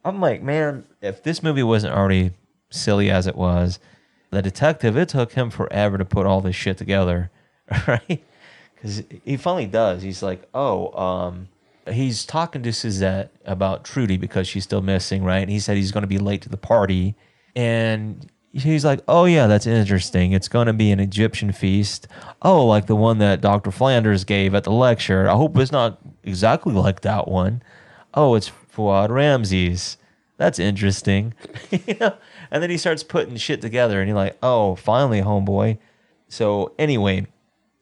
I'm 0.04 0.20
like, 0.20 0.41
man, 0.41 0.86
if 1.02 1.24
this 1.24 1.43
movie 1.43 1.64
wasn't 1.64 1.93
already 1.93 2.32
silly 2.70 3.12
as 3.12 3.28
it 3.28 3.36
was, 3.36 3.80
the 4.32 4.41
detective, 4.41 4.97
it 4.97 5.10
took 5.10 5.34
him 5.34 5.49
forever 5.49 5.97
to 5.97 6.06
put 6.06 6.26
all 6.26 6.41
this 6.41 6.56
shit 6.56 6.78
together, 6.78 7.30
right? 7.88 8.24
Because 8.74 9.04
he 9.24 9.38
finally 9.38 9.68
does. 9.68 10.02
He's 10.02 10.24
like, 10.24 10.47
oh, 10.54 10.91
um, 10.97 11.49
he's 11.91 12.26
talking 12.26 12.64
to 12.64 12.74
Suzette 12.74 13.32
about 13.45 13.84
Trudy 13.84 14.18
because 14.18 14.47
she's 14.47 14.64
still 14.64 14.82
missing, 14.82 15.24
right? 15.24 15.39
And 15.39 15.52
he 15.52 15.60
said 15.60 15.78
he's 15.78 15.91
going 15.91 16.04
to 16.04 16.08
be 16.08 16.18
late 16.18 16.41
to 16.43 16.49
the 16.49 16.58
party. 16.58 17.16
And 17.56 18.26
he's 18.54 18.86
like, 18.86 19.02
oh, 19.08 19.26
yeah, 19.26 19.47
that's 19.47 19.68
interesting. 19.68 20.32
It's 20.32 20.47
going 20.47 20.68
to 20.68 20.74
be 20.74 20.91
an 20.91 20.99
Egyptian 20.99 21.52
feast. 21.52 22.08
Oh, 22.41 22.66
like 22.66 22.88
the 22.88 22.95
one 22.95 23.20
that 23.20 23.41
Dr. 23.41 23.72
Flanders 23.72 24.24
gave 24.24 24.56
at 24.56 24.64
the 24.64 24.72
lecture. 24.72 25.30
I 25.30 25.34
hope 25.34 25.58
it's 25.58 25.72
not 25.72 25.99
exactly 26.24 26.74
like 26.74 27.02
that 27.02 27.28
one. 27.28 27.62
Oh, 28.14 28.36
it's 28.36 28.52
Fuad 28.72 29.11
Ramses. 29.11 29.97
That's 30.38 30.59
interesting. 30.59 31.34
you 31.72 31.95
know? 31.99 32.15
And 32.49 32.63
then 32.63 32.69
he 32.69 32.78
starts 32.78 33.03
putting 33.03 33.36
shit 33.38 33.61
together 33.61 33.99
and 33.99 34.07
you're 34.07 34.17
like, 34.17 34.38
oh, 34.41 34.76
finally, 34.76 35.22
homeboy. 35.22 35.78
So, 36.28 36.74
anyway, 36.80 37.28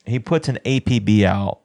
he 0.06 0.20
puts 0.20 0.50
an 0.50 0.60
APB 0.66 1.24
out 1.24 1.60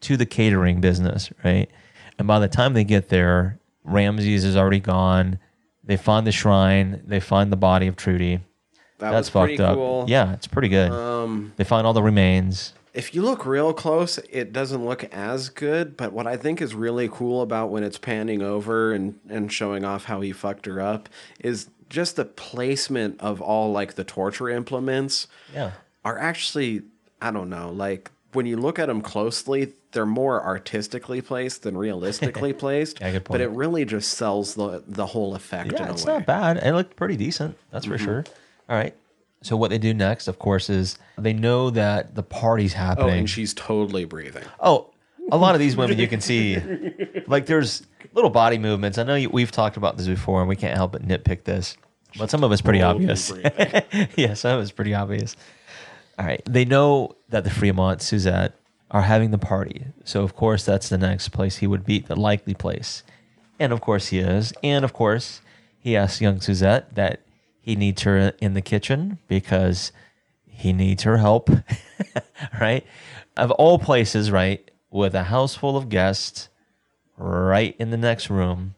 to 0.00 0.16
the 0.16 0.26
catering 0.26 0.80
business, 0.80 1.30
right? 1.44 1.70
And 2.18 2.26
by 2.26 2.38
the 2.38 2.48
time 2.48 2.74
they 2.74 2.84
get 2.84 3.08
there, 3.08 3.60
Ramses 3.84 4.44
is 4.44 4.56
already 4.56 4.80
gone. 4.80 5.38
They 5.84 5.96
find 5.96 6.26
the 6.26 6.32
shrine. 6.32 7.02
They 7.06 7.20
find 7.20 7.52
the 7.52 7.56
body 7.56 7.86
of 7.86 7.96
Trudy. 7.96 8.40
That 8.98 9.10
That's 9.10 9.32
was 9.34 9.42
pretty 9.42 9.56
fucked 9.56 9.70
up. 9.70 9.76
cool. 9.76 10.04
Yeah, 10.08 10.32
it's 10.32 10.46
pretty 10.46 10.68
good. 10.68 10.90
Um, 10.90 11.52
they 11.56 11.64
find 11.64 11.86
all 11.86 11.92
the 11.92 12.02
remains. 12.02 12.72
If 12.94 13.14
you 13.14 13.22
look 13.22 13.46
real 13.46 13.72
close, 13.72 14.18
it 14.30 14.52
doesn't 14.52 14.84
look 14.84 15.04
as 15.04 15.48
good. 15.48 15.96
But 15.96 16.12
what 16.12 16.26
I 16.26 16.36
think 16.36 16.60
is 16.60 16.74
really 16.74 17.08
cool 17.08 17.40
about 17.40 17.70
when 17.70 17.82
it's 17.84 17.98
panning 17.98 18.42
over 18.42 18.92
and, 18.92 19.18
and 19.28 19.50
showing 19.52 19.84
off 19.84 20.04
how 20.04 20.20
he 20.20 20.32
fucked 20.32 20.66
her 20.66 20.80
up 20.80 21.08
is 21.40 21.68
just 21.88 22.16
the 22.16 22.24
placement 22.24 23.20
of 23.20 23.40
all 23.40 23.72
like 23.72 23.94
the 23.94 24.04
torture 24.04 24.48
implements 24.48 25.26
Yeah. 25.54 25.72
are 26.04 26.18
actually, 26.18 26.82
I 27.20 27.30
don't 27.30 27.48
know, 27.50 27.70
like 27.70 28.10
when 28.32 28.46
you 28.46 28.56
look 28.56 28.78
at 28.78 28.86
them 28.86 29.00
closely, 29.02 29.72
they're 29.92 30.06
more 30.06 30.42
artistically 30.42 31.20
placed 31.20 31.62
than 31.62 31.76
realistically 31.76 32.52
placed. 32.64 33.00
Yeah, 33.00 33.12
good 33.12 33.24
But 33.24 33.40
it 33.42 33.50
really 33.50 33.84
just 33.84 34.12
sells 34.12 34.54
the 34.54 34.82
the 34.86 35.06
whole 35.06 35.34
effect 35.34 35.72
in 35.72 35.78
Yeah, 35.78 35.90
it's 35.90 36.06
way. 36.06 36.14
not 36.14 36.26
bad. 36.26 36.56
It 36.58 36.72
looked 36.72 36.96
pretty 36.96 37.16
decent. 37.16 37.56
That's 37.70 37.84
for 37.86 37.96
mm-hmm. 37.96 38.04
sure. 38.04 38.24
All 38.70 38.76
right. 38.76 38.94
So 39.42 39.56
what 39.56 39.70
they 39.70 39.78
do 39.78 39.92
next, 39.92 40.28
of 40.28 40.38
course, 40.38 40.70
is 40.70 40.98
they 41.18 41.32
know 41.32 41.70
that 41.70 42.14
the 42.14 42.22
party's 42.22 42.72
happening. 42.72 43.10
Oh, 43.10 43.18
and 43.18 43.30
she's 43.30 43.52
totally 43.54 44.04
breathing. 44.04 44.44
Oh, 44.60 44.90
a 45.30 45.36
lot 45.36 45.54
of 45.54 45.60
these 45.60 45.76
women 45.76 45.98
you 45.98 46.08
can 46.08 46.20
see, 46.20 46.58
like 47.26 47.46
there's 47.46 47.86
little 48.14 48.30
body 48.30 48.58
movements. 48.58 48.98
I 48.98 49.02
know 49.02 49.14
you, 49.14 49.30
we've 49.30 49.50
talked 49.50 49.76
about 49.76 49.96
this 49.96 50.06
before, 50.06 50.40
and 50.40 50.48
we 50.48 50.56
can't 50.56 50.76
help 50.76 50.92
but 50.92 51.06
nitpick 51.06 51.44
this, 51.44 51.76
but 52.18 52.30
some 52.30 52.44
of 52.44 52.52
it's 52.52 52.62
pretty 52.62 52.80
Totally 52.80 53.08
obvious. 53.08 53.32
yeah, 54.16 54.34
some 54.34 54.56
of 54.58 54.62
it's 54.62 54.72
pretty 54.72 54.94
obvious. 54.94 55.36
All 56.18 56.26
right, 56.26 56.42
they 56.44 56.64
know 56.64 57.16
that 57.30 57.44
the 57.44 57.50
Fremont 57.50 58.02
Suzette 58.02 58.54
are 58.90 59.02
having 59.02 59.30
the 59.30 59.38
party, 59.38 59.86
so 60.04 60.22
of 60.22 60.36
course 60.36 60.64
that's 60.64 60.88
the 60.88 60.98
next 60.98 61.30
place 61.30 61.58
he 61.58 61.66
would 61.66 61.84
be, 61.84 62.00
the 62.00 62.16
likely 62.16 62.54
place, 62.54 63.02
and 63.58 63.72
of 63.72 63.80
course 63.80 64.08
he 64.08 64.18
is, 64.18 64.52
and 64.62 64.84
of 64.84 64.92
course 64.92 65.40
he 65.80 65.96
asks 65.96 66.20
young 66.20 66.40
Suzette 66.40 66.94
that 66.94 67.20
he 67.62 67.76
needs 67.76 68.02
her 68.02 68.32
in 68.40 68.52
the 68.54 68.60
kitchen 68.60 69.18
because 69.28 69.92
he 70.44 70.72
needs 70.74 71.04
her 71.04 71.16
help, 71.16 71.48
right? 72.60 72.84
Of 73.36 73.50
all 73.52 73.78
places, 73.78 74.30
right, 74.30 74.70
with 74.90 75.14
a 75.14 75.24
house 75.24 75.54
full 75.54 75.76
of 75.76 75.88
guests, 75.88 76.48
right 77.16 77.74
in 77.78 77.90
the 77.90 77.96
next 77.96 78.28
room, 78.28 78.74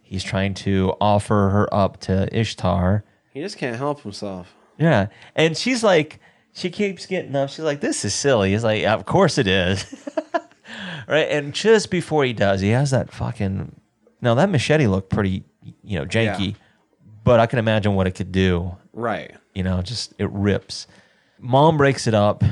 he's 0.00 0.24
trying 0.24 0.54
to 0.54 0.94
offer 1.00 1.50
her 1.50 1.74
up 1.74 1.98
to 2.02 2.34
Ishtar. 2.34 3.04
He 3.34 3.40
just 3.42 3.58
can't 3.58 3.76
help 3.76 4.00
himself. 4.02 4.54
Yeah. 4.78 5.08
And 5.34 5.56
she's 5.56 5.82
like, 5.82 6.20
she 6.54 6.70
keeps 6.70 7.06
getting 7.06 7.34
up. 7.36 7.50
She's 7.50 7.64
like, 7.64 7.80
this 7.80 8.04
is 8.04 8.14
silly. 8.14 8.52
He's 8.52 8.64
like, 8.64 8.84
of 8.84 9.04
course 9.04 9.36
it 9.36 9.46
is. 9.46 9.84
right. 11.08 11.28
And 11.28 11.52
just 11.52 11.90
before 11.90 12.24
he 12.24 12.32
does, 12.32 12.60
he 12.60 12.70
has 12.70 12.90
that 12.92 13.12
fucking. 13.12 13.74
Now, 14.20 14.34
that 14.34 14.48
machete 14.50 14.86
looked 14.86 15.10
pretty, 15.10 15.44
you 15.84 15.98
know, 15.98 16.04
janky, 16.06 16.50
Yeah. 16.50 16.54
But 17.28 17.40
I 17.40 17.46
can 17.46 17.58
imagine 17.58 17.94
what 17.94 18.06
it 18.06 18.12
could 18.12 18.32
do. 18.32 18.74
Right. 18.94 19.34
You 19.54 19.62
know, 19.62 19.82
just 19.82 20.14
it 20.18 20.30
rips. 20.30 20.86
Mom 21.38 21.76
breaks 21.76 22.06
it 22.06 22.14
up. 22.14 22.42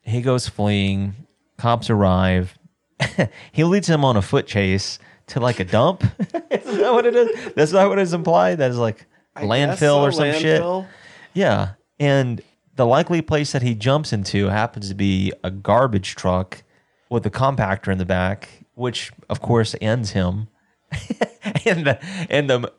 He 0.00 0.22
goes 0.22 0.48
fleeing. 0.48 1.14
Cops 1.58 1.90
arrive. 1.90 2.58
he 3.52 3.64
leads 3.64 3.86
him 3.86 4.06
on 4.06 4.16
a 4.16 4.22
foot 4.22 4.46
chase 4.46 4.98
to 5.26 5.40
like 5.40 5.60
a 5.60 5.64
dump. 5.64 6.04
is 6.50 6.78
that 6.78 6.90
what 6.90 7.04
it 7.04 7.14
is? 7.14 7.52
That's 7.52 7.72
not 7.72 7.90
what 7.90 7.98
is 7.98 8.14
implied. 8.14 8.56
That 8.58 8.70
is 8.70 8.78
like 8.78 9.04
I 9.36 9.42
landfill 9.42 9.78
so, 9.78 10.02
or 10.02 10.10
some 10.10 10.32
shit. 10.32 10.86
Yeah. 11.34 11.72
And 12.00 12.40
the 12.76 12.86
likely 12.86 13.20
place 13.20 13.52
that 13.52 13.60
he 13.60 13.74
jumps 13.74 14.14
into 14.14 14.46
happens 14.46 14.88
to 14.88 14.94
be 14.94 15.34
a 15.44 15.50
garbage 15.50 16.14
truck 16.14 16.62
with 17.10 17.26
a 17.26 17.30
compactor 17.30 17.92
in 17.92 17.98
the 17.98 18.06
back, 18.06 18.64
which 18.74 19.12
of 19.28 19.42
course 19.42 19.74
ends 19.82 20.12
him. 20.12 20.48
and 21.66 21.86
the 21.86 21.98
and 22.30 22.48
the 22.48 22.72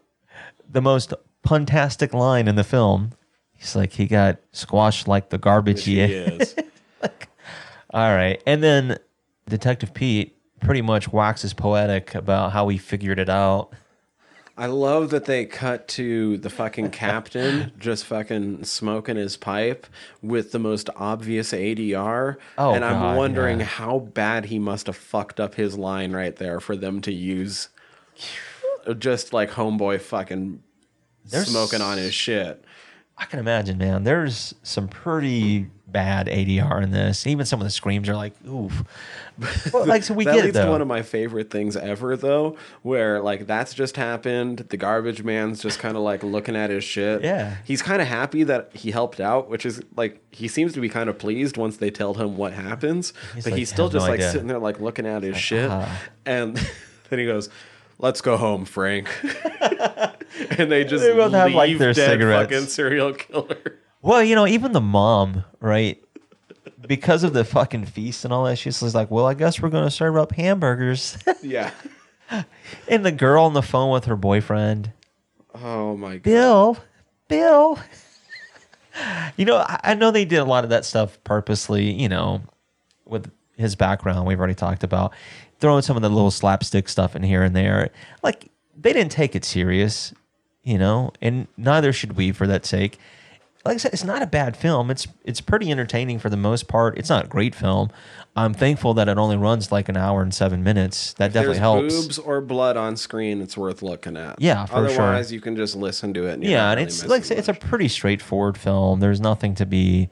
the 0.70 0.82
most 0.82 1.14
puntastic 1.46 2.14
line 2.14 2.48
in 2.48 2.56
the 2.56 2.64
film, 2.64 3.12
he's 3.54 3.76
like 3.76 3.94
he 3.94 4.06
got 4.06 4.38
squashed 4.52 5.08
like 5.08 5.30
the 5.30 5.38
garbage 5.38 5.84
he 5.86 5.96
He 5.96 6.02
is. 6.02 6.54
is. 6.54 6.56
All 7.92 8.14
right. 8.16 8.42
And 8.46 8.62
then 8.62 8.98
Detective 9.48 9.94
Pete 9.94 10.36
pretty 10.62 10.82
much 10.82 11.12
waxes 11.12 11.54
poetic 11.54 12.14
about 12.14 12.52
how 12.52 12.68
he 12.68 12.78
figured 12.78 13.18
it 13.20 13.30
out. 13.30 13.74
I 14.58 14.66
love 14.66 15.10
that 15.12 15.24
they 15.24 15.46
cut 15.46 15.88
to 15.90 16.36
the 16.36 16.50
fucking 16.50 16.90
captain 16.92 17.72
just 17.80 18.04
fucking 18.04 18.66
smoking 18.66 19.16
his 19.16 19.38
pipe 19.38 19.88
with 20.22 20.52
the 20.52 20.60
most 20.60 20.90
obvious 20.98 21.54
ADR. 21.54 22.36
Oh, 22.58 22.74
and 22.74 22.84
I'm 22.84 23.00
God, 23.00 23.18
wondering 23.18 23.60
yeah. 23.60 23.66
how 23.66 24.00
bad 24.00 24.46
he 24.46 24.60
must 24.60 24.88
have 24.88 24.98
fucked 24.98 25.40
up 25.40 25.56
his 25.56 25.78
line 25.78 26.12
right 26.12 26.36
there 26.36 26.60
for 26.60 26.76
them 26.76 27.00
to 27.02 27.14
use 27.14 27.70
just 28.98 29.34
like 29.34 29.52
homeboy 29.52 30.02
fucking 30.02 30.62
There's- 31.26 31.48
smoking 31.50 31.82
on 31.82 31.98
his 31.98 32.14
shit. 32.14 32.64
I 33.22 33.26
can 33.26 33.40
imagine, 33.40 33.78
man. 33.78 34.06
There's 34.06 34.56
some 34.64 34.88
pretty 34.88 35.68
bad 35.88 36.28
ADR 36.28 36.82
in 36.82 36.92
this. 36.92 37.28
Even 37.28 37.46
some 37.46 37.60
of 37.60 37.66
the 37.66 37.70
screams 37.70 38.08
are 38.08 38.16
like, 38.16 38.32
oof. 38.48 38.82
Well, 39.74 39.86
like, 39.86 40.04
so 40.04 40.14
we 40.14 40.24
that 40.26 40.36
get 40.36 40.40
it 40.40 40.46
leads 40.46 40.58
to 40.60 40.70
one 40.70 40.82
of 40.82 40.88
my 40.88 41.02
favorite 41.02 41.50
things 41.52 41.76
ever, 41.76 42.16
though, 42.16 42.56
where 42.82 43.20
like 43.22 43.46
that's 43.46 43.74
just 43.74 43.98
happened. 43.98 44.60
The 44.70 44.78
garbage 44.78 45.22
man's 45.22 45.62
just 45.62 45.80
kind 45.80 45.98
of 45.98 46.04
like 46.04 46.24
looking 46.24 46.56
at 46.56 46.70
his 46.70 46.86
shit. 46.86 47.22
Yeah. 47.22 47.58
he's 47.66 47.82
kind 47.82 48.02
of 48.02 48.08
happy 48.08 48.44
that 48.44 48.72
he 48.74 48.92
helped 48.92 49.20
out, 49.20 49.50
which 49.50 49.66
is 49.66 49.82
like 49.98 50.22
he 50.32 50.48
seems 50.48 50.72
to 50.74 50.80
be 50.80 50.88
kind 50.88 51.10
of 51.10 51.20
pleased 51.20 51.58
once 51.58 51.76
they 51.76 51.92
tell 51.92 52.14
him 52.14 52.38
what 52.38 52.54
happens. 52.54 53.12
He's 53.36 53.44
but 53.44 53.52
like, 53.52 53.58
he's 53.60 53.70
still 53.70 53.88
"Have 53.88 53.94
no 53.96 54.00
just 54.00 54.08
like 54.10 54.20
idea." 54.22 54.32
sitting 54.32 54.48
there 54.48 54.60
like 54.60 54.80
looking 54.80 55.06
at 55.06 55.24
his 55.24 55.36
shit, 55.36 55.70
ah. 55.70 56.04
and 56.26 56.56
then 57.10 57.20
he 57.20 57.26
goes. 57.26 57.50
Let's 58.00 58.22
go 58.22 58.38
home, 58.38 58.66
Frank. 58.66 59.10
and 60.58 60.72
they 60.72 60.86
just 60.86 61.04
They 61.04 61.14
both 61.14 61.34
have, 61.34 61.52
like, 61.54 61.68
leave 61.70 61.80
their 61.80 61.94
dead 61.94 62.12
cigarettes. 62.12 62.50
fucking 62.52 62.68
serial 62.68 63.14
killer. 63.14 63.80
well, 64.02 64.24
you 64.24 64.36
know, 64.36 64.48
even 64.48 64.72
the 64.72 64.82
mom, 64.82 65.44
right? 65.60 66.02
Because 66.88 67.24
of 67.24 67.34
the 67.34 67.44
fucking 67.44 67.86
feast 67.86 68.24
and 68.24 68.34
all 68.34 68.46
that, 68.46 68.58
she's 68.58 68.82
like, 68.96 69.12
well, 69.12 69.26
I 69.26 69.34
guess 69.34 69.62
we're 69.62 69.70
going 69.70 69.84
to 69.84 69.92
serve 69.92 70.16
up 70.16 70.32
hamburgers. 70.32 71.18
yeah. 71.44 71.72
and 72.88 73.06
the 73.06 73.12
girl 73.12 73.44
on 73.44 73.54
the 73.54 73.62
phone 73.62 73.92
with 73.92 74.06
her 74.06 74.16
boyfriend, 74.16 74.94
Oh 75.54 75.98
my 75.98 76.14
god. 76.18 76.24
Bill, 76.24 76.78
Bill. 77.28 77.80
you 79.36 79.46
know, 79.46 79.66
I 79.68 79.94
know 79.96 80.12
they 80.12 80.26
did 80.26 80.38
a 80.38 80.46
lot 80.46 80.64
of 80.64 80.70
that 80.70 80.86
stuff 80.86 81.22
purposely, 81.24 81.92
you 81.92 82.08
know, 82.08 82.42
with 83.06 83.30
his 83.58 83.76
background 83.76 84.26
we've 84.28 84.38
already 84.40 84.54
talked 84.56 84.84
about, 84.84 85.14
throwing 85.60 85.82
some 85.82 85.96
of 85.96 86.02
the 86.02 86.10
little 86.10 86.32
slapstick 86.32 86.90
stuff 86.90 87.16
in 87.16 87.24
here 87.24 87.44
and 87.44 87.56
there. 87.56 87.90
Like 88.24 88.50
they 88.78 88.94
didn't 88.94 89.12
take 89.12 89.36
it 89.36 89.46
serious, 89.46 90.14
you 90.64 90.78
know, 90.78 91.12
and 91.22 91.48
neither 91.58 91.94
should 91.94 92.16
we 92.16 92.32
for 92.32 92.48
that 92.48 92.66
sake. 92.66 92.98
Like 93.66 93.76
I 93.76 93.78
said, 93.78 93.94
it's 93.94 94.06
not 94.06 94.22
a 94.22 94.28
bad 94.28 94.56
film. 94.56 94.90
It's 94.90 95.06
it's 95.26 95.42
pretty 95.42 95.70
entertaining 95.70 96.20
for 96.20 96.30
the 96.30 96.38
most 96.38 96.70
part. 96.70 96.98
It's 96.98 97.10
not 97.10 97.26
a 97.26 97.28
great 97.28 97.54
film. 97.54 97.90
I'm 98.36 98.54
thankful 98.54 98.94
that 98.94 99.10
it 99.10 99.18
only 99.18 99.36
runs 99.36 99.70
like 99.70 99.90
an 99.90 99.98
hour 99.98 100.22
and 100.22 100.34
seven 100.34 100.64
minutes. 100.64 101.14
That 101.16 101.34
definitely 101.34 101.60
helps. 101.60 101.94
boobs 101.94 102.20
or 102.20 102.40
blood 102.40 102.78
on 102.78 102.96
screen, 102.96 103.42
it's 103.42 103.58
worth 103.58 103.82
looking 103.82 104.16
at. 104.16 104.42
Yeah, 104.42 104.66
for 104.66 104.90
sure. 104.90 105.02
Otherwise, 105.02 105.34
you 105.34 105.42
can 105.42 105.58
just 105.58 105.76
listen 105.76 106.14
to 106.14 106.28
it. 106.28 106.36
And 106.36 106.44
yeah, 106.46 106.70
and 106.72 106.78
really 106.78 106.88
it's 106.88 107.06
like 107.06 107.30
it's 107.30 107.50
a 107.50 107.54
pretty 107.54 107.90
straightforward 107.90 108.58
film. 108.58 109.02
There's 109.02 109.20
nothing 109.20 109.56
to 109.56 109.66
be 109.66 110.10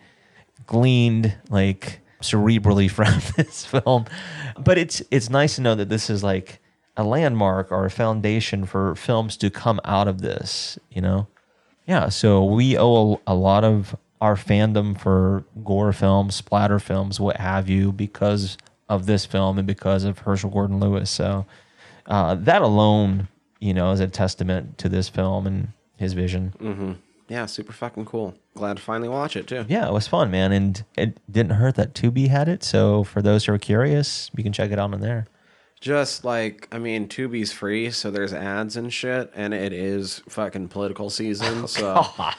gleaned 0.65 1.33
like 1.49 2.01
cerebrally 2.21 2.89
from 2.97 3.21
this 3.35 3.65
film, 3.65 4.05
but 4.57 4.77
it's 4.77 5.01
it's 5.11 5.29
nice 5.29 5.55
to 5.55 5.61
know 5.61 5.75
that 5.75 5.89
this 5.89 6.09
is 6.09 6.23
like 6.23 6.59
a 6.95 7.03
landmark 7.03 7.71
or 7.71 7.85
a 7.85 7.91
foundation 7.91 8.65
for 8.65 8.95
films 8.95 9.37
to 9.37 9.49
come 9.49 9.79
out 9.85 10.07
of 10.07 10.21
this. 10.21 10.79
You 10.89 11.01
know, 11.01 11.27
Yeah, 11.87 12.09
so 12.09 12.43
we 12.43 12.77
owe 12.77 13.15
a, 13.27 13.33
a 13.33 13.35
lot 13.35 13.63
of 13.63 13.95
our 14.19 14.35
fandom 14.35 14.99
for 14.99 15.45
gore 15.63 15.93
films, 15.93 16.35
splatter 16.35 16.79
films, 16.79 17.19
what 17.19 17.37
have 17.37 17.69
you, 17.69 17.91
because 17.91 18.57
of 18.89 19.05
this 19.05 19.25
film 19.25 19.57
and 19.57 19.67
because 19.67 20.03
of 20.03 20.19
Herschell 20.19 20.49
Gordon 20.49 20.79
Lewis. 20.79 21.09
So 21.09 21.45
uh, 22.07 22.35
that 22.35 22.61
alone, 22.61 23.27
you 23.59 23.73
know, 23.73 23.91
is 23.91 23.99
a 23.99 24.07
testament 24.07 24.77
to 24.79 24.89
this 24.89 25.09
film 25.09 25.45
and 25.45 25.69
his 25.97 26.13
vision. 26.13 26.97
Yeah, 27.29 27.45
super 27.45 27.73
fucking 27.73 28.05
cool. 28.05 28.35
Glad 28.55 28.77
to 28.77 28.83
finally 28.83 29.09
watch 29.09 29.35
it 29.35 29.47
too. 29.47 29.65
Yeah, 29.67 29.87
it 29.87 29.93
was 29.93 30.07
fun, 30.07 30.31
man, 30.31 30.51
and 30.51 30.83
it 30.97 31.17
didn't 31.31 31.53
hurt 31.53 31.75
that 31.75 31.93
Tubi 31.93 32.29
had 32.29 32.47
it. 32.47 32.63
So 32.63 33.03
for 33.03 33.21
those 33.21 33.45
who 33.45 33.53
are 33.53 33.57
curious, 33.57 34.31
you 34.35 34.43
can 34.43 34.53
check 34.53 34.71
it 34.71 34.79
out 34.79 34.93
on 34.93 35.01
there. 35.01 35.27
Just 35.79 36.23
like 36.25 36.67
I 36.71 36.79
mean, 36.79 37.07
Tubi's 37.07 37.51
free, 37.51 37.91
so 37.91 38.09
there's 38.09 38.33
ads 38.33 38.77
and 38.77 38.91
shit, 38.91 39.31
and 39.35 39.53
it 39.53 39.73
is 39.73 40.23
fucking 40.27 40.69
political 40.69 41.09
season. 41.09 41.63
Oh, 41.63 41.65
so 41.67 42.31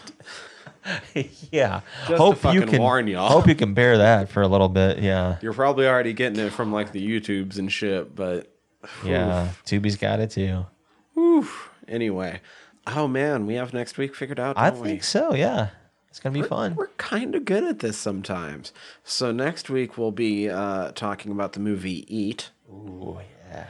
yeah, 1.53 1.82
to 2.07 2.16
hope 2.16 2.43
you 2.53 2.62
can 2.62 2.80
warn 2.80 3.07
y'all. 3.07 3.28
hope 3.28 3.47
you 3.47 3.55
can 3.55 3.74
bear 3.74 3.99
that 3.99 4.28
for 4.28 4.43
a 4.43 4.49
little 4.49 4.68
bit. 4.68 4.99
Yeah, 4.99 5.36
you're 5.41 5.53
probably 5.53 5.86
already 5.86 6.14
getting 6.14 6.45
it 6.45 6.51
from 6.51 6.72
like 6.72 6.93
the 6.93 7.07
YouTubes 7.07 7.59
and 7.59 7.70
shit. 7.70 8.16
But 8.16 8.53
yeah, 9.05 9.51
Tubi's 9.64 9.97
got 9.97 10.18
it 10.18 10.30
too. 10.30 10.66
anyway, 11.86 12.41
oh 12.97 13.09
man, 13.09 13.47
we 13.47 13.55
have 13.55 13.72
next 13.72 13.99
week 13.99 14.14
figured 14.14 14.41
out. 14.41 14.59
I 14.59 14.70
don't 14.70 14.80
we? 14.80 14.89
think 14.89 15.05
so. 15.05 15.34
Yeah, 15.34 15.70
it's 16.09 16.20
gonna 16.20 16.32
be 16.41 16.47
fun. 16.47 16.74
We're 16.74 16.89
kind 16.97 17.34
of 17.34 17.45
good 17.45 17.64
at 17.64 17.78
this 17.80 17.97
sometimes. 17.99 18.72
So 19.05 19.32
next 19.32 19.68
week 19.70 19.97
we'll 19.99 20.12
be 20.12 20.49
uh, 20.49 20.93
talking 20.93 21.32
about 21.32 21.53
the 21.53 21.61
movie 21.61 22.05
Eat. 22.14 22.51
Ooh, 22.70 23.18
yeah. 23.51 23.66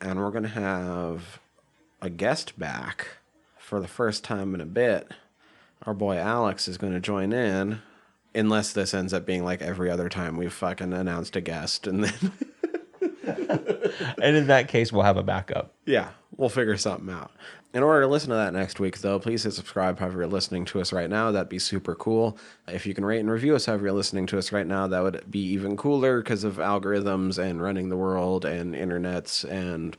and 0.00 0.18
we're 0.18 0.30
gonna 0.30 0.48
have 0.48 1.40
a 2.00 2.10
guest 2.10 2.58
back 2.58 3.08
for 3.58 3.80
the 3.80 3.88
first 3.88 4.24
time 4.24 4.54
in 4.54 4.60
a 4.60 4.66
bit. 4.66 5.08
Our 5.84 5.94
boy 5.94 6.16
Alex 6.16 6.68
is 6.68 6.78
gonna 6.78 7.00
join 7.00 7.32
in, 7.32 7.80
unless 8.34 8.72
this 8.72 8.94
ends 8.94 9.12
up 9.12 9.24
being 9.26 9.44
like 9.44 9.62
every 9.62 9.90
other 9.90 10.08
time 10.08 10.36
we've 10.36 10.52
fucking 10.52 10.92
announced 10.92 11.36
a 11.36 11.40
guest, 11.40 11.86
and 11.86 12.04
then 12.04 12.32
And 14.22 14.36
in 14.36 14.46
that 14.48 14.68
case, 14.68 14.92
we'll 14.92 15.02
have 15.02 15.16
a 15.16 15.22
backup. 15.22 15.74
yeah, 15.86 16.10
we'll 16.36 16.48
figure 16.48 16.76
something 16.76 17.10
out. 17.10 17.32
In 17.74 17.82
order 17.82 18.02
to 18.02 18.06
listen 18.06 18.30
to 18.30 18.36
that 18.36 18.54
next 18.54 18.80
week, 18.80 18.98
though, 18.98 19.18
please 19.18 19.44
hit 19.44 19.52
subscribe 19.52 19.98
however 19.98 20.20
you're 20.20 20.26
listening 20.26 20.64
to 20.66 20.80
us 20.80 20.92
right 20.92 21.10
now. 21.10 21.30
That'd 21.30 21.50
be 21.50 21.58
super 21.58 21.94
cool. 21.94 22.38
If 22.66 22.86
you 22.86 22.94
can 22.94 23.04
rate 23.04 23.20
and 23.20 23.30
review 23.30 23.54
us 23.54 23.66
however 23.66 23.84
you're 23.84 23.92
listening 23.92 24.26
to 24.28 24.38
us 24.38 24.52
right 24.52 24.66
now, 24.66 24.86
that 24.86 25.02
would 25.02 25.30
be 25.30 25.40
even 25.40 25.76
cooler 25.76 26.22
because 26.22 26.44
of 26.44 26.56
algorithms 26.56 27.38
and 27.38 27.60
running 27.60 27.90
the 27.90 27.96
world 27.96 28.46
and 28.46 28.74
internets 28.74 29.48
and 29.48 29.96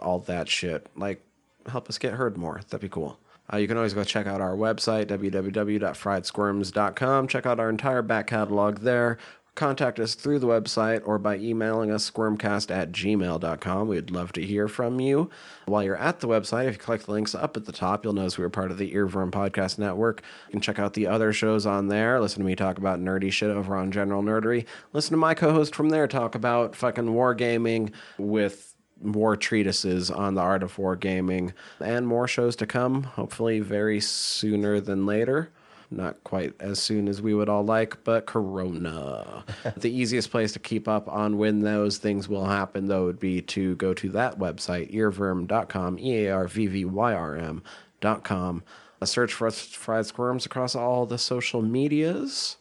all 0.00 0.20
that 0.20 0.48
shit. 0.48 0.86
Like, 0.96 1.20
help 1.66 1.88
us 1.88 1.98
get 1.98 2.12
heard 2.12 2.36
more. 2.36 2.60
That'd 2.68 2.80
be 2.80 2.88
cool. 2.88 3.18
Uh, 3.52 3.56
you 3.56 3.66
can 3.66 3.76
always 3.76 3.94
go 3.94 4.04
check 4.04 4.28
out 4.28 4.40
our 4.40 4.54
website, 4.54 5.06
www.friedsquirms.com. 5.06 7.26
Check 7.26 7.46
out 7.46 7.58
our 7.58 7.68
entire 7.68 8.02
back 8.02 8.28
catalog 8.28 8.78
there. 8.78 9.18
Contact 9.54 9.98
us 9.98 10.14
through 10.14 10.38
the 10.38 10.46
website 10.46 11.02
or 11.04 11.18
by 11.18 11.36
emailing 11.36 11.90
us 11.90 12.08
squirmcast 12.10 12.70
at 12.70 12.92
gmail.com. 12.92 13.88
We'd 13.88 14.10
love 14.10 14.32
to 14.32 14.46
hear 14.46 14.68
from 14.68 15.00
you. 15.00 15.28
While 15.66 15.82
you're 15.82 15.96
at 15.96 16.20
the 16.20 16.28
website, 16.28 16.66
if 16.66 16.74
you 16.74 16.78
click 16.78 17.02
the 17.02 17.12
links 17.12 17.34
up 17.34 17.56
at 17.56 17.66
the 17.66 17.72
top, 17.72 18.04
you'll 18.04 18.12
notice 18.12 18.38
we 18.38 18.44
are 18.44 18.50
part 18.50 18.70
of 18.70 18.78
the 18.78 18.92
Earwyrm 18.92 19.30
Podcast 19.30 19.78
Network. 19.78 20.22
You 20.48 20.52
can 20.52 20.60
check 20.60 20.78
out 20.78 20.94
the 20.94 21.06
other 21.06 21.32
shows 21.32 21.66
on 21.66 21.88
there. 21.88 22.20
Listen 22.20 22.40
to 22.40 22.46
me 22.46 22.54
talk 22.56 22.78
about 22.78 23.00
nerdy 23.00 23.32
shit 23.32 23.50
over 23.50 23.76
on 23.76 23.92
General 23.92 24.22
Nerdery. 24.22 24.66
Listen 24.92 25.12
to 25.12 25.18
my 25.18 25.34
co 25.34 25.52
host 25.52 25.74
from 25.74 25.90
there 25.90 26.08
talk 26.08 26.34
about 26.34 26.76
fucking 26.76 27.06
wargaming 27.06 27.92
with 28.18 28.74
more 29.02 29.36
treatises 29.36 30.10
on 30.10 30.34
the 30.34 30.40
art 30.40 30.62
of 30.62 30.76
wargaming 30.76 31.52
and 31.80 32.06
more 32.06 32.28
shows 32.28 32.56
to 32.56 32.66
come, 32.66 33.02
hopefully 33.02 33.60
very 33.60 34.00
sooner 34.00 34.80
than 34.80 35.06
later. 35.06 35.50
Not 35.92 36.22
quite 36.22 36.54
as 36.60 36.78
soon 36.78 37.08
as 37.08 37.20
we 37.20 37.34
would 37.34 37.48
all 37.48 37.64
like, 37.64 38.04
but 38.04 38.26
Corona. 38.26 39.44
the 39.76 39.90
easiest 39.90 40.30
place 40.30 40.52
to 40.52 40.60
keep 40.60 40.86
up 40.86 41.08
on 41.08 41.36
when 41.36 41.60
those 41.60 41.98
things 41.98 42.28
will 42.28 42.46
happen, 42.46 42.86
though, 42.86 43.06
would 43.06 43.18
be 43.18 43.42
to 43.42 43.74
go 43.76 43.92
to 43.94 44.08
that 44.10 44.38
website, 44.38 44.94
earwyrm.com, 44.94 45.98
E 45.98 46.26
A 46.26 46.34
R 46.34 46.46
V 46.46 46.66
V 46.68 46.84
Y 46.84 47.12
R 47.12 47.36
M.com. 47.36 48.62
A 49.00 49.02
uh, 49.02 49.06
search 49.06 49.32
for 49.32 49.50
Fried 49.50 50.06
Squirms 50.06 50.46
across 50.46 50.76
all 50.76 51.06
the 51.06 51.18
social 51.18 51.62
medias. 51.62 52.56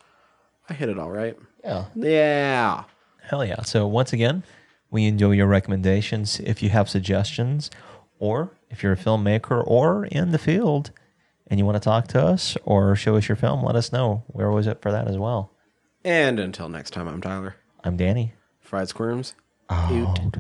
I 0.70 0.74
hit 0.74 0.90
it 0.90 0.98
all 0.98 1.12
right. 1.12 1.38
Yeah. 1.64 1.86
Yeah. 1.96 2.84
Hell 3.22 3.46
yeah. 3.46 3.62
So 3.62 3.86
once 3.86 4.14
again, 4.14 4.44
we 4.90 5.06
enjoy 5.06 5.32
your 5.32 5.48
recommendations. 5.48 6.40
If 6.40 6.64
you 6.64 6.70
have 6.70 6.90
suggestions, 6.90 7.70
or 8.20 8.52
if 8.70 8.82
you're 8.84 8.94
a 8.94 8.98
filmmaker 8.98 9.64
or 9.66 10.06
in 10.06 10.32
the 10.32 10.38
field 10.38 10.92
and 11.50 11.60
you 11.60 11.66
want 11.66 11.76
to 11.76 11.80
talk 11.80 12.08
to 12.10 12.24
us 12.24 12.58
or 12.64 12.96
show 12.96 13.16
us 13.16 13.28
your 13.28 13.36
film, 13.36 13.64
let 13.64 13.76
us 13.76 13.92
know. 13.92 14.24
Where 14.28 14.52
was 14.52 14.68
it 14.68 14.82
for 14.82 14.92
that 14.92 15.08
as 15.08 15.18
well? 15.18 15.52
And 16.04 16.40
until 16.40 16.70
next 16.70 16.92
time, 16.92 17.08
I'm 17.08 17.22
Tyler. 17.22 17.56
I'm 17.84 17.98
Danny. 17.98 18.34
Fried 18.62 18.90
Squirms. 18.90 19.36
Out. 19.70 20.38